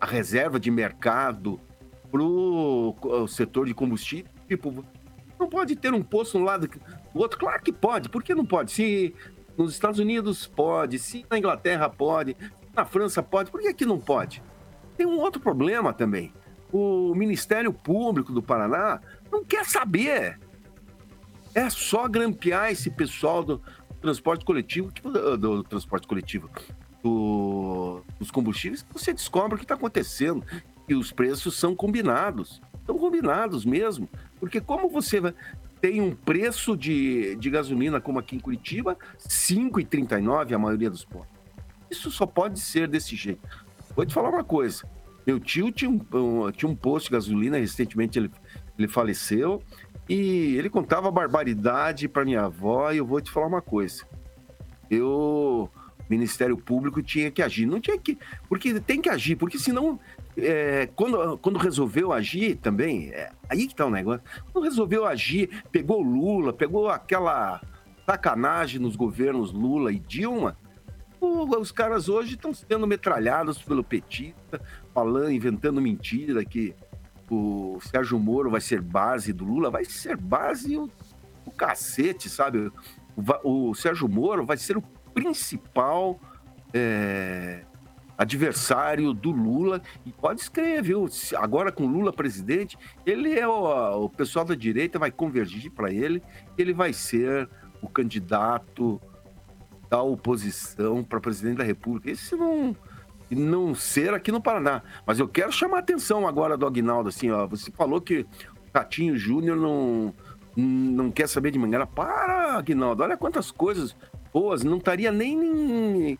a 0.00 0.06
reserva 0.06 0.58
de 0.58 0.70
mercado 0.70 1.60
para 2.10 2.22
o 2.22 3.26
setor 3.28 3.66
de 3.66 3.74
combustível. 3.74 4.30
Tipo, 4.48 4.84
não 5.38 5.48
pode 5.48 5.76
ter 5.76 5.94
um 5.94 6.02
posto 6.02 6.38
um 6.38 6.44
lado 6.44 6.66
do 6.66 6.80
outro. 7.14 7.38
Claro 7.38 7.62
que 7.62 7.72
pode. 7.72 8.08
Por 8.08 8.22
que 8.22 8.34
não 8.34 8.44
pode? 8.44 8.72
Se 8.72 9.14
nos 9.56 9.72
Estados 9.72 9.98
Unidos 9.98 10.46
pode, 10.46 10.98
se 10.98 11.24
na 11.30 11.38
Inglaterra 11.38 11.88
pode, 11.88 12.36
na 12.74 12.84
França 12.84 13.22
pode, 13.22 13.50
por 13.50 13.60
que 13.60 13.68
aqui 13.68 13.84
não 13.84 13.98
pode? 13.98 14.42
Tem 14.96 15.06
um 15.06 15.18
outro 15.18 15.40
problema 15.40 15.92
também. 15.92 16.32
O 16.72 17.14
Ministério 17.14 17.72
Público 17.72 18.32
do 18.32 18.42
Paraná 18.42 19.00
não 19.30 19.44
quer 19.44 19.64
saber. 19.64 20.38
É 21.54 21.68
só 21.68 22.06
grampear 22.06 22.70
esse 22.70 22.90
pessoal 22.90 23.42
do 23.42 23.60
transporte 24.00 24.44
coletivo, 24.44 24.90
do, 25.02 25.36
do 25.36 25.64
transporte 25.64 26.06
coletivo, 26.06 26.48
do- 27.02 28.02
dos 28.18 28.30
combustíveis, 28.30 28.84
você 28.92 29.12
descobre 29.12 29.54
o 29.54 29.58
que 29.58 29.64
está 29.64 29.74
acontecendo. 29.74 30.44
E 30.88 30.94
os 30.94 31.12
preços 31.12 31.56
são 31.58 31.74
combinados. 31.74 32.60
São 32.86 32.98
combinados 32.98 33.64
mesmo. 33.64 34.08
Porque 34.38 34.60
como 34.60 34.88
você 34.88 35.20
tem 35.80 36.00
um 36.00 36.14
preço 36.14 36.76
de, 36.76 37.36
de 37.36 37.48
gasolina, 37.50 38.00
como 38.00 38.18
aqui 38.18 38.36
em 38.36 38.40
Curitiba, 38.40 38.92
R$ 38.92 38.98
5,39 39.28 40.52
a 40.54 40.58
maioria 40.58 40.90
dos 40.90 41.04
postos. 41.04 41.38
Isso 41.90 42.10
só 42.10 42.26
pode 42.26 42.60
ser 42.60 42.86
desse 42.88 43.16
jeito. 43.16 43.40
Vou 43.96 44.04
te 44.04 44.12
falar 44.12 44.28
uma 44.30 44.44
coisa. 44.44 44.84
Meu 45.26 45.38
tio 45.40 45.70
tinha 45.72 45.90
um, 45.90 46.00
um- 46.12 46.50
tinha 46.52 46.70
um 46.70 46.74
posto 46.76 47.06
de 47.06 47.12
gasolina, 47.12 47.56
recentemente 47.58 48.18
ele, 48.18 48.30
ele 48.78 48.88
faleceu, 48.88 49.62
e 50.08 50.56
ele 50.56 50.68
contava 50.68 51.10
barbaridade 51.10 52.08
para 52.08 52.24
minha 52.24 52.42
avó, 52.42 52.90
e 52.90 52.96
eu 52.98 53.06
vou 53.06 53.20
te 53.20 53.30
falar 53.30 53.46
uma 53.46 53.62
coisa. 53.62 54.04
Eu, 54.90 55.70
Ministério 56.10 56.56
Público 56.56 57.02
tinha 57.02 57.30
que 57.30 57.40
agir. 57.40 57.66
Não 57.66 57.80
tinha 57.80 57.96
que. 57.96 58.18
Porque 58.48 58.78
tem 58.80 59.00
que 59.00 59.08
agir, 59.08 59.36
porque 59.36 59.58
senão. 59.58 59.98
é, 60.36 60.88
quando, 60.96 61.38
quando 61.38 61.58
resolveu 61.58 62.12
agir 62.12 62.56
também, 62.56 63.10
é, 63.10 63.30
aí 63.48 63.66
que 63.66 63.74
tá 63.74 63.86
o 63.86 63.90
negócio. 63.90 64.22
Quando 64.52 64.64
resolveu 64.64 65.06
agir, 65.06 65.62
pegou 65.70 66.02
Lula, 66.02 66.52
pegou 66.52 66.88
aquela 66.88 67.60
sacanagem 68.04 68.80
nos 68.80 68.96
governos 68.96 69.52
Lula 69.52 69.92
e 69.92 70.00
Dilma, 70.00 70.56
os 71.20 71.70
caras 71.70 72.08
hoje 72.08 72.34
estão 72.34 72.52
sendo 72.52 72.86
metralhados 72.86 73.58
pelo 73.58 73.84
petista, 73.84 74.60
falando, 74.94 75.30
inventando 75.30 75.80
mentira 75.80 76.44
que 76.44 76.74
o 77.30 77.78
Sérgio 77.80 78.18
Moro 78.18 78.50
vai 78.50 78.60
ser 78.60 78.80
base 78.80 79.32
do 79.32 79.44
Lula, 79.44 79.70
vai 79.70 79.84
ser 79.84 80.16
base 80.16 80.76
o, 80.76 80.90
o 81.44 81.50
cacete, 81.50 82.28
sabe? 82.28 82.72
O, 83.44 83.70
o 83.70 83.74
Sérgio 83.74 84.08
Moro 84.08 84.44
vai 84.44 84.56
ser 84.56 84.76
o 84.76 84.82
principal 85.14 86.18
é, 86.72 87.62
adversário 88.16 89.12
do 89.14 89.30
Lula. 89.30 89.80
E 90.04 90.12
pode 90.12 90.40
escrever, 90.40 90.82
viu? 90.82 91.08
Agora 91.36 91.72
com 91.72 91.86
Lula 91.86 92.12
presidente, 92.12 92.76
ele 93.06 93.38
é 93.38 93.48
o, 93.48 94.04
o 94.04 94.10
pessoal 94.10 94.44
da 94.44 94.54
direita 94.54 94.98
vai 94.98 95.10
convergir 95.10 95.70
para 95.70 95.92
ele, 95.92 96.22
ele 96.58 96.72
vai 96.72 96.92
ser 96.92 97.48
o 97.82 97.88
candidato 97.88 99.00
da 99.88 100.02
oposição 100.02 101.02
para 101.02 101.18
presidente 101.20 101.58
da 101.58 101.64
República. 101.64 102.10
Esse 102.10 102.36
não 102.36 102.76
não 103.30 103.74
ser 103.74 104.12
aqui 104.12 104.32
no 104.32 104.40
Paraná. 104.40 104.82
Mas 105.06 105.18
eu 105.18 105.28
quero 105.28 105.52
chamar 105.52 105.76
a 105.76 105.80
atenção 105.80 106.26
agora 106.26 106.56
do 106.56 106.66
Agnaldo, 106.66 107.08
assim, 107.08 107.30
ó. 107.30 107.46
Você 107.46 107.70
falou 107.70 108.00
que 108.00 108.26
o 108.68 108.72
Catinho 108.72 109.16
Júnior 109.16 109.56
não, 109.56 110.12
não 110.56 111.10
quer 111.10 111.28
saber 111.28 111.50
de 111.52 111.58
Mangueira. 111.58 111.86
Para, 111.86 112.56
Agnaldo, 112.58 113.02
olha 113.02 113.16
quantas 113.16 113.50
coisas 113.50 113.94
boas. 114.32 114.62
Não 114.62 114.78
estaria 114.78 115.10
nem 115.12 116.18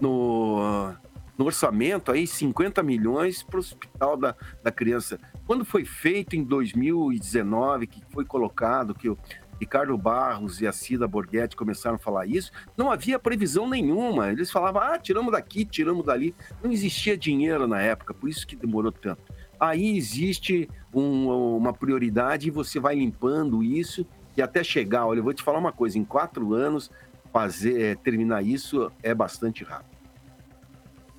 no, 0.00 0.92
no 1.36 1.44
orçamento 1.44 2.10
aí 2.10 2.26
50 2.26 2.82
milhões 2.82 3.42
para 3.42 3.56
o 3.56 3.60
Hospital 3.60 4.16
da, 4.16 4.34
da 4.62 4.70
Criança. 4.70 5.18
Quando 5.46 5.64
foi 5.64 5.84
feito 5.84 6.36
em 6.36 6.44
2019, 6.44 7.86
que 7.86 8.02
foi 8.10 8.24
colocado, 8.24 8.94
que 8.94 9.08
o 9.08 9.18
Ricardo 9.60 9.96
Barros 9.98 10.60
e 10.62 10.66
a 10.66 10.72
Cida 10.72 11.06
Borghetti 11.06 11.54
começaram 11.54 11.96
a 11.96 11.98
falar 11.98 12.26
isso, 12.26 12.50
não 12.76 12.90
havia 12.90 13.18
previsão 13.18 13.68
nenhuma. 13.68 14.30
Eles 14.32 14.50
falavam, 14.50 14.80
ah, 14.82 14.98
tiramos 14.98 15.32
daqui, 15.32 15.66
tiramos 15.66 16.04
dali. 16.06 16.34
Não 16.62 16.72
existia 16.72 17.16
dinheiro 17.16 17.66
na 17.66 17.80
época, 17.80 18.14
por 18.14 18.28
isso 18.30 18.46
que 18.46 18.56
demorou 18.56 18.90
tanto. 18.90 19.22
Aí 19.58 19.98
existe 19.98 20.66
um- 20.94 21.28
uma 21.56 21.74
prioridade 21.74 22.48
e 22.48 22.50
você 22.50 22.80
vai 22.80 22.94
limpando 22.94 23.62
isso 23.62 24.06
e 24.34 24.40
até 24.40 24.64
chegar. 24.64 25.04
Olha, 25.06 25.18
eu 25.18 25.24
vou 25.24 25.34
te 25.34 25.42
falar 25.42 25.58
uma 25.58 25.72
coisa: 25.72 25.98
em 25.98 26.04
quatro 26.04 26.54
anos, 26.54 26.90
fazer, 27.32 27.80
eh, 27.80 27.94
terminar 27.94 28.42
isso 28.44 28.90
é 29.02 29.14
bastante 29.14 29.64
rápido. 29.64 29.90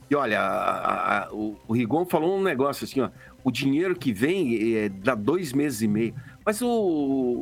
E 0.09 0.15
olha, 0.15 0.41
a- 0.41 1.23
a- 1.27 1.33
o, 1.33 1.57
o 1.67 1.73
Rigon 1.73 2.05
falou 2.05 2.37
um 2.37 2.43
negócio 2.43 2.83
assim, 2.83 2.99
ó, 2.99 3.09
o 3.43 3.49
dinheiro 3.51 3.95
que 3.95 4.11
vem 4.11 4.75
é, 4.75 4.89
dá 4.89 5.15
dois 5.15 5.53
meses 5.53 5.81
e 5.81 5.87
meio. 5.87 6.13
Mas 6.45 6.61
o, 6.61 6.67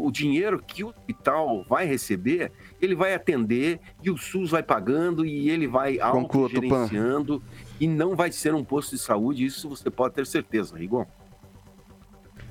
o 0.05 0.11
dinheiro 0.11 0.61
que 0.61 0.83
o 0.83 0.89
hospital 0.89 1.65
vai 1.67 1.85
receber, 1.85 2.51
ele 2.81 2.93
vai 2.95 3.13
atender 3.15 3.79
e 4.03 4.11
o 4.11 4.17
SUS 4.17 4.51
vai 4.51 4.61
pagando 4.61 5.25
e 5.25 5.49
ele 5.49 5.67
vai 5.67 5.99
autogerenciando 5.99 7.41
e 7.79 7.87
não 7.87 8.15
vai 8.15 8.31
ser 8.31 8.53
um 8.53 8.63
posto 8.63 8.95
de 8.95 9.01
saúde, 9.01 9.45
isso 9.45 9.67
você 9.69 9.89
pode 9.89 10.13
ter 10.15 10.27
certeza, 10.27 10.77
Rigon. 10.77 11.05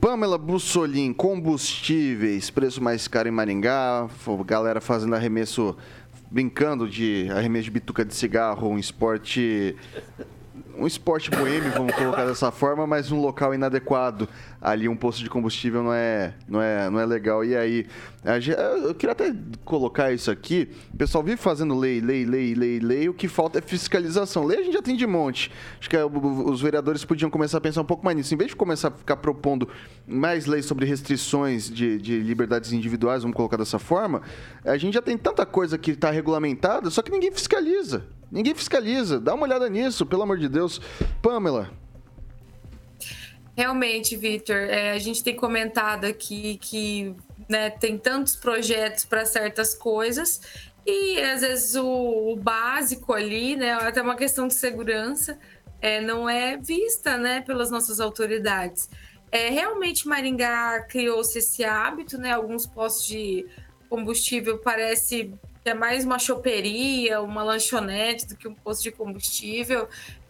Pamela 0.00 0.38
Bussolin, 0.38 1.12
combustíveis, 1.12 2.50
preço 2.50 2.82
mais 2.82 3.08
caro 3.08 3.28
em 3.28 3.32
Maringá, 3.32 4.08
galera 4.46 4.80
fazendo 4.80 5.14
arremesso, 5.14 5.76
brincando 6.30 6.88
de 6.88 7.28
arremesso 7.30 7.64
de 7.64 7.70
bituca 7.70 8.04
de 8.04 8.14
cigarro, 8.14 8.68
um 8.68 8.78
esporte 8.78 9.74
um 10.78 10.86
esporte 10.86 11.30
boêmio, 11.30 11.72
vamos 11.72 11.94
colocar 11.94 12.24
dessa 12.24 12.50
forma, 12.52 12.86
mas 12.86 13.10
um 13.10 13.20
local 13.20 13.54
inadequado. 13.54 14.28
Ali 14.60 14.88
um 14.88 14.96
posto 14.96 15.22
de 15.22 15.30
combustível 15.30 15.82
não 15.82 15.92
é, 15.92 16.34
não 16.48 16.62
é, 16.62 16.90
não 16.90 17.00
é 17.00 17.06
legal. 17.06 17.44
E 17.44 17.56
aí, 17.56 17.86
eu 18.84 18.94
queria 18.94 19.12
até 19.12 19.34
colocar 19.64 20.12
isso 20.12 20.30
aqui. 20.30 20.68
O 20.92 20.96
pessoal 20.96 21.22
vive 21.22 21.36
fazendo 21.36 21.76
lei, 21.76 22.00
lei, 22.00 22.24
lei, 22.24 22.54
lei, 22.54 22.78
lei. 22.78 23.08
O 23.08 23.14
que 23.14 23.28
falta 23.28 23.58
é 23.58 23.62
fiscalização. 23.62 24.44
Lei 24.44 24.58
a 24.58 24.62
gente 24.62 24.74
já 24.74 24.82
tem 24.82 24.96
de 24.96 25.06
monte. 25.06 25.50
Acho 25.78 25.90
que 25.90 25.96
é, 25.96 26.04
os 26.04 26.60
vereadores 26.60 27.04
podiam 27.04 27.30
começar 27.30 27.58
a 27.58 27.60
pensar 27.60 27.80
um 27.80 27.84
pouco 27.86 28.04
mais 28.04 28.16
nisso. 28.16 28.34
Em 28.34 28.36
vez 28.36 28.50
de 28.50 28.56
começar 28.56 28.88
a 28.88 28.90
ficar 28.92 29.16
propondo 29.16 29.68
mais 30.06 30.46
leis 30.46 30.64
sobre 30.64 30.86
restrições 30.86 31.68
de, 31.70 31.98
de 31.98 32.20
liberdades 32.20 32.72
individuais, 32.72 33.22
vamos 33.22 33.36
colocar 33.36 33.56
dessa 33.56 33.78
forma, 33.78 34.22
a 34.64 34.76
gente 34.76 34.94
já 34.94 35.02
tem 35.02 35.16
tanta 35.16 35.44
coisa 35.44 35.76
que 35.78 35.92
está 35.92 36.10
regulamentada, 36.10 36.90
só 36.90 37.02
que 37.02 37.10
ninguém 37.10 37.30
fiscaliza. 37.30 38.04
Ninguém 38.30 38.54
fiscaliza. 38.54 39.18
Dá 39.18 39.34
uma 39.34 39.44
olhada 39.44 39.68
nisso, 39.70 40.04
pelo 40.04 40.22
amor 40.22 40.36
de 40.36 40.48
Deus. 40.48 40.67
Pamela. 41.22 41.70
Realmente, 43.56 44.16
Vitor, 44.16 44.56
é, 44.56 44.92
a 44.92 44.98
gente 44.98 45.24
tem 45.24 45.34
comentado 45.34 46.04
aqui 46.04 46.58
que 46.58 47.14
né, 47.48 47.70
tem 47.70 47.98
tantos 47.98 48.36
projetos 48.36 49.04
para 49.04 49.24
certas 49.24 49.74
coisas 49.74 50.40
e 50.86 51.20
às 51.20 51.40
vezes 51.40 51.74
o, 51.74 52.32
o, 52.32 52.36
básico 52.36 53.12
ali, 53.12 53.56
né, 53.56 53.72
até 53.72 54.00
uma 54.00 54.16
questão 54.16 54.46
de 54.46 54.54
segurança, 54.54 55.38
é, 55.80 56.00
não 56.00 56.28
é 56.28 56.56
vista 56.56 57.18
né, 57.18 57.40
pelas 57.40 57.70
nossas 57.70 57.98
autoridades. 57.98 58.88
É, 59.30 59.48
realmente, 59.50 60.06
Maringá 60.06 60.80
criou-se 60.82 61.38
esse 61.38 61.64
hábito, 61.64 62.16
né, 62.16 62.32
alguns 62.32 62.64
postos 62.64 63.06
de 63.06 63.44
combustível 63.88 64.58
parece 64.58 65.34
é 65.64 65.74
mais 65.74 66.04
uma 66.04 66.18
choperia, 66.18 67.20
uma 67.20 67.42
lanchonete 67.42 68.26
do 68.26 68.36
que 68.36 68.48
um 68.48 68.54
posto 68.54 68.84
de 68.84 68.92
combustível. 68.92 69.88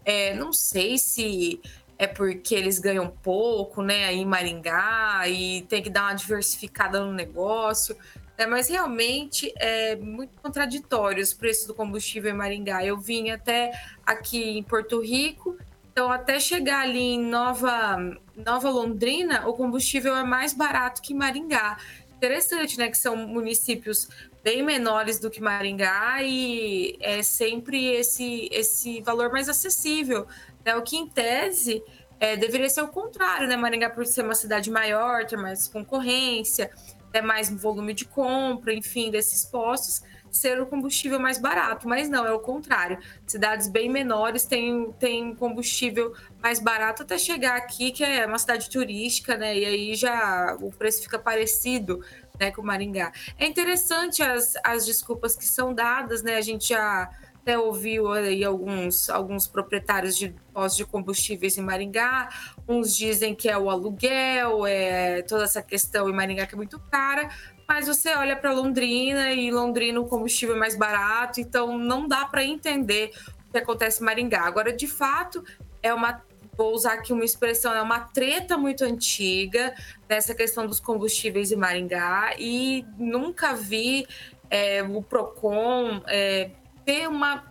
É, 0.09 0.33
não 0.35 0.55
sei 0.55 0.97
se 0.97 1.61
é 1.99 2.07
porque 2.07 2.55
eles 2.55 2.79
ganham 2.79 3.11
pouco, 3.11 3.83
né, 3.83 4.07
aí 4.07 4.17
em 4.17 4.25
Maringá 4.25 5.29
e 5.29 5.67
tem 5.69 5.83
que 5.83 5.91
dar 5.91 6.05
uma 6.05 6.15
diversificada 6.15 7.05
no 7.05 7.13
negócio. 7.13 7.95
É, 8.39 8.47
mas 8.47 8.71
realmente 8.71 9.53
é 9.57 9.97
muito 9.97 10.41
contraditório 10.41 11.23
os 11.23 11.35
preços 11.35 11.67
do 11.67 11.75
combustível 11.75 12.31
em 12.31 12.35
Maringá. 12.35 12.83
Eu 12.83 12.97
vim 12.97 13.29
até 13.29 13.71
aqui 14.07 14.57
em 14.57 14.63
Porto 14.63 14.99
Rico, 15.03 15.59
então 15.93 16.11
até 16.11 16.41
chegar 16.41 16.85
ali 16.85 17.15
em 17.15 17.21
Nova, 17.21 17.99
Nova 18.35 18.71
Londrina, 18.71 19.47
o 19.47 19.53
combustível 19.53 20.17
é 20.17 20.25
mais 20.25 20.55
barato 20.55 21.03
que 21.03 21.13
Maringá. 21.13 21.77
Interessante, 22.17 22.79
né, 22.79 22.89
que 22.89 22.97
são 22.97 23.15
municípios 23.15 24.09
bem 24.49 24.63
menores 24.63 25.19
do 25.19 25.31
que 25.31 25.43
Maringá 25.43 26.23
e 26.23 26.97
é 27.01 27.23
sempre 27.23 27.85
esse, 27.89 28.49
esse 28.51 29.03
valor 29.03 29.31
mais 29.31 29.47
acessível. 29.47 30.27
Né? 30.65 30.75
O 30.75 30.81
que, 30.81 30.97
em 30.97 31.07
tese, 31.07 31.83
é, 32.19 32.35
deveria 32.35 32.71
ser 32.71 32.81
o 32.81 32.89
contrário, 32.89 33.47
né? 33.47 33.59
Maringá, 33.59 33.91
por 33.91 34.07
ser 34.07 34.23
uma 34.23 34.35
cidade 34.35 34.71
maior, 34.71 35.27
ter 35.27 35.37
mais 35.37 35.69
concorrência, 35.69 36.71
ter 37.13 37.21
mais 37.21 37.51
volume 37.51 37.93
de 37.93 38.07
compra, 38.07 38.73
enfim, 38.73 39.11
desses 39.11 39.45
postos, 39.45 40.03
ser 40.31 40.59
o 40.59 40.65
combustível 40.67 41.21
mais 41.21 41.39
barato. 41.39 41.87
Mas 41.87 42.09
não, 42.09 42.27
é 42.27 42.33
o 42.33 42.41
contrário. 42.41 42.99
Cidades 43.27 43.69
bem 43.69 43.91
menores 43.91 44.47
têm, 44.47 44.91
têm 44.93 45.35
combustível 45.35 46.15
mais 46.43 46.59
barato 46.59 47.03
até 47.03 47.19
chegar 47.19 47.57
aqui, 47.57 47.93
que 47.93 48.03
é 48.03 48.25
uma 48.25 48.39
cidade 48.39 48.71
turística, 48.71 49.37
né? 49.37 49.59
E 49.59 49.65
aí 49.67 49.95
já 49.95 50.57
o 50.59 50.71
preço 50.71 51.03
fica 51.03 51.19
parecido 51.19 52.03
né, 52.39 52.51
com 52.51 52.63
Maringá. 52.63 53.13
É 53.39 53.47
interessante 53.47 54.23
as, 54.23 54.55
as 54.65 54.87
desculpas 54.87 55.37
que 55.37 55.45
são 55.45 55.75
dadas, 55.75 56.23
né? 56.23 56.37
A 56.37 56.41
gente 56.41 56.69
já 56.69 57.11
até 57.49 57.59
ouviu 57.59 58.13
aí 58.13 58.45
alguns, 58.45 59.09
alguns 59.09 59.47
proprietários 59.47 60.17
de 60.17 60.35
postos 60.53 60.77
de 60.77 60.85
combustíveis 60.85 61.57
em 61.57 61.63
Maringá. 61.63 62.29
Uns 62.69 62.95
dizem 62.95 63.35
que 63.35 63.49
é 63.49 63.57
o 63.57 63.71
aluguel, 63.71 64.67
é 64.67 65.23
toda 65.23 65.45
essa 65.45 65.63
questão 65.63 66.11
em 66.11 66.13
Maringá 66.13 66.47
que 66.47 66.55
é 66.55 66.57
muito 66.57 66.79
cara. 66.79 67.31
Mas 67.67 67.87
você 67.87 68.15
olha 68.15 68.37
para 68.37 68.53
Londrina 68.53 69.33
e 69.33 69.51
Londrina 69.51 69.99
o 69.99 70.07
combustível 70.07 70.57
é 70.57 70.59
mais 70.59 70.77
barato, 70.77 71.41
então 71.41 71.79
não 71.79 72.07
dá 72.07 72.27
para 72.27 72.45
entender 72.45 73.13
o 73.49 73.53
que 73.53 73.59
acontece 73.59 74.03
em 74.03 74.05
Maringá. 74.05 74.43
Agora, 74.43 74.71
de 74.71 74.87
fato, 74.87 75.43
é 75.83 75.93
uma 75.93 76.23
vou 76.59 76.75
usar 76.75 76.95
aqui 76.95 77.13
uma 77.13 77.25
expressão, 77.25 77.73
é 77.73 77.81
uma 77.81 78.01
treta 78.01 78.59
muito 78.59 78.85
antiga 78.85 79.73
dessa 80.09 80.35
questão 80.35 80.67
dos 80.67 80.81
combustíveis 80.81 81.53
em 81.53 81.57
Maringá 81.57 82.35
e 82.37 82.85
nunca 82.99 83.55
vi 83.55 84.09
é, 84.51 84.83
o 84.83 85.01
PROCON 85.01 86.03
é, 86.09 86.51
ter 86.85 87.09
uma, 87.09 87.45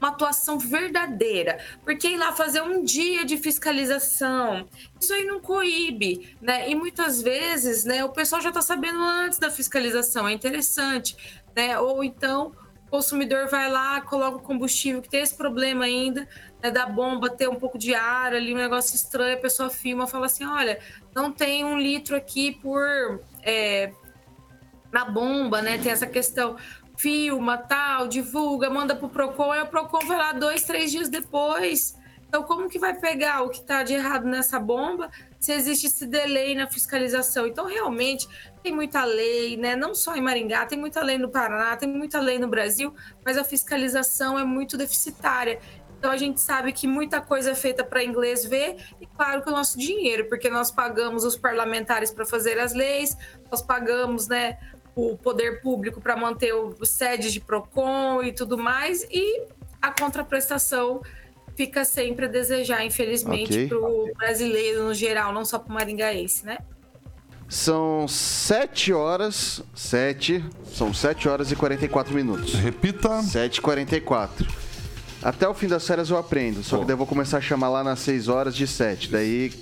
uma 0.00 0.08
atuação 0.08 0.58
verdadeira, 0.58 1.60
porque 1.84 2.08
ir 2.08 2.16
lá 2.16 2.32
fazer 2.32 2.60
um 2.60 2.82
dia 2.82 3.24
de 3.24 3.36
fiscalização, 3.36 4.68
isso 5.00 5.14
aí 5.14 5.24
não 5.24 5.38
coíbe, 5.38 6.36
né? 6.42 6.68
E 6.68 6.74
muitas 6.74 7.22
vezes, 7.22 7.84
né, 7.84 8.04
o 8.04 8.08
pessoal 8.08 8.42
já 8.42 8.48
está 8.48 8.60
sabendo 8.60 8.98
antes 8.98 9.38
da 9.38 9.48
fiscalização, 9.48 10.26
é 10.26 10.32
interessante, 10.32 11.16
né? 11.54 11.78
Ou 11.78 12.02
então 12.02 12.52
o 12.88 12.90
consumidor 12.90 13.46
vai 13.48 13.70
lá, 13.70 14.00
coloca 14.00 14.38
o 14.38 14.42
combustível, 14.42 15.00
que 15.00 15.08
tem 15.08 15.20
esse 15.20 15.36
problema 15.36 15.84
ainda, 15.84 16.26
né, 16.62 16.70
da 16.70 16.86
bomba 16.86 17.30
ter 17.30 17.48
um 17.48 17.56
pouco 17.56 17.78
de 17.78 17.94
ar 17.94 18.34
ali, 18.34 18.54
um 18.54 18.58
negócio 18.58 18.94
estranho, 18.94 19.36
a 19.36 19.40
pessoa 19.40 19.70
filma 19.70 20.06
fala 20.06 20.26
assim, 20.26 20.44
olha, 20.44 20.78
não 21.14 21.30
tem 21.32 21.64
um 21.64 21.78
litro 21.78 22.16
aqui 22.16 22.52
por... 22.52 23.20
É, 23.42 23.92
na 24.92 25.04
bomba, 25.04 25.62
né, 25.62 25.78
tem 25.78 25.92
essa 25.92 26.06
questão, 26.06 26.56
filma, 26.96 27.56
tal, 27.56 28.08
divulga, 28.08 28.68
manda 28.68 28.94
pro 28.94 29.08
PROCON, 29.08 29.52
aí 29.52 29.62
o 29.62 29.66
PROCON 29.66 30.00
vai 30.06 30.18
lá 30.18 30.32
dois, 30.32 30.64
três 30.64 30.90
dias 30.90 31.08
depois. 31.08 31.98
Então, 32.28 32.44
como 32.44 32.68
que 32.68 32.78
vai 32.78 32.94
pegar 32.94 33.42
o 33.42 33.48
que 33.48 33.58
está 33.58 33.82
de 33.82 33.94
errado 33.94 34.24
nessa 34.24 34.60
bomba 34.60 35.10
se 35.40 35.50
existe 35.52 35.86
esse 35.86 36.06
delay 36.06 36.54
na 36.54 36.68
fiscalização? 36.68 37.44
Então, 37.44 37.66
realmente, 37.66 38.28
tem 38.62 38.72
muita 38.72 39.02
lei, 39.04 39.56
né? 39.56 39.74
Não 39.74 39.94
só 39.96 40.14
em 40.14 40.20
Maringá, 40.20 40.64
tem 40.64 40.78
muita 40.78 41.02
lei 41.02 41.18
no 41.18 41.28
Paraná, 41.28 41.74
tem 41.76 41.88
muita 41.88 42.20
lei 42.20 42.38
no 42.38 42.46
Brasil, 42.46 42.94
mas 43.24 43.36
a 43.36 43.42
fiscalização 43.42 44.38
é 44.38 44.44
muito 44.44 44.76
deficitária. 44.76 45.58
Então 46.00 46.10
a 46.10 46.16
gente 46.16 46.40
sabe 46.40 46.72
que 46.72 46.86
muita 46.86 47.20
coisa 47.20 47.50
é 47.50 47.54
feita 47.54 47.84
para 47.84 48.02
inglês 48.02 48.42
ver 48.42 48.78
e 48.98 49.04
claro 49.04 49.42
que 49.42 49.50
o 49.50 49.52
nosso 49.52 49.78
dinheiro, 49.78 50.30
porque 50.30 50.48
nós 50.48 50.70
pagamos 50.70 51.24
os 51.24 51.36
parlamentares 51.36 52.10
para 52.10 52.24
fazer 52.24 52.58
as 52.58 52.72
leis, 52.72 53.14
nós 53.50 53.60
pagamos, 53.60 54.26
né, 54.26 54.56
o 54.96 55.18
poder 55.18 55.60
público 55.60 56.00
para 56.00 56.16
manter 56.16 56.54
o 56.54 56.74
sede 56.86 57.30
de 57.30 57.38
Procon 57.38 58.22
e 58.22 58.32
tudo 58.32 58.56
mais 58.56 59.02
e 59.10 59.42
a 59.80 59.92
contraprestação 59.92 61.02
fica 61.54 61.84
sempre 61.84 62.24
a 62.24 62.28
desejar, 62.28 62.82
infelizmente, 62.82 63.52
okay. 63.52 63.68
para 63.68 63.78
o 63.78 64.10
brasileiro 64.16 64.84
no 64.84 64.94
geral, 64.94 65.34
não 65.34 65.44
só 65.44 65.58
para 65.58 65.70
o 65.70 65.74
maringaense, 65.74 66.46
né? 66.46 66.56
São 67.46 68.08
7 68.08 68.94
horas, 68.94 69.62
7, 69.74 70.42
são 70.72 70.94
7 70.94 71.28
horas 71.28 71.52
e 71.52 71.56
44 71.56 72.14
minutos. 72.14 72.54
Repita. 72.54 73.20
7 73.20 73.56
e 73.56 73.60
44. 73.60 74.69
Até 75.22 75.46
o 75.48 75.52
fim 75.52 75.66
das 75.66 75.86
férias 75.86 76.08
eu 76.08 76.16
aprendo, 76.16 76.62
só 76.62 76.78
que 76.78 76.84
daí 76.84 76.94
eu 76.94 76.98
vou 76.98 77.06
começar 77.06 77.38
a 77.38 77.40
chamar 77.40 77.68
lá 77.68 77.84
nas 77.84 77.98
6 78.00 78.28
horas 78.28 78.56
de 78.56 78.66
7. 78.66 79.10
Daí, 79.10 79.52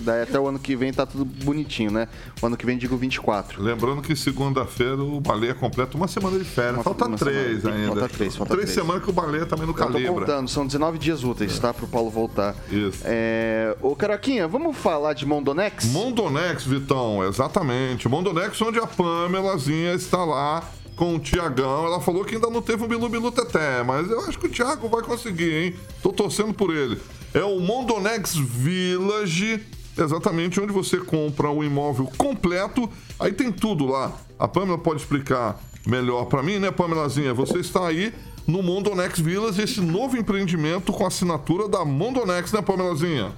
daí 0.00 0.22
até 0.22 0.38
o 0.38 0.46
ano 0.46 0.58
que 0.58 0.76
vem 0.76 0.92
tá 0.92 1.06
tudo 1.06 1.24
bonitinho, 1.24 1.90
né? 1.90 2.08
O 2.40 2.46
ano 2.46 2.56
que 2.56 2.66
vem 2.66 2.76
digo 2.76 2.96
24. 2.96 3.62
Lembrando 3.62 4.02
que 4.02 4.14
segunda-feira 4.14 5.02
o 5.02 5.20
baleia 5.20 5.54
completa 5.54 5.96
uma 5.96 6.06
semana 6.06 6.38
de 6.38 6.44
férias. 6.44 6.74
Uma, 6.74 6.84
falta 6.84 7.06
uma 7.06 7.16
três 7.16 7.62
semana, 7.62 7.80
ainda. 7.80 8.00
Falta 8.00 8.08
três, 8.08 8.36
falta 8.36 8.54
três. 8.54 8.70
Três 8.70 8.78
semanas 8.78 9.02
que 9.02 9.10
o 9.10 9.12
baleia 9.12 9.46
também 9.46 9.66
no 9.66 9.72
calibra. 9.72 10.00
Eu 10.00 10.06
tô 10.08 10.14
voltando, 10.14 10.48
são 10.48 10.66
19 10.66 10.98
dias 10.98 11.24
úteis, 11.24 11.56
é. 11.56 11.60
tá? 11.60 11.72
Pro 11.72 11.86
Paulo 11.86 12.10
voltar. 12.10 12.54
Isso. 12.70 13.00
É... 13.04 13.74
Ô, 13.80 13.96
Caroquinha, 13.96 14.46
vamos 14.46 14.76
falar 14.76 15.14
de 15.14 15.24
Mondonex? 15.24 15.86
Mondonex, 15.86 16.64
Vitão, 16.64 17.24
exatamente. 17.26 18.08
Mondonex, 18.08 18.60
onde 18.60 18.78
a 18.78 18.86
Pamelazinha 18.86 19.94
está 19.94 20.22
lá 20.24 20.62
com 21.02 21.16
o 21.16 21.18
Tiagão. 21.18 21.84
Ela 21.84 22.00
falou 22.00 22.24
que 22.24 22.36
ainda 22.36 22.48
não 22.48 22.62
teve 22.62 22.84
um 22.84 22.86
Bilu 22.86 23.08
Bilu 23.08 23.32
Teté, 23.32 23.82
mas 23.82 24.08
eu 24.08 24.20
acho 24.20 24.38
que 24.38 24.46
o 24.46 24.48
Thiago 24.48 24.88
vai 24.88 25.02
conseguir, 25.02 25.52
hein? 25.52 25.74
Tô 26.00 26.12
torcendo 26.12 26.54
por 26.54 26.72
ele. 26.72 26.96
É 27.34 27.42
o 27.42 27.58
Mondonex 27.58 28.36
Village, 28.36 29.66
exatamente 29.98 30.60
onde 30.60 30.72
você 30.72 30.98
compra 30.98 31.50
o 31.50 31.64
imóvel 31.64 32.08
completo. 32.16 32.88
Aí 33.18 33.32
tem 33.32 33.50
tudo 33.50 33.84
lá. 33.84 34.12
A 34.38 34.46
Pamela 34.46 34.78
pode 34.78 35.00
explicar 35.00 35.60
melhor 35.84 36.26
para 36.26 36.40
mim, 36.40 36.60
né, 36.60 36.70
Pamelazinha? 36.70 37.34
Você 37.34 37.58
está 37.58 37.84
aí 37.84 38.14
no 38.46 38.62
Mondonex 38.62 39.18
Village, 39.18 39.60
esse 39.60 39.80
novo 39.80 40.16
empreendimento 40.16 40.92
com 40.92 41.04
assinatura 41.04 41.68
da 41.68 41.84
Mondonex, 41.84 42.52
né, 42.52 42.62
Pamelazinha? 42.62 43.32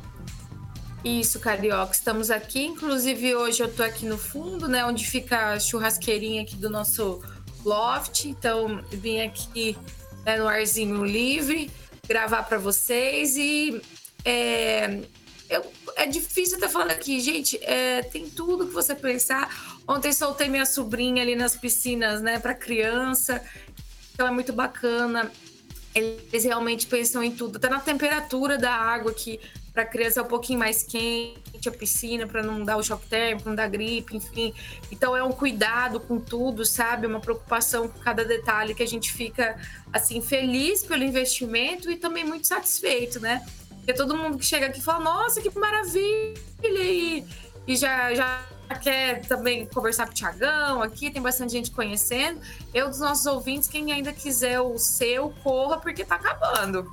Isso, 1.02 1.40
Carioca. 1.40 1.92
Estamos 1.92 2.30
aqui. 2.30 2.64
Inclusive, 2.64 3.34
hoje 3.34 3.62
eu 3.62 3.72
tô 3.72 3.82
aqui 3.82 4.04
no 4.04 4.18
fundo, 4.18 4.68
né? 4.68 4.84
Onde 4.86 5.06
fica 5.06 5.52
a 5.52 5.60
churrasqueirinha 5.60 6.42
aqui 6.42 6.56
do 6.56 6.70
nosso 6.70 7.22
loft, 7.64 8.24
então 8.24 8.84
vim 8.90 9.20
aqui 9.20 9.76
né, 10.24 10.36
no 10.36 10.46
arzinho 10.46 11.04
livre 11.04 11.70
gravar 12.06 12.42
para 12.42 12.58
vocês 12.58 13.36
e 13.36 13.80
é, 14.24 15.00
eu, 15.48 15.72
é 15.96 16.06
difícil 16.06 16.56
até 16.56 16.68
falando 16.68 16.92
aqui, 16.92 17.20
gente. 17.20 17.58
É, 17.62 18.02
tem 18.02 18.28
tudo 18.28 18.66
que 18.66 18.72
você 18.72 18.94
pensar. 18.94 19.78
Ontem 19.86 20.12
soltei 20.12 20.48
minha 20.48 20.66
sobrinha 20.66 21.22
ali 21.22 21.36
nas 21.36 21.56
piscinas, 21.56 22.22
né, 22.22 22.38
para 22.38 22.54
criança. 22.54 23.42
Então 24.12 24.26
é 24.26 24.30
muito 24.30 24.52
bacana. 24.52 25.30
Eles 25.94 26.44
realmente 26.44 26.86
pensam 26.86 27.22
em 27.22 27.30
tudo, 27.30 27.56
até 27.56 27.68
na 27.68 27.80
temperatura 27.80 28.58
da 28.58 28.72
água, 28.72 29.12
que 29.12 29.38
para 29.74 29.84
criança 29.84 30.20
é 30.20 30.22
um 30.22 30.26
pouquinho 30.26 30.58
mais 30.60 30.84
quente, 30.84 31.68
a 31.68 31.72
piscina, 31.72 32.28
para 32.28 32.44
não 32.44 32.64
dar 32.64 32.76
o 32.76 32.82
choque 32.82 33.08
térmico, 33.08 33.48
não 33.48 33.56
dar 33.56 33.68
gripe, 33.68 34.16
enfim. 34.16 34.54
Então 34.92 35.16
é 35.16 35.22
um 35.22 35.32
cuidado 35.32 35.98
com 35.98 36.20
tudo, 36.20 36.64
sabe? 36.64 37.08
Uma 37.08 37.18
preocupação 37.18 37.88
com 37.88 37.98
cada 37.98 38.24
detalhe 38.24 38.72
que 38.72 38.84
a 38.84 38.86
gente 38.86 39.12
fica, 39.12 39.58
assim, 39.92 40.20
feliz 40.20 40.84
pelo 40.84 41.02
investimento 41.02 41.90
e 41.90 41.96
também 41.96 42.24
muito 42.24 42.46
satisfeito, 42.46 43.18
né? 43.18 43.44
Porque 43.68 43.92
todo 43.92 44.16
mundo 44.16 44.38
que 44.38 44.46
chega 44.46 44.66
aqui 44.66 44.80
fala, 44.80 45.02
nossa, 45.02 45.40
que 45.42 45.50
maravilha! 45.58 46.34
E, 46.62 47.24
e 47.66 47.76
já, 47.76 48.14
já 48.14 48.46
quer 48.80 49.22
também 49.26 49.66
conversar 49.66 50.06
com 50.06 50.12
o 50.12 50.14
Tiagão 50.14 50.82
aqui, 50.82 51.10
tem 51.10 51.20
bastante 51.20 51.52
gente 51.52 51.72
conhecendo. 51.72 52.40
Eu, 52.72 52.88
dos 52.88 53.00
nossos 53.00 53.26
ouvintes, 53.26 53.68
quem 53.68 53.92
ainda 53.92 54.12
quiser 54.12 54.60
o 54.60 54.78
seu, 54.78 55.30
corra, 55.42 55.78
porque 55.78 56.04
tá 56.04 56.14
acabando. 56.14 56.88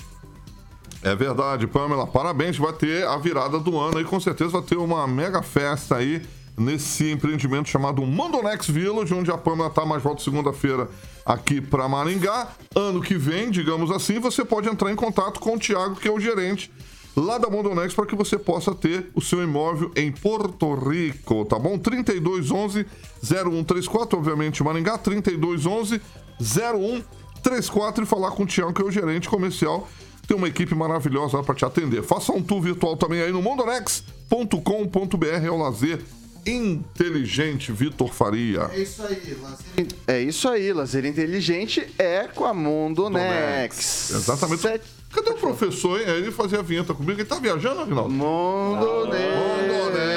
É 1.04 1.16
verdade, 1.16 1.66
Pamela. 1.66 2.06
Parabéns, 2.06 2.58
vai 2.58 2.74
ter 2.74 3.08
a 3.08 3.18
virada 3.18 3.60
do 3.60 3.80
ano 3.80 3.97
aí, 3.97 4.04
com 4.04 4.20
certeza 4.20 4.52
vai 4.52 4.62
ter 4.62 4.78
uma 4.78 5.08
mega 5.08 5.41
festa 5.41 5.97
aí 5.97 6.22
nesse 6.58 7.10
empreendimento 7.10 7.70
chamado 7.70 8.06
Mandonex 8.06 8.68
Village, 8.68 9.14
onde 9.14 9.32
a 9.32 9.38
Pamela 9.38 9.70
tá 9.70 9.86
mais 9.86 10.04
volta 10.04 10.22
segunda-feira 10.24 10.88
aqui 11.26 11.60
para 11.60 11.88
Maringá. 11.88 12.49
Ano 12.76 13.02
que 13.02 13.16
vem, 13.16 13.49
digamos 13.49 13.89
assim, 13.89 14.20
você 14.20 14.45
pode 14.45 14.70
entrar 14.70 14.91
em 14.91 14.95
contato 14.95 15.39
com 15.39 15.56
o 15.56 15.60
Tiago, 15.60 15.95
que 15.95 16.08
é 16.08 16.12
o 16.12 16.20
gerente 16.20 16.72
lá 17.16 17.38
da 17.38 17.49
Mondonex 17.49 17.93
para 17.93 18.06
que 18.06 18.16
você 18.16 18.38
possa 18.38 18.74
ter 18.74 19.10
o 19.14 19.22
seu 19.22 19.43
imóvel 19.43 19.91
em 19.95 20.12
Porto 20.12 20.74
Rico, 20.76 21.43
tá 21.45 21.58
bom? 21.60 21.78
3211 21.78 22.86
0134, 23.24 24.18
obviamente 24.18 24.64
Maringá, 24.64 24.97
3211 24.97 26.02
0134 26.39 28.04
e 28.04 28.08
falar 28.08 28.32
com 28.32 28.43
o 28.43 28.45
Tiago, 28.45 28.74
que 28.74 28.82
é 28.82 28.86
o 28.86 28.91
gerente 28.91 29.28
comercial. 29.28 29.88
Tem 30.32 30.38
uma 30.38 30.48
equipe 30.48 30.74
maravilhosa 30.74 31.44
para 31.44 31.54
te 31.54 31.66
atender. 31.66 32.02
Faça 32.04 32.32
um 32.32 32.42
tour 32.42 32.62
virtual 32.62 32.96
também 32.96 33.22
aí 33.22 33.34
no 33.34 33.42
mondonex.com.br, 33.42 35.26
é 35.46 35.52
o 35.52 35.58
lazer 35.58 36.00
inteligente, 36.46 37.70
Vitor 37.74 38.14
Faria. 38.14 38.70
É 38.72 38.80
isso 38.80 39.04
aí, 39.04 39.38
lazer, 39.42 39.88
é 40.08 40.22
isso 40.22 40.48
aí, 40.48 40.72
lazer 40.72 41.04
inteligente 41.04 41.86
é 42.00 42.30
com 42.34 42.46
a 42.46 42.54
Mondonex. 42.54 44.12
Exatamente. 44.12 44.62
Sete 44.62 44.86
Cadê 45.12 45.32
o 45.32 45.34
professor, 45.34 46.00
hein? 46.00 46.08
Ele 46.08 46.32
fazia 46.32 46.60
a 46.60 46.62
vinheta 46.62 46.94
comigo. 46.94 47.20
Ele 47.20 47.26
tá 47.26 47.38
viajando, 47.38 47.82
Aguinaldo? 47.82 48.10
Mondonex. 48.14 50.11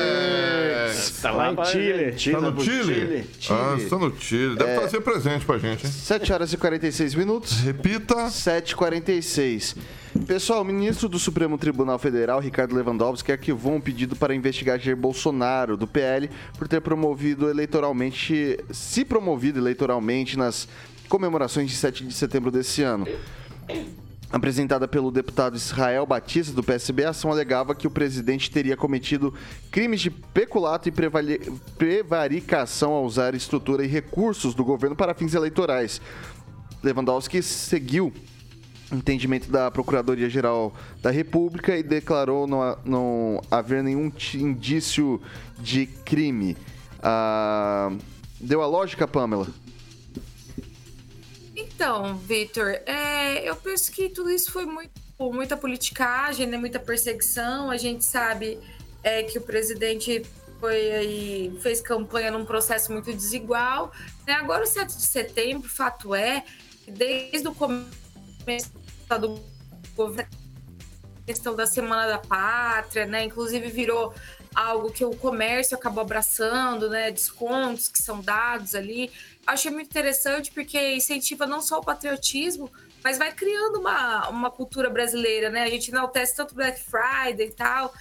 Tá 1.20 1.30
lá 1.30 1.53
em 1.53 1.64
Chile. 1.64 2.32
Tá 2.32 2.40
no 2.40 2.61
Chile? 2.62 3.26
Ah, 3.51 3.76
está 3.78 3.99
no 3.99 4.16
Chile. 4.18 4.57
Deve 4.57 4.70
é... 4.70 4.78
trazer 4.78 5.01
presente 5.01 5.45
pra 5.45 5.59
gente, 5.59 5.86
hein? 5.86 5.92
7 5.92 6.32
horas 6.32 6.53
e 6.53 6.57
46 6.57 7.14
minutos. 7.14 7.61
Repita. 7.61 8.14
7h46. 8.26 9.76
Pessoal, 10.26 10.62
o 10.62 10.64
ministro 10.64 11.09
do 11.09 11.18
Supremo 11.18 11.59
Tribunal 11.59 11.99
Federal, 11.99 12.38
Ricardo 12.38 12.74
Lewandowski, 12.74 13.32
arquivou 13.32 13.74
um 13.74 13.80
pedido 13.80 14.14
para 14.14 14.34
investigar 14.34 14.78
Jair 14.78 14.97
Bolsonaro, 14.97 15.76
do 15.76 15.86
PL, 15.88 16.30
por 16.57 16.68
ter 16.68 16.80
promovido 16.80 17.51
eleitoralmente, 17.51 18.59
se 18.70 19.05
promovido 19.05 19.59
eleitoralmente 19.59 20.38
nas 20.38 20.68
comemorações 21.09 21.68
de 21.68 21.76
7 21.76 22.05
de 22.05 22.14
setembro 22.14 22.51
desse 22.51 22.82
ano 22.82 23.07
apresentada 24.31 24.89
pelo 24.89 25.11
deputado 25.11 25.57
Israel 25.57 26.07
Batista, 26.07 26.53
do 26.53 26.62
PSB, 26.62 27.05
a 27.05 27.11
ação 27.11 27.31
alegava 27.31 27.75
que 27.75 27.87
o 27.87 27.91
presidente 27.91 28.51
teria 28.51 28.77
cometido 28.77 29.33
crimes 29.70 30.01
de 30.01 30.11
peculato 30.11 30.89
e 30.89 30.93
prevaricação 31.77 32.93
ao 32.93 33.05
usar 33.05 33.35
estrutura 33.35 33.85
e 33.85 33.89
recursos 33.89 34.55
do 34.55 34.64
governo 34.64 34.97
para 34.97 35.14
fins 35.14 35.35
eleitorais. 35.35 36.01
Lewandowski 36.83 37.43
seguiu 37.43 38.12
entendimento 38.93 39.51
da 39.51 39.70
Procuradoria-Geral 39.70 40.75
da 41.03 41.11
República 41.11 41.77
e 41.77 41.83
declarou 41.83 42.47
não, 42.47 42.79
não 42.85 43.41
haver 43.51 43.83
nenhum 43.83 44.12
indício 44.35 45.20
de 45.59 45.87
crime. 45.87 46.57
Ah, 47.03 47.93
deu 48.41 48.62
a 48.62 48.66
lógica, 48.66 49.07
Pamela? 49.09 49.47
Então, 51.75 52.16
Vitor, 52.18 52.68
é, 52.87 53.49
eu 53.49 53.57
penso 53.57 53.91
que 53.91 54.09
tudo 54.09 54.31
isso 54.31 54.53
foi 54.53 54.64
muito, 54.64 54.93
muita 55.18 55.57
politicagem, 55.57 56.47
né, 56.47 56.57
muita 56.57 56.79
perseguição. 56.79 57.68
A 57.68 57.77
gente 57.77 58.05
sabe 58.05 58.59
é, 59.03 59.25
que 59.25 59.39
o 59.39 59.41
presidente 59.41 60.22
foi 60.61 60.93
aí, 60.93 61.59
fez 61.61 61.81
campanha 61.81 62.31
num 62.31 62.45
processo 62.45 62.93
muito 62.93 63.12
desigual. 63.12 63.93
Né? 64.27 64.35
Agora, 64.35 64.62
o 64.62 64.66
7 64.66 64.97
de 64.97 65.03
setembro, 65.03 65.68
fato 65.68 66.14
é 66.14 66.45
que 66.85 66.93
desde 66.93 67.49
o 67.49 67.55
começo 67.55 68.72
do 69.20 69.43
governo, 69.97 70.31
questão 71.27 71.57
da 71.57 71.66
Semana 71.66 72.07
da 72.07 72.18
Pátria, 72.18 73.07
né? 73.07 73.25
Inclusive 73.25 73.68
virou 73.68 74.14
algo 74.55 74.91
que 74.91 75.05
o 75.05 75.16
comércio 75.16 75.77
acabou 75.77 76.03
abraçando, 76.03 76.89
né? 76.89 77.11
Descontos 77.11 77.89
que 77.89 78.03
são 78.03 78.20
dados 78.20 78.75
ali 78.75 79.11
achei 79.47 79.70
muito 79.70 79.86
interessante 79.86 80.51
porque 80.51 80.95
incentiva 80.95 81.47
não 81.47 81.61
só 81.61 81.78
o 81.78 81.84
patriotismo, 81.84 82.70
mas 83.03 83.18
vai 83.18 83.32
criando 83.32 83.80
uma, 83.80 84.28
uma 84.28 84.51
cultura 84.51 84.88
brasileira, 84.88 85.51
né? 85.51 85.62
A 85.62 85.70
gente 85.70 85.90
enaltece 85.90 86.36
tanto 86.36 86.55
Black 86.55 86.80
Friday 86.80 87.49
e 87.49 87.53
tal. 87.53 87.92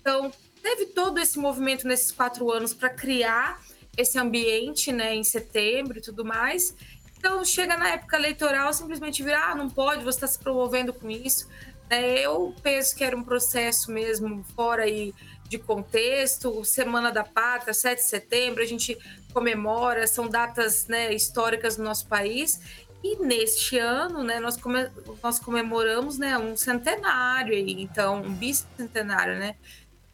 Então, 0.00 0.30
teve 0.62 0.86
todo 0.86 1.18
esse 1.18 1.38
movimento 1.38 1.86
nesses 1.86 2.10
quatro 2.10 2.50
anos 2.50 2.74
para 2.74 2.90
criar 2.90 3.60
esse 3.96 4.18
ambiente, 4.18 4.92
né, 4.92 5.14
em 5.14 5.24
setembro 5.24 5.98
e 5.98 6.00
tudo 6.00 6.24
mais. 6.24 6.74
Então, 7.16 7.44
chega 7.44 7.76
na 7.76 7.88
época 7.90 8.16
eleitoral, 8.16 8.72
simplesmente 8.72 9.22
virar, 9.24 9.50
ah, 9.50 9.54
não 9.54 9.68
pode, 9.68 10.04
você 10.04 10.18
está 10.18 10.26
se 10.26 10.38
promovendo 10.38 10.92
com 10.92 11.10
isso. 11.10 11.48
É, 11.90 12.20
eu 12.20 12.54
penso 12.62 12.94
que 12.94 13.02
era 13.02 13.16
um 13.16 13.24
processo 13.24 13.90
mesmo 13.90 14.44
fora 14.54 14.84
aí 14.84 15.12
de 15.48 15.58
contexto, 15.58 16.64
Semana 16.64 17.10
da 17.10 17.24
Pátria, 17.24 17.72
7 17.72 17.98
de 17.98 18.04
setembro, 18.04 18.62
a 18.62 18.66
gente 18.66 18.96
comemora, 19.32 20.06
são 20.06 20.28
datas 20.28 20.86
né, 20.86 21.12
históricas 21.14 21.76
no 21.76 21.84
nosso 21.84 22.06
país. 22.06 22.60
E 23.02 23.16
neste 23.16 23.78
ano, 23.78 24.24
né, 24.24 24.40
nós, 24.40 24.56
come 24.56 24.90
nós 25.22 25.38
comemoramos 25.38 26.18
né, 26.18 26.36
um 26.36 26.56
centenário, 26.56 27.54
então, 27.54 28.22
um 28.22 28.34
bicentenário, 28.34 29.38
né? 29.38 29.54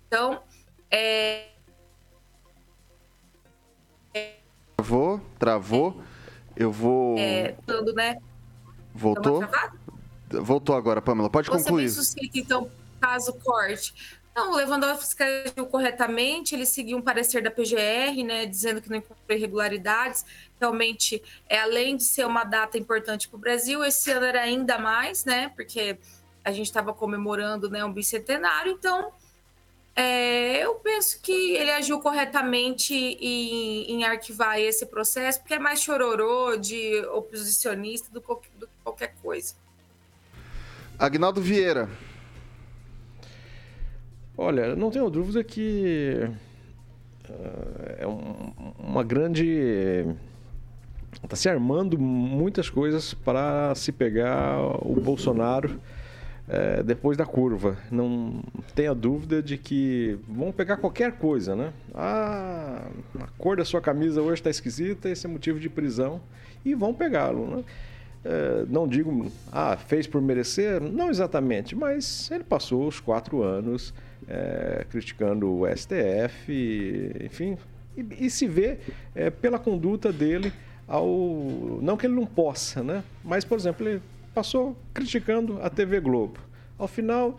Então, 0.06 0.42
é... 0.90 1.48
Travou, 4.76 5.20
travou. 5.38 6.02
Eu 6.56 6.70
vou. 6.70 7.18
É, 7.18 7.56
né? 7.94 8.18
Voltou? 8.94 9.42
Voltou 10.30 10.76
agora, 10.76 11.00
Pamela. 11.02 11.30
Pode 11.30 11.48
Você 11.48 11.64
concluir. 11.64 11.88
Você 11.88 11.98
me 11.98 12.04
suscita, 12.04 12.38
então, 12.38 12.70
caso 13.00 13.32
corte. 13.34 14.22
Não, 14.34 14.50
o 14.50 14.56
Lewandowski 14.56 15.22
agiu 15.22 15.66
corretamente, 15.66 16.54
ele 16.56 16.66
seguiu 16.66 16.98
um 16.98 17.02
parecer 17.02 17.40
da 17.40 17.52
PGR, 17.52 18.24
né, 18.24 18.46
dizendo 18.46 18.82
que 18.82 18.90
não 18.90 18.96
encontrou 18.96 19.36
irregularidades. 19.36 20.26
Realmente, 20.60 21.22
é, 21.48 21.60
além 21.60 21.96
de 21.96 22.02
ser 22.02 22.26
uma 22.26 22.42
data 22.42 22.76
importante 22.76 23.28
para 23.28 23.36
o 23.36 23.40
Brasil, 23.40 23.84
esse 23.84 24.10
ano 24.10 24.26
era 24.26 24.40
ainda 24.40 24.76
mais, 24.76 25.24
né, 25.24 25.50
porque 25.54 25.98
a 26.44 26.50
gente 26.50 26.66
estava 26.66 26.92
comemorando 26.92 27.70
né, 27.70 27.84
um 27.84 27.92
bicentenário, 27.92 28.72
então 28.72 29.12
é, 29.96 30.64
eu 30.64 30.74
penso 30.74 31.20
que 31.20 31.54
ele 31.54 31.70
agiu 31.70 32.00
corretamente 32.00 32.92
em, 32.92 33.92
em, 33.92 34.04
arquivar 34.04 34.58
esse 34.58 34.84
processo, 34.86 35.38
porque 35.38 35.54
é 35.54 35.58
mais 35.58 35.80
chororô 35.80 36.56
de 36.56 36.98
oposicionista 37.12 38.10
do, 38.10 38.20
que 38.20 38.48
qualquer 38.82 39.14
coisa. 39.22 39.54
Agnaldo 40.98 41.40
Vieira, 41.40 41.88
Olha, 44.36 44.74
não 44.74 44.90
tenho 44.90 45.08
dúvida 45.08 45.44
que 45.44 46.28
uh, 47.28 47.94
é 47.98 48.06
um, 48.06 48.52
uma 48.78 49.04
grande. 49.04 50.06
Está 51.22 51.36
se 51.36 51.48
armando 51.48 51.96
muitas 51.96 52.68
coisas 52.68 53.14
para 53.14 53.72
se 53.76 53.92
pegar 53.92 54.58
o 54.84 55.00
Bolsonaro 55.00 55.78
uh, 56.48 56.82
depois 56.82 57.16
da 57.16 57.24
curva. 57.24 57.78
Não 57.92 58.42
tenha 58.74 58.92
dúvida 58.92 59.40
de 59.40 59.56
que 59.56 60.18
vão 60.28 60.50
pegar 60.50 60.78
qualquer 60.78 61.12
coisa, 61.12 61.54
né? 61.54 61.72
Ah, 61.94 62.88
a 63.20 63.26
cor 63.38 63.56
da 63.56 63.64
sua 63.64 63.80
camisa 63.80 64.20
hoje 64.20 64.40
está 64.40 64.50
esquisita, 64.50 65.08
esse 65.08 65.26
é 65.26 65.28
motivo 65.28 65.60
de 65.60 65.68
prisão. 65.68 66.20
E 66.64 66.74
vão 66.74 66.92
pegá-lo, 66.92 67.46
né? 67.46 67.64
Uh, 68.24 68.66
não 68.68 68.88
digo, 68.88 69.30
ah, 69.52 69.76
fez 69.76 70.08
por 70.08 70.20
merecer? 70.20 70.80
Não 70.80 71.08
exatamente, 71.08 71.76
mas 71.76 72.30
ele 72.32 72.42
passou 72.42 72.88
os 72.88 72.98
quatro 72.98 73.42
anos 73.42 73.94
é, 74.28 74.86
criticando 74.90 75.50
o 75.50 75.66
STF, 75.66 77.12
enfim, 77.22 77.56
e, 77.96 78.26
e 78.26 78.30
se 78.30 78.46
vê 78.46 78.78
é, 79.14 79.30
pela 79.30 79.58
conduta 79.58 80.12
dele 80.12 80.52
ao. 80.86 81.06
Não 81.82 81.96
que 81.96 82.06
ele 82.06 82.14
não 82.14 82.26
possa, 82.26 82.82
né? 82.82 83.02
Mas, 83.24 83.44
por 83.44 83.58
exemplo, 83.58 83.86
ele 83.88 84.02
passou 84.34 84.76
criticando 84.92 85.60
a 85.62 85.70
TV 85.70 86.00
Globo. 86.00 86.40
Ao 86.78 86.88
final, 86.88 87.38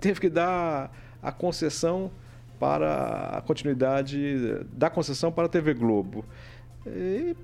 teve 0.00 0.20
que 0.20 0.28
dar 0.28 0.92
a 1.22 1.30
concessão 1.30 2.10
para 2.58 3.36
a 3.36 3.40
continuidade 3.40 4.64
da 4.72 4.90
concessão 4.90 5.30
para 5.30 5.46
a 5.46 5.48
TV 5.48 5.74
Globo. 5.74 6.24
E 6.86 7.36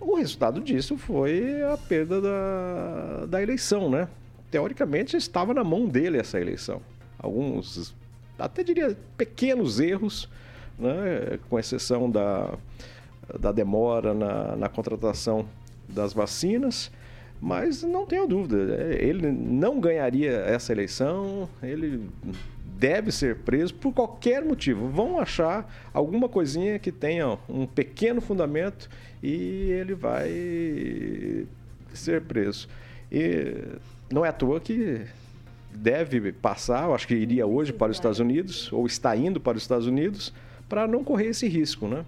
o 0.00 0.16
resultado 0.16 0.60
disso 0.60 0.96
foi 0.96 1.62
a 1.62 1.76
perda 1.76 2.20
da, 2.20 3.26
da 3.26 3.42
eleição, 3.42 3.90
né? 3.90 4.08
Teoricamente 4.50 5.16
estava 5.16 5.52
na 5.52 5.64
mão 5.64 5.86
dele 5.86 6.18
essa 6.18 6.40
eleição. 6.40 6.80
Alguns, 7.18 7.94
até 8.38 8.62
diria, 8.62 8.96
pequenos 9.16 9.80
erros, 9.80 10.28
né? 10.78 11.38
com 11.48 11.58
exceção 11.58 12.10
da, 12.10 12.54
da 13.38 13.52
demora 13.52 14.12
na, 14.12 14.56
na 14.56 14.68
contratação 14.68 15.46
das 15.88 16.12
vacinas, 16.12 16.90
mas 17.40 17.82
não 17.82 18.06
tenho 18.06 18.26
dúvida, 18.26 18.56
ele 18.94 19.30
não 19.30 19.78
ganharia 19.78 20.30
essa 20.30 20.72
eleição, 20.72 21.48
ele 21.62 22.08
deve 22.78 23.12
ser 23.12 23.36
preso 23.38 23.74
por 23.74 23.92
qualquer 23.92 24.44
motivo. 24.44 24.88
Vão 24.88 25.18
achar 25.18 25.72
alguma 25.92 26.28
coisinha 26.28 26.78
que 26.78 26.90
tenha 26.90 27.38
um 27.48 27.66
pequeno 27.66 28.20
fundamento 28.20 28.88
e 29.22 29.70
ele 29.70 29.94
vai 29.94 31.46
ser 31.92 32.22
preso. 32.22 32.68
E 33.10 33.78
não 34.10 34.24
é 34.24 34.28
à 34.28 34.32
toa 34.32 34.60
que 34.60 35.02
deve 35.74 36.32
passar, 36.32 36.84
eu 36.84 36.94
acho 36.94 37.06
que 37.06 37.14
iria 37.14 37.46
hoje 37.46 37.72
para 37.72 37.90
os 37.90 37.96
Estados 37.96 38.20
Unidos, 38.20 38.72
ou 38.72 38.86
está 38.86 39.16
indo 39.16 39.40
para 39.40 39.56
os 39.56 39.62
Estados 39.62 39.86
Unidos, 39.86 40.32
para 40.68 40.86
não 40.86 41.04
correr 41.04 41.26
esse 41.26 41.48
risco, 41.48 41.86
né? 41.88 42.04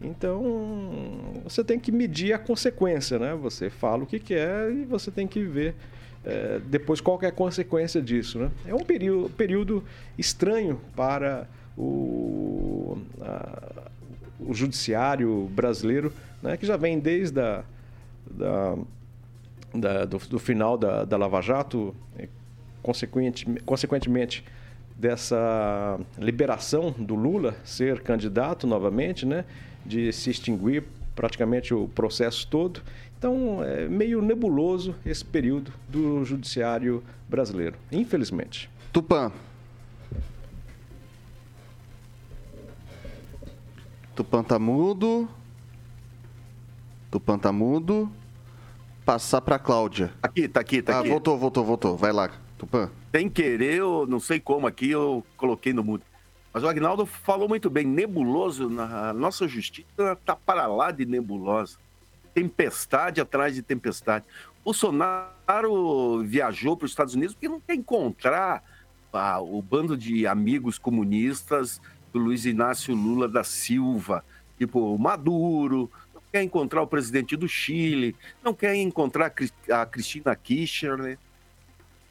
Então, 0.00 1.42
você 1.42 1.64
tem 1.64 1.78
que 1.78 1.90
medir 1.90 2.32
a 2.32 2.38
consequência, 2.38 3.18
né? 3.18 3.34
Você 3.34 3.68
fala 3.68 4.04
o 4.04 4.06
que 4.06 4.20
quer 4.20 4.70
e 4.70 4.84
você 4.84 5.10
tem 5.10 5.26
que 5.26 5.42
ver 5.42 5.74
é, 6.24 6.60
depois 6.66 7.00
qual 7.00 7.18
é 7.22 7.26
a 7.26 7.32
consequência 7.32 8.00
disso, 8.00 8.38
né? 8.38 8.50
É 8.66 8.74
um 8.74 8.84
período, 8.84 9.30
período 9.30 9.84
estranho 10.16 10.80
para 10.94 11.48
o, 11.76 12.98
a, 13.20 13.90
o 14.38 14.54
judiciário 14.54 15.48
brasileiro, 15.52 16.12
né? 16.42 16.56
Que 16.56 16.66
já 16.66 16.76
vem 16.76 16.98
desde 16.98 17.40
a, 17.40 17.64
da, 18.30 18.76
da 19.74 20.04
do, 20.04 20.18
do, 20.18 20.38
final 20.38 20.78
da, 20.78 21.04
da 21.04 21.16
Lava 21.16 21.40
Jato, 21.40 21.94
consequente, 22.88 23.44
consequentemente 23.66 24.42
dessa 24.96 26.00
liberação 26.18 26.90
do 26.90 27.14
Lula 27.14 27.54
ser 27.62 28.00
candidato 28.00 28.66
novamente, 28.66 29.26
né? 29.26 29.44
de 29.84 30.10
se 30.10 30.30
extinguir 30.30 30.84
praticamente 31.14 31.74
o 31.74 31.86
processo 31.88 32.46
todo. 32.46 32.80
Então, 33.18 33.62
é 33.62 33.86
meio 33.88 34.22
nebuloso 34.22 34.94
esse 35.04 35.22
período 35.22 35.70
do 35.86 36.24
judiciário 36.24 37.04
brasileiro, 37.28 37.76
infelizmente. 37.92 38.70
Tupã. 38.90 39.30
Tupã 44.16 44.42
tá 44.42 44.58
mudo. 44.58 45.28
Tupã 47.10 47.38
tá 47.38 47.52
mudo. 47.52 48.10
Passar 49.04 49.42
para 49.42 49.58
Cláudia. 49.58 50.10
Aqui, 50.22 50.48
tá 50.48 50.60
aqui, 50.60 50.80
tá 50.80 50.96
ah, 50.96 51.00
aqui. 51.00 51.10
voltou, 51.10 51.36
voltou, 51.36 51.64
voltou. 51.64 51.96
Vai 51.96 52.12
lá, 52.12 52.30
Tupã. 52.58 52.90
Sem 53.14 53.30
querer, 53.30 53.74
eu 53.74 54.06
não 54.06 54.20
sei 54.20 54.40
como 54.40 54.66
aqui, 54.66 54.90
eu 54.90 55.24
coloquei 55.36 55.72
no 55.72 55.84
mudo. 55.84 56.04
Mas 56.52 56.64
o 56.64 56.68
Agnaldo 56.68 57.06
falou 57.06 57.48
muito 57.48 57.70
bem, 57.70 57.86
nebuloso, 57.86 58.68
a 58.80 59.12
nossa 59.12 59.46
justiça 59.46 60.12
está 60.12 60.34
para 60.34 60.66
lá 60.66 60.90
de 60.90 61.06
nebulosa. 61.06 61.78
Tempestade 62.34 63.20
atrás 63.20 63.54
de 63.54 63.62
tempestade. 63.62 64.24
Bolsonaro 64.64 66.22
viajou 66.24 66.76
para 66.76 66.86
os 66.86 66.90
Estados 66.90 67.14
Unidos 67.14 67.34
porque 67.34 67.48
não 67.48 67.60
quer 67.60 67.74
encontrar 67.74 68.62
ah, 69.12 69.40
o 69.40 69.62
bando 69.62 69.96
de 69.96 70.26
amigos 70.26 70.78
comunistas 70.78 71.80
do 72.12 72.18
Luiz 72.18 72.44
Inácio 72.44 72.94
Lula 72.94 73.28
da 73.28 73.44
Silva, 73.44 74.24
tipo 74.58 74.98
Maduro, 74.98 75.90
não 76.14 76.22
quer 76.30 76.42
encontrar 76.42 76.82
o 76.82 76.86
presidente 76.86 77.36
do 77.36 77.48
Chile, 77.48 78.16
não 78.42 78.52
quer 78.52 78.74
encontrar 78.74 79.32
a 79.70 79.86
Cristina 79.86 80.34
Kirchner, 80.34 81.18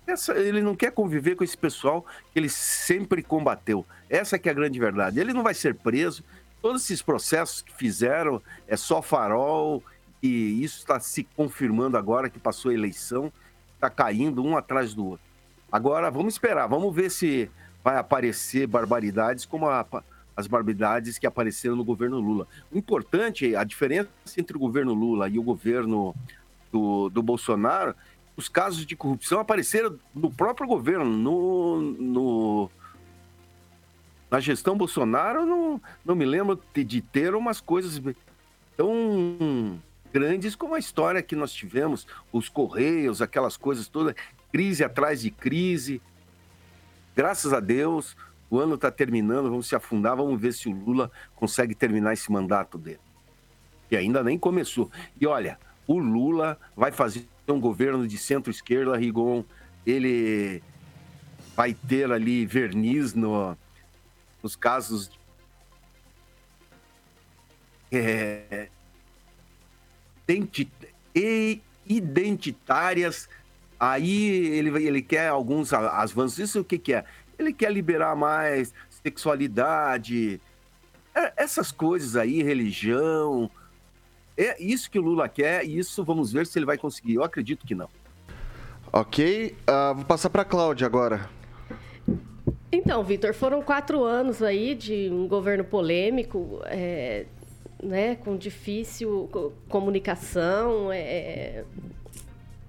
essa, 0.08 0.34
ele 0.34 0.62
não 0.62 0.76
quer 0.76 0.91
conviver 0.91 1.36
com 1.36 1.43
esse 1.43 1.58
pessoal 1.58 2.05
que 2.32 2.39
ele 2.39 2.49
sempre 2.49 3.22
combateu. 3.22 3.86
Essa 4.10 4.39
que 4.39 4.47
é 4.47 4.51
a 4.51 4.55
grande 4.55 4.80
verdade. 4.80 5.20
Ele 5.20 5.34
não 5.34 5.43
vai 5.43 5.53
ser 5.53 5.76
preso. 5.76 6.24
Todos 6.62 6.84
esses 6.84 7.01
processos 7.01 7.62
que 7.62 7.76
fizeram 7.76 8.41
é 8.68 8.76
só 8.76 9.01
farol 9.01 9.84
e 10.22 10.64
isso 10.64 10.80
está 10.80 10.99
se 10.99 11.24
confirmando 11.36 11.97
agora 11.97 12.30
que 12.30 12.39
passou 12.39 12.72
a 12.72 12.74
eleição, 12.74 13.32
está 13.76 13.89
caindo 13.89 14.43
um 14.43 14.58
atrás 14.58 14.93
do 14.93 15.05
outro. 15.05 15.26
Agora 15.72 16.10
vamos 16.10 16.34
esperar, 16.34 16.68
vamos 16.68 16.95
ver 16.95 17.12
se 17.12 17.51
vai 17.84 17.97
aparecer 17.97 18.66
barbaridades 18.66 19.45
como 19.45 19.68
a, 19.70 19.86
as 20.36 20.47
barbaridades 20.47 21.18
que 21.18 21.28
apareceram 21.28 21.76
no 21.76 21.84
governo 21.84 22.20
Lula. 22.20 22.47
O 22.72 22.78
importante, 22.78 23.55
a 23.55 23.64
diferença 23.64 24.10
entre 24.38 24.55
o 24.58 24.60
governo 24.60 24.93
Lula 24.93 25.30
e 25.30 25.38
o 25.38 25.43
governo 25.43 26.16
do, 26.72 27.10
do 27.10 27.22
Bolsonaro 27.22 27.95
os 28.38 28.48
casos 28.48 28.86
de 28.86 28.96
corrupção 28.96 29.40
apareceram 29.40 30.00
no 30.14 30.32
próprio 30.32 30.68
governo, 30.68 31.06
no, 31.06 31.82
no 31.82 32.72
na 34.30 34.40
gestão 34.40 34.78
Bolsonaro, 34.78 35.46
não, 35.46 35.82
não 36.06 36.16
me 36.16 36.26
lembro 36.26 36.62
de, 36.74 37.02
ter 37.02 37.34
umas 37.34 37.60
coisas 37.60 38.00
tão 38.76 39.82
grandes 40.14 40.56
como 40.56 40.76
a 40.76 40.80
história 40.80 41.24
que 41.24 41.36
nós 41.36 41.52
tivemos, 41.52 42.06
os 42.32 42.48
Correios, 42.48 43.22
aquelas 43.22 43.58
coisas 43.58 43.88
todas, 43.88 44.14
crise 44.52 44.84
atrás 44.84 45.22
de 45.22 45.32
crise. 45.32 46.02
Graças 47.16 47.54
a 47.54 47.60
Deus, 47.60 48.16
o 48.50 48.60
ano 48.60 48.76
está 48.76 48.92
terminando, 48.92 49.50
vamos 49.50 49.68
se 49.68 49.76
afundar, 49.76 50.16
vamos 50.16 50.40
ver 50.40 50.54
se 50.54 50.70
o 50.70 50.74
Lula 50.74 51.10
consegue 51.36 51.74
terminar 51.74 52.14
esse 52.14 52.32
mandato 52.32 52.78
dele. 52.78 53.00
E 53.90 53.96
ainda 53.96 54.22
nem 54.22 54.38
começou. 54.38 54.92
E 55.20 55.26
olha, 55.26 55.58
o 55.88 55.98
Lula 55.98 56.60
vai 56.76 56.92
fazer 56.92 57.26
um 57.48 57.60
governo 57.60 58.06
de 58.08 58.18
centro-esquerda, 58.18 58.98
Rigon, 58.98 59.44
ele 59.86 60.62
vai 61.56 61.74
ter 61.74 62.12
ali 62.12 62.46
verniz 62.46 63.14
no, 63.14 63.58
nos 64.44 64.56
casos 64.56 65.10
é, 67.92 68.68
identitárias. 71.88 73.30
Aí 73.80 74.30
ele, 74.58 74.70
ele 74.86 75.02
quer 75.02 75.30
alguns 75.30 75.72
avanços. 75.72 76.38
Isso 76.38 76.60
o 76.60 76.66
que, 76.66 76.78
que 76.78 76.94
é? 76.94 77.06
Ele 77.40 77.54
quer 77.54 77.72
liberar 77.72 78.16
mais 78.16 78.74
sexualidade, 79.04 80.42
é, 81.16 81.34
essas 81.38 81.72
coisas 81.72 82.16
aí, 82.16 82.44
religião, 82.44 83.50
é 84.38 84.62
isso 84.62 84.90
que 84.90 85.00
o 85.00 85.02
Lula 85.02 85.28
quer 85.28 85.66
e 85.66 85.78
isso 85.78 86.04
vamos 86.04 86.32
ver 86.32 86.46
se 86.46 86.58
ele 86.60 86.66
vai 86.66 86.78
conseguir. 86.78 87.16
Eu 87.16 87.24
acredito 87.24 87.66
que 87.66 87.74
não. 87.74 87.90
Ok, 88.92 89.56
uh, 89.70 89.96
vou 89.96 90.06
passar 90.06 90.30
para 90.30 90.44
a 90.44 90.46
Cláudia 90.46 90.86
agora. 90.86 91.30
Então, 92.72 93.04
Vitor, 93.04 93.34
foram 93.34 93.62
quatro 93.62 94.04
anos 94.04 94.44
aí 94.44 94.76
de 94.76 95.10
um 95.12 95.28
governo 95.28 95.64
polêmico, 95.64 96.62
é, 96.66 97.26
né, 97.82 98.16
com 98.16 98.36
difícil 98.38 99.30
comunicação. 99.70 100.92
É, 100.92 101.64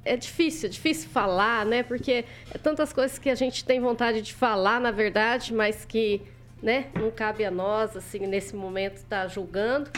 é 0.05 0.17
difícil, 0.17 0.69
é 0.69 0.73
difícil 0.73 1.11
falar, 1.11 1.67
né? 1.67 1.83
Porque 1.83 2.25
é 2.51 2.59
tantas 2.59 2.93
coisas 2.93 3.19
que 3.19 3.29
a 3.29 3.35
gente 3.35 3.65
tem 3.65 3.81
vontade 3.81 4.23
de 4.23 4.33
falar, 4.35 4.81
na 4.81 4.91
verdade, 4.91 5.53
mas 5.53 5.85
que 5.85 6.23
né, 6.63 6.87
não 6.95 7.11
cabe 7.11 7.45
a 7.45 7.51
nós, 7.51 7.97
assim, 7.97 8.21
nesse 8.21 8.57
momento, 8.57 8.97
estar 8.97 9.23
tá 9.23 9.29
julgando. 9.29 9.91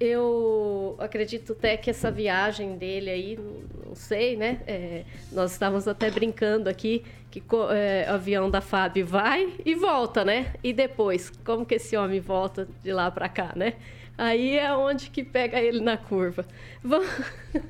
Eu 0.00 0.96
acredito 0.98 1.52
até 1.52 1.76
que 1.76 1.88
essa 1.88 2.10
viagem 2.10 2.76
dele 2.76 3.10
aí, 3.10 3.38
não 3.86 3.94
sei, 3.94 4.36
né? 4.36 4.60
É, 4.66 5.04
nós 5.30 5.52
estávamos 5.52 5.86
até 5.86 6.10
brincando 6.10 6.68
aqui 6.68 7.04
que 7.30 7.42
é, 7.72 8.06
o 8.10 8.14
avião 8.14 8.50
da 8.50 8.60
FAB 8.60 9.02
vai 9.02 9.54
e 9.64 9.74
volta, 9.74 10.24
né? 10.24 10.52
E 10.62 10.72
depois, 10.72 11.30
como 11.44 11.66
que 11.66 11.74
esse 11.74 11.96
homem 11.96 12.20
volta 12.20 12.68
de 12.82 12.92
lá 12.92 13.10
para 13.10 13.28
cá, 13.28 13.52
né? 13.56 13.74
Aí 14.16 14.56
é 14.56 14.72
onde 14.72 15.10
que 15.10 15.24
pega 15.24 15.60
ele 15.60 15.80
na 15.80 15.96
curva. 15.96 16.46
Vamos... 16.82 17.08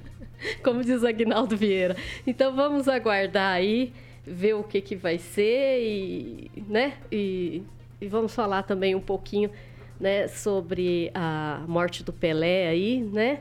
como 0.62 0.82
diz 0.82 1.04
Agnaldo 1.04 1.56
Vieira. 1.56 1.96
Então 2.26 2.54
vamos 2.54 2.88
aguardar 2.88 3.52
aí, 3.52 3.92
ver 4.26 4.54
o 4.54 4.62
que, 4.62 4.80
que 4.80 4.96
vai 4.96 5.18
ser 5.18 5.80
e, 5.82 6.50
né? 6.68 6.94
E, 7.10 7.62
e 8.00 8.06
vamos 8.06 8.34
falar 8.34 8.62
também 8.62 8.94
um 8.94 9.00
pouquinho 9.00 9.50
né, 10.04 10.28
sobre 10.28 11.10
a 11.14 11.64
morte 11.66 12.04
do 12.04 12.12
Pelé 12.12 12.68
aí, 12.68 13.00
né? 13.00 13.40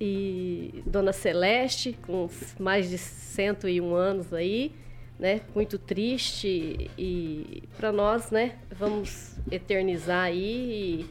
E 0.00 0.84
Dona 0.86 1.12
Celeste, 1.12 1.98
com 2.06 2.30
mais 2.60 2.88
de 2.88 2.96
101 2.96 3.92
anos 3.92 4.32
aí, 4.32 4.70
né? 5.18 5.40
Muito 5.52 5.80
triste 5.80 6.88
e 6.96 7.64
para 7.76 7.90
nós, 7.90 8.30
né? 8.30 8.54
Vamos 8.70 9.34
eternizar 9.50 10.22
aí 10.22 11.10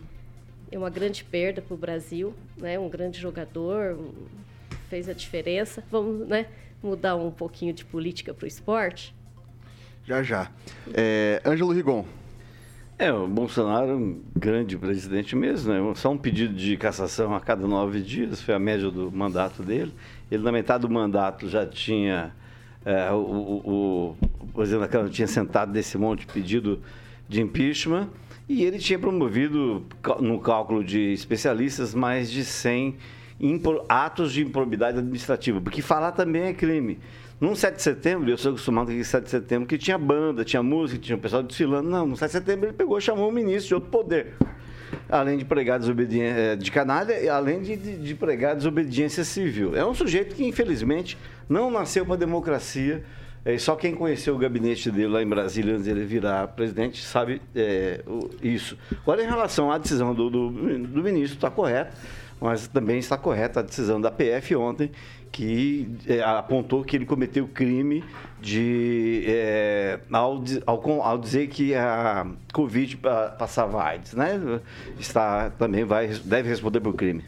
é 0.72 0.78
uma 0.78 0.90
grande 0.90 1.26
perda 1.26 1.62
para 1.62 1.74
o 1.74 1.78
Brasil, 1.78 2.34
né? 2.56 2.80
Um 2.80 2.88
grande 2.88 3.20
jogador, 3.20 4.00
fez 4.90 5.10
a 5.10 5.14
diferença. 5.14 5.84
Vamos, 5.92 6.26
né? 6.26 6.46
Mudar 6.82 7.18
um 7.18 7.32
pouquinho 7.32 7.74
de 7.74 7.84
política 7.84 8.34
para 8.34 8.46
o 8.46 8.48
esporte. 8.48 9.14
Já 10.06 10.24
já. 10.24 10.50
É, 10.94 11.42
Ângelo 11.46 11.74
Rigon. 11.74 12.06
É, 12.98 13.12
o 13.12 13.28
Bolsonaro 13.28 13.92
é 13.92 13.94
um 13.94 14.22
grande 14.34 14.78
presidente 14.78 15.36
mesmo, 15.36 15.74
né? 15.74 15.94
Só 15.96 16.12
um 16.12 16.18
pedido 16.18 16.54
de 16.54 16.78
cassação 16.78 17.36
a 17.36 17.42
cada 17.42 17.68
nove 17.68 18.00
dias, 18.02 18.42
foi 18.42 18.56
a 18.56 18.60
média 18.60 18.90
do 18.90 19.12
mandato 19.12 19.62
dele. 19.62 19.94
Ele, 20.32 20.42
na 20.42 20.52
metade 20.52 20.84
do 20.84 20.90
mandato, 20.90 21.50
já 21.50 21.66
tinha. 21.66 22.34
É, 22.86 23.12
o, 23.12 23.18
o, 23.18 24.18
o 24.40 24.48
presidente 24.54 24.82
da 24.82 24.88
Câmara 24.88 25.10
tinha 25.10 25.28
sentado 25.28 25.74
desse 25.74 25.98
monte 25.98 26.22
de 26.22 26.28
pedido 26.28 26.82
de 27.28 27.42
impeachment 27.42 28.08
e 28.48 28.64
ele 28.64 28.78
tinha 28.78 28.98
promovido, 28.98 29.84
no 30.22 30.40
cálculo 30.40 30.82
de 30.82 31.12
especialistas, 31.12 31.94
mais 31.94 32.32
de 32.32 32.46
100 32.46 32.96
atos 33.90 34.32
de 34.32 34.42
improbidade 34.42 35.00
administrativa, 35.00 35.60
porque 35.60 35.82
falar 35.82 36.14
também 36.14 36.44
é 36.44 36.54
crime. 36.54 37.00
Num 37.40 37.54
7 37.54 37.76
de 37.76 37.82
setembro, 37.82 38.30
eu 38.30 38.38
sou 38.38 38.52
acostumado 38.52 38.92
com 38.94 39.04
7 39.04 39.26
de 39.26 39.30
setembro, 39.30 39.68
que 39.68 39.78
tinha 39.78 39.98
banda, 39.98 40.46
tinha 40.46 40.64
música, 40.64 41.02
tinha 41.02 41.18
o 41.18 41.20
pessoal 41.20 41.44
desfilando. 41.44 41.90
Não, 41.90 42.08
no 42.08 42.16
7 42.16 42.32
de 42.32 42.38
setembro 42.38 42.68
ele 42.68 42.74
pegou 42.74 43.00
chamou 43.02 43.28
o 43.28 43.32
ministro 43.32 43.68
de 43.68 43.74
outro 43.76 43.90
poder. 43.90 44.34
Além 45.10 45.38
de 45.38 45.44
pregar 45.44 45.78
desobediência 45.78 46.40
eh, 46.40 46.56
de 46.56 46.72
canalha, 46.72 47.34
além 47.34 47.62
de, 47.62 47.76
de, 47.76 47.98
de 47.98 48.16
pregar 48.16 48.56
desobediência 48.56 49.26
civil. 49.26 49.76
É 49.76 49.86
um 49.86 49.94
sujeito 49.94 50.34
que, 50.34 50.46
infelizmente, 50.46 51.18
não 51.50 51.70
nasceu 51.70 52.06
para 52.06 52.16
democracia. 52.16 53.04
É, 53.44 53.58
só 53.58 53.76
quem 53.76 53.94
conheceu 53.94 54.34
o 54.34 54.38
gabinete 54.38 54.90
dele 54.90 55.10
lá 55.10 55.22
em 55.22 55.28
Brasília 55.28 55.74
antes 55.74 55.86
dele 55.86 56.06
virar 56.06 56.48
presidente 56.48 57.04
sabe 57.04 57.42
é, 57.54 58.02
isso. 58.42 58.78
Agora, 59.04 59.22
em 59.22 59.28
relação 59.28 59.72
à 59.72 59.78
decisão 59.78 60.16
do, 60.16 60.30
do, 60.30 60.50
do 60.50 61.04
ministro, 61.04 61.36
está 61.36 61.52
correto, 61.52 61.96
mas 62.40 62.68
também 62.68 62.98
está 62.98 63.18
correta 63.18 63.60
a 63.60 63.64
decisão 63.64 64.00
da 64.00 64.10
PF 64.10 64.56
ontem, 64.56 64.92
que 65.36 65.86
é, 66.08 66.24
apontou 66.24 66.82
que 66.82 66.96
ele 66.96 67.06
cometeu 67.06 67.46
crime 67.46 68.02
de 68.40 69.26
é, 69.28 70.00
ao, 70.10 70.42
ao, 70.66 71.02
ao, 71.02 71.18
dizer 71.18 71.48
que 71.48 71.76
a 71.76 72.26
Covid 72.54 72.96
passava 73.38 73.84
AIDS, 73.84 74.14
né? 74.14 74.40
Está 74.98 75.50
também 75.50 75.84
vai 75.84 76.08
deve 76.08 76.48
responder 76.48 76.80
por 76.80 76.94
crime. 76.94 77.26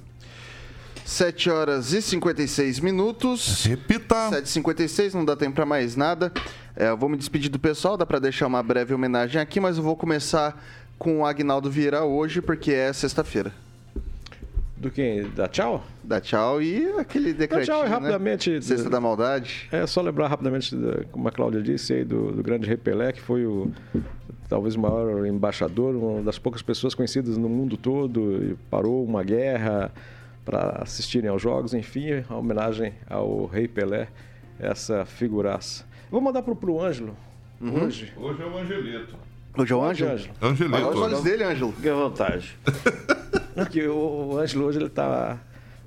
7 1.03 1.49
horas 1.49 1.91
e 1.91 2.01
56 2.01 2.79
minutos. 2.79 3.65
Repita. 3.65 4.29
7h56, 4.31 5.13
não 5.13 5.25
dá 5.25 5.35
tempo 5.35 5.55
para 5.55 5.65
mais 5.65 5.97
nada. 5.97 6.31
É, 6.77 6.87
eu 6.87 6.95
vou 6.95 7.09
me 7.09 7.17
despedir 7.17 7.49
do 7.49 7.59
pessoal, 7.59 7.97
dá 7.97 8.05
para 8.05 8.19
deixar 8.19 8.47
uma 8.47 8.63
breve 8.63 8.93
homenagem 8.93 9.41
aqui, 9.41 9.59
mas 9.59 9.75
eu 9.75 9.83
vou 9.83 9.97
começar 9.97 10.57
com 10.97 11.19
o 11.19 11.25
Agnaldo 11.25 11.69
Vieira 11.69 12.05
hoje, 12.05 12.41
porque 12.41 12.71
é 12.71 12.93
sexta-feira. 12.93 13.66
Do 14.77 14.91
quem? 14.91 15.29
Da 15.31 15.47
Tchau? 15.47 15.83
Da 16.03 16.21
Tchau 16.21 16.61
e 16.61 16.87
aquele 16.99 17.33
decreto. 17.33 17.65
Tchau 17.65 17.83
é 17.83 17.87
rapidamente. 17.87 18.51
Né? 18.51 18.61
Cesta 18.61 18.89
da 18.89 19.01
Maldade. 19.01 19.67
É 19.71 19.87
só 19.87 20.01
lembrar 20.01 20.27
rapidamente, 20.27 20.75
como 21.11 21.27
a 21.27 21.31
Cláudia 21.31 21.61
disse, 21.61 21.93
aí, 21.93 22.03
do, 22.03 22.31
do 22.31 22.43
grande 22.43 22.67
Repelé, 22.67 23.11
que 23.11 23.21
foi 23.21 23.45
o 23.45 23.71
talvez 24.47 24.75
o 24.75 24.79
maior 24.79 25.25
embaixador, 25.25 25.95
uma 25.95 26.21
das 26.21 26.39
poucas 26.39 26.61
pessoas 26.61 26.95
conhecidas 26.95 27.37
no 27.37 27.49
mundo 27.49 27.75
todo, 27.75 28.43
e 28.43 28.55
parou 28.69 29.03
uma 29.03 29.23
guerra 29.23 29.91
para 30.45 30.79
assistirem 30.81 31.29
aos 31.29 31.41
jogos, 31.41 31.73
enfim, 31.73 32.23
a 32.29 32.35
homenagem 32.35 32.93
ao 33.09 33.45
Rei 33.45 33.67
Pelé, 33.67 34.07
essa 34.59 35.05
figuraça. 35.05 35.85
Vou 36.09 36.21
mandar 36.21 36.41
pro, 36.41 36.55
pro 36.55 36.81
Ângelo. 36.81 37.17
Uhum. 37.59 37.83
Hoje. 37.83 38.13
Hoje 38.15 38.41
é 38.41 38.45
o 38.45 38.57
Angelito. 38.57 39.15
Hoje 39.57 39.73
é 39.73 39.75
o 39.75 39.83
Ângelo? 39.83 40.11
Angelito. 40.41 40.75
Olha 40.75 40.87
os 40.87 41.01
olhos 41.01 41.23
dele, 41.23 41.43
Ângelo. 41.43 41.71
Fique 41.73 41.89
à 41.89 41.95
vontade. 41.95 42.57
Porque 43.57 43.87
o, 43.87 44.29
o 44.33 44.37
Ângelo 44.37 44.65
hoje 44.65 44.77
ele 44.77 44.89
tá 44.89 45.39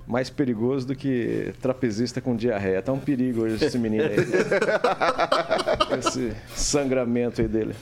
mais 0.07 0.29
perigoso 0.29 0.89
do 0.89 0.97
que 0.97 1.55
trapezista 1.63 2.21
com 2.21 2.35
diarreia. 2.35 2.83
Tá 2.83 2.93
um 2.93 2.99
perigo 2.99 3.43
hoje 3.43 3.65
esse 3.65 3.79
menino 3.79 4.05
aí. 4.05 4.17
esse 5.99 6.33
sangramento 6.55 7.41
aí 7.41 7.47
dele. 7.47 7.75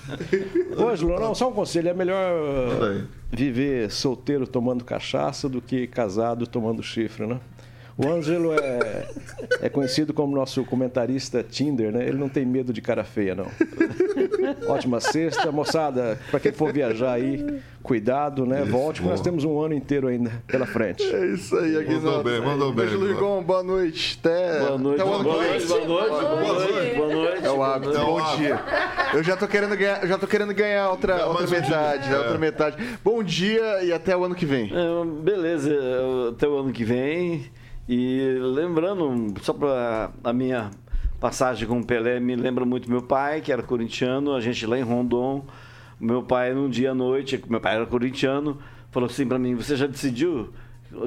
Ângelo, 0.79 1.19
não, 1.19 1.35
só 1.35 1.49
um 1.49 1.53
conselho. 1.53 1.89
É 1.89 1.95
melhor 1.95 3.07
viver 3.33 3.91
solteiro 3.91 4.47
tomando 4.47 4.85
cachaça 4.85 5.49
do 5.49 5.63
que 5.63 5.87
casado 5.87 6.47
tomando 6.47 6.83
chifre, 6.83 7.27
né? 7.27 7.41
O 7.99 8.09
Ângelo 8.09 8.53
é, 8.53 9.09
é 9.61 9.69
conhecido 9.69 10.15
como 10.15 10.33
nosso 10.37 10.65
comentarista 10.65 11.43
Tinder, 11.43 11.91
né? 11.91 12.07
Ele 12.07 12.17
não 12.17 12.29
tem 12.29 12.47
medo 12.47 12.73
de 12.73 12.81
cara 12.81 13.03
feia, 13.03 13.35
não. 13.35 13.49
Ótima 14.69 15.01
sexta. 15.01 15.51
Moçada, 15.51 16.17
para 16.31 16.39
quem 16.39 16.53
for 16.53 16.73
viajar 16.73 17.15
aí, 17.15 17.61
cuidado, 17.83 18.47
né? 18.47 18.63
Volte, 18.65 19.01
porque 19.01 19.11
nós 19.11 19.21
temos 19.21 19.43
um 19.43 19.61
ano 19.61 19.75
inteiro 19.75 20.07
ainda 20.07 20.31
pela 20.47 20.65
frente. 20.65 21.03
É 21.03 21.27
isso 21.27 21.57
aí, 21.57 21.77
Aguinaldo. 21.77 22.07
Mandou 22.07 22.23
bem, 22.23 22.41
mandou 22.41 22.73
bem. 22.73 22.87
Beijo, 22.87 23.05
Ligon. 23.05 23.43
Boa 23.43 23.65
noite. 23.65 24.17
Até, 24.21 24.61
boa 24.61 24.79
noite. 24.79 25.01
Até 25.01 25.11
boa, 25.11 25.23
noite 25.25 25.67
boa, 25.67 25.87
noite, 25.87 25.87
boa 25.87 25.87
noite. 25.87 26.09
Boa 26.09 26.55
noite. 26.55 26.97
Boa 26.97 27.15
noite. 27.15 27.47
É 27.47 27.51
o 27.51 27.63
hábito. 27.65 27.97
É 27.97 28.05
bom 28.05 28.37
dia. 28.37 28.61
Eu 29.13 29.23
já 29.25 29.37
tô 29.37 29.49
querendo 29.49 29.77
ganhar, 29.77 30.07
já 30.07 30.17
tô 30.17 30.27
querendo 30.29 30.55
ganhar 30.55 30.89
outra, 30.91 31.27
outra 31.27 31.49
metade, 31.49 32.15
um 32.15 32.17
outra 32.17 32.39
metade. 32.39 32.77
Bom 33.03 33.25
dia 33.25 33.83
e 33.83 33.93
até 33.93 34.17
o 34.17 34.23
ano 34.23 34.37
que 34.37 34.47
vem. 34.47 34.71
É, 34.73 35.05
beleza, 35.21 35.77
até 36.31 36.47
o 36.47 36.59
ano 36.59 36.73
que 36.73 36.85
vem. 36.85 37.51
E 37.89 38.37
lembrando, 38.39 39.33
só 39.41 39.55
para 39.55 40.11
a 40.23 40.33
minha 40.33 40.71
passagem 41.19 41.67
com 41.67 41.81
o 41.81 41.85
Pelé, 41.85 42.21
me 42.21 42.37
lembra 42.37 42.65
muito 42.67 42.91
meu 42.91 43.01
pai, 43.01 43.41
que 43.41 43.51
era 43.51 43.63
corintiano, 43.63 44.35
a 44.35 44.41
gente 44.41 44.67
lá 44.67 44.79
em 44.79 44.83
Rondon. 44.83 45.47
Meu 45.99 46.23
pai, 46.23 46.53
num 46.53 46.69
dia 46.69 46.91
à 46.91 46.95
noite, 46.95 47.43
meu 47.49 47.61
pai 47.61 47.77
era 47.77 47.87
corintiano, 47.87 48.59
falou 48.91 49.09
assim 49.09 49.27
para 49.27 49.39
mim: 49.39 49.55
Você 49.55 49.75
já 49.75 49.87
decidiu 49.87 50.53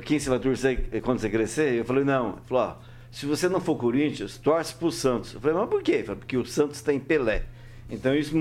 quem 0.04 0.20
você 0.20 0.30
vai 0.30 0.40
torcer 0.40 1.02
quando 1.02 1.20
você 1.20 1.30
crescer? 1.30 1.76
Eu 1.76 1.86
falei: 1.86 2.04
Não. 2.04 2.30
Ele 2.30 2.42
falou: 2.46 2.64
ó, 2.64 2.76
Se 3.12 3.28
você 3.28 3.48
não 3.48 3.62
for 3.62 3.76
Corinthians, 3.76 4.40
torce 4.40 4.74
pro 4.74 4.92
Santos. 4.92 5.36
Eu 5.36 5.40
falei: 5.40 5.56
Mas 5.56 5.70
por 5.70 5.84
quê? 5.84 6.02
Falou, 6.04 6.18
Porque 6.18 6.36
o 6.36 6.46
Santos 6.46 6.82
tem 6.82 7.00
Pelé. 7.00 7.44
Então 7.92 8.16
isso, 8.16 8.36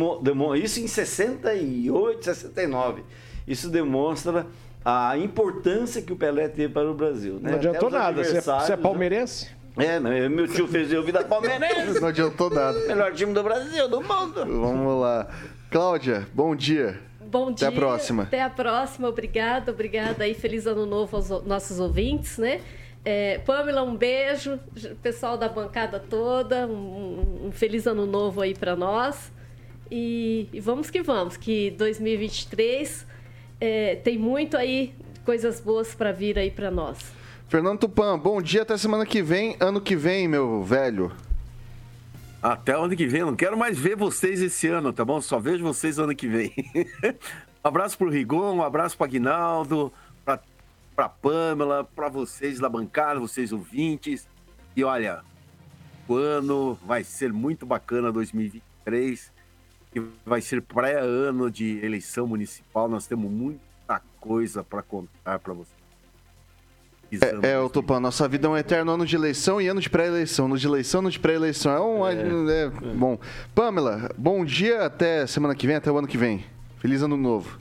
isso 0.57 0.81
em 0.81 0.87
68, 0.87 2.25
69. 2.25 3.03
Isso 3.47 3.69
demonstra 3.69 4.47
a 4.85 5.17
importância 5.17 6.01
que 6.01 6.13
o 6.13 6.17
Pelé 6.17 6.49
teve 6.49 6.73
para 6.73 6.91
o 6.91 6.95
Brasil. 6.95 7.35
Né? 7.35 7.51
Não 7.51 7.59
adiantou 7.59 7.91
nada. 7.91 8.25
Você 8.25 8.39
é, 8.39 8.41
você 8.41 8.73
é 8.73 8.77
palmeirense? 8.77 9.49
É, 9.77 10.29
meu 10.29 10.49
tio 10.49 10.67
fez 10.67 10.93
eu 10.93 11.03
vida 11.03 11.23
palmeirense. 11.25 12.01
Não 12.01 12.09
adiantou 12.09 12.51
nada. 12.51 12.79
Melhor 12.87 13.13
time 13.13 13.33
do 13.33 13.43
Brasil, 13.43 13.89
do 13.89 14.01
mundo. 14.01 14.45
Vamos 14.47 15.01
lá. 15.01 15.29
Cláudia, 15.71 16.27
bom 16.35 16.57
dia. 16.57 16.99
Bom 17.21 17.53
dia. 17.53 17.69
Até 17.69 17.77
a 17.77 17.79
próxima. 17.79 18.23
Até 18.25 18.43
a 18.43 18.51
próxima. 18.51 19.09
Obrigada, 19.09 19.71
obrigada 19.71 20.25
aí. 20.25 20.35
Feliz 20.35 20.67
ano 20.67 20.85
novo 20.85 21.17
aos 21.17 21.29
nossos 21.45 21.79
ouvintes, 21.79 22.39
né? 22.39 22.61
É, 23.05 23.39
Pamela, 23.39 23.83
um 23.83 23.97
beijo. 23.97 24.59
Pessoal 25.03 25.39
da 25.39 25.49
bancada 25.49 26.01
toda, 26.01 26.67
um, 26.67 27.47
um 27.47 27.53
feliz 27.53 27.87
ano 27.87 28.05
novo 28.05 28.41
aí 28.41 28.55
para 28.55 28.75
nós. 28.75 29.33
E, 29.91 30.49
e, 30.53 30.61
vamos 30.61 30.91
que 30.91 31.03
vamos, 31.03 31.37
que 31.37 31.71
2023 31.73 33.07
é, 33.61 33.97
tem 33.97 34.19
muito 34.19 34.57
aí 34.57 34.95
coisas 35.25 35.61
boas 35.61 35.95
para 35.95 36.13
vir 36.13 36.39
aí 36.39 36.51
para 36.51 36.71
nós. 36.71 36.99
Fernando 37.49 37.81
Tupan, 37.81 38.19
bom 38.19 38.41
dia 38.41 38.63
até 38.63 38.77
semana 38.77 39.05
que 39.05 39.23
vem, 39.23 39.57
ano 39.61 39.81
que 39.81 39.95
vem, 39.95 40.27
meu 40.27 40.63
velho. 40.63 41.13
Até 42.43 42.73
ano 42.73 42.97
que 42.97 43.07
vem, 43.07 43.21
não 43.21 43.37
quero 43.37 43.59
mais 43.59 43.79
ver 43.79 43.97
vocês 43.97 44.41
esse 44.41 44.67
ano, 44.69 44.93
tá 44.93 45.05
bom? 45.05 45.21
Só 45.21 45.39
vejo 45.39 45.63
vocês 45.63 45.99
ano 45.99 46.15
que 46.15 46.27
vem. 46.27 46.53
um 46.75 47.15
abraço 47.69 47.99
pro 47.99 48.09
Rigon, 48.09 48.57
um 48.57 48.63
abraço 48.63 48.97
pro 48.97 49.05
Aguinaldo, 49.05 49.93
pra, 50.25 50.41
pra 50.97 51.09
Pamela, 51.09 51.85
pra 51.85 52.09
vocês 52.09 52.59
da 52.59 52.69
bancada, 52.69 53.21
vocês 53.21 53.53
ouvintes. 53.53 54.27
E 54.75 54.83
olha, 54.83 55.21
o 56.09 56.15
ano 56.15 56.79
vai 56.87 57.05
ser 57.05 57.31
muito 57.31 57.67
bacana 57.67 58.11
2023 58.11 59.40
que 59.93 60.03
vai 60.25 60.41
ser 60.41 60.63
pré-ano 60.63 61.51
de 61.51 61.85
eleição 61.85 62.27
municipal. 62.27 62.89
Nós 62.89 63.07
temos 63.07 63.31
muita 63.31 64.01
coisa 64.21 64.63
para 64.63 64.83
contar 64.83 65.39
para 65.39 65.53
vocês. 65.53 65.81
É, 67.13 67.53
é, 67.53 67.59
o 67.59 67.69
Tupã, 67.69 67.99
nossa 67.99 68.29
vida 68.29 68.47
é 68.47 68.51
um 68.51 68.57
eterno 68.57 68.93
ano 68.93 69.05
de 69.05 69.17
eleição 69.17 69.61
e 69.61 69.67
ano 69.67 69.81
de 69.81 69.91
pré-eleição. 69.91 70.47
Ano 70.47 70.57
de 70.57 70.67
eleição, 70.67 71.01
ano 71.01 71.11
de 71.11 71.19
pré-eleição. 71.19 71.73
É 71.73 71.81
um. 71.81 72.07
É, 72.07 72.63
é, 72.63 72.69
bom. 72.69 73.19
Pamela, 73.53 74.11
bom 74.17 74.45
dia 74.45 74.85
até 74.85 75.27
semana 75.27 75.57
que 75.57 75.67
vem, 75.67 75.75
até 75.75 75.91
o 75.91 75.99
ano 75.99 76.07
que 76.07 76.17
vem. 76.17 76.45
Feliz 76.79 77.03
ano 77.03 77.17
novo. 77.17 77.59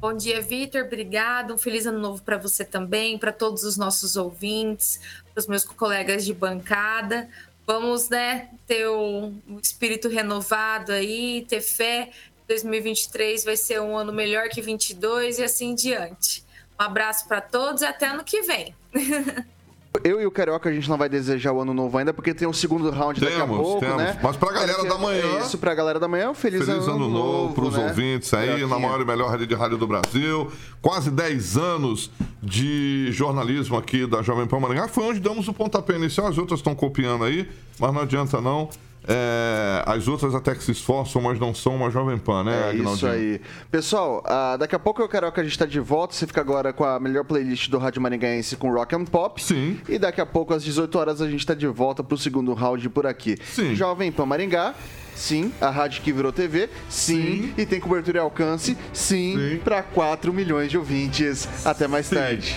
Bom 0.00 0.16
dia, 0.16 0.40
Vitor. 0.40 0.82
Obrigado. 0.82 1.52
Um 1.52 1.58
feliz 1.58 1.84
ano 1.84 1.98
novo 1.98 2.22
para 2.22 2.38
você 2.38 2.64
também, 2.64 3.18
para 3.18 3.32
todos 3.32 3.62
os 3.64 3.76
nossos 3.76 4.16
ouvintes, 4.16 5.00
para 5.34 5.40
os 5.40 5.46
meus 5.46 5.64
colegas 5.64 6.24
de 6.24 6.32
bancada. 6.32 7.28
Vamos, 7.68 8.08
né, 8.08 8.48
ter 8.66 8.88
um, 8.88 9.42
espírito 9.62 10.08
renovado 10.08 10.90
aí, 10.90 11.44
ter 11.46 11.60
fé. 11.60 12.08
2023 12.48 13.44
vai 13.44 13.58
ser 13.58 13.78
um 13.78 13.94
ano 13.94 14.10
melhor 14.10 14.48
que 14.48 14.62
22 14.62 15.38
e 15.38 15.44
assim 15.44 15.74
diante. 15.74 16.42
Um 16.80 16.84
abraço 16.84 17.28
para 17.28 17.42
todos 17.42 17.82
e 17.82 17.84
até 17.84 18.06
ano 18.06 18.24
que 18.24 18.40
vem. 18.40 18.74
Eu 20.04 20.20
e 20.20 20.26
o 20.26 20.30
Carioca, 20.30 20.68
a 20.68 20.72
gente 20.72 20.88
não 20.88 20.96
vai 20.98 21.08
desejar 21.08 21.52
o 21.52 21.60
ano 21.60 21.72
novo 21.72 21.96
ainda, 21.98 22.12
porque 22.12 22.34
tem 22.34 22.46
um 22.46 22.52
segundo 22.52 22.90
round 22.90 23.18
temos, 23.18 23.36
daqui 23.36 23.50
a 23.50 23.54
pouco, 23.54 23.80
temos. 23.80 23.96
né? 23.96 24.18
Mas 24.22 24.36
pra 24.36 24.52
galera 24.52 24.84
da 24.84 24.98
manhã... 24.98 25.22
É 25.22 25.40
isso, 25.40 25.58
pra 25.58 25.74
galera 25.74 25.98
da 25.98 26.06
manhã, 26.06 26.30
um 26.30 26.34
feliz, 26.34 26.64
feliz 26.64 26.84
ano, 26.84 26.96
ano 26.96 27.08
novo, 27.08 27.32
novo 27.32 27.54
pros 27.54 27.76
né? 27.76 27.86
ouvintes 27.86 28.32
aí, 28.34 28.66
na 28.66 28.78
maior 28.78 29.00
e 29.00 29.04
melhor 29.04 29.30
rede 29.30 29.46
de 29.46 29.54
rádio 29.54 29.78
do 29.78 29.86
Brasil. 29.86 30.52
Quase 30.80 31.10
10 31.10 31.56
anos 31.56 32.10
de 32.42 33.10
jornalismo 33.12 33.76
aqui 33.76 34.06
da 34.06 34.22
Jovem 34.22 34.46
Pan 34.46 34.60
Maringá. 34.60 34.88
Foi 34.88 35.04
onde 35.04 35.20
damos 35.20 35.48
o 35.48 35.52
pontapé 35.52 35.96
inicial, 35.96 36.28
as 36.28 36.38
outras 36.38 36.60
estão 36.60 36.74
copiando 36.74 37.24
aí, 37.24 37.48
mas 37.80 37.92
não 37.92 38.02
adianta 38.02 38.40
não. 38.40 38.68
É, 39.08 39.82
as 39.86 40.06
outras 40.06 40.34
até 40.34 40.54
que 40.54 40.62
se 40.62 40.72
esforçam, 40.72 41.22
mas 41.22 41.40
não 41.40 41.54
são 41.54 41.74
uma 41.76 41.90
Jovem 41.90 42.18
Pan, 42.18 42.44
né, 42.44 42.70
É 42.70 42.74
isso 42.74 43.06
aí. 43.06 43.40
Pessoal, 43.70 44.22
ah, 44.26 44.56
daqui 44.58 44.74
a 44.74 44.78
pouco 44.78 45.00
eu 45.00 45.08
quero 45.08 45.32
que 45.32 45.40
a 45.40 45.42
gente 45.44 45.58
tá 45.58 45.64
de 45.64 45.80
volta. 45.80 46.14
Você 46.14 46.26
fica 46.26 46.42
agora 46.42 46.72
com 46.74 46.84
a 46.84 47.00
melhor 47.00 47.24
playlist 47.24 47.70
do 47.70 47.78
Rádio 47.78 48.02
Maringaense 48.02 48.56
com 48.56 48.70
Rock 48.70 48.94
and 48.94 49.06
Pop. 49.06 49.42
Sim. 49.42 49.80
E 49.88 49.98
daqui 49.98 50.20
a 50.20 50.26
pouco, 50.26 50.52
às 50.52 50.62
18 50.62 50.98
horas, 50.98 51.22
a 51.22 51.28
gente 51.28 51.46
tá 51.46 51.54
de 51.54 51.66
volta 51.66 52.04
pro 52.04 52.18
segundo 52.18 52.52
round 52.52 52.86
por 52.90 53.06
aqui. 53.06 53.36
Sim. 53.42 53.74
Jovem 53.74 54.12
Pan 54.12 54.26
Maringá. 54.26 54.74
Sim, 55.14 55.52
a 55.60 55.68
rádio 55.68 56.00
que 56.02 56.12
virou 56.12 56.30
TV, 56.30 56.70
sim, 56.88 57.52
e 57.58 57.66
tem 57.66 57.80
cobertura 57.80 58.18
e 58.18 58.20
alcance, 58.20 58.78
sim, 58.92 59.34
Sim. 59.36 59.60
para 59.64 59.82
4 59.82 60.32
milhões 60.32 60.70
de 60.70 60.78
ouvintes. 60.78 61.66
Até 61.66 61.88
mais 61.88 62.08
tarde. 62.08 62.56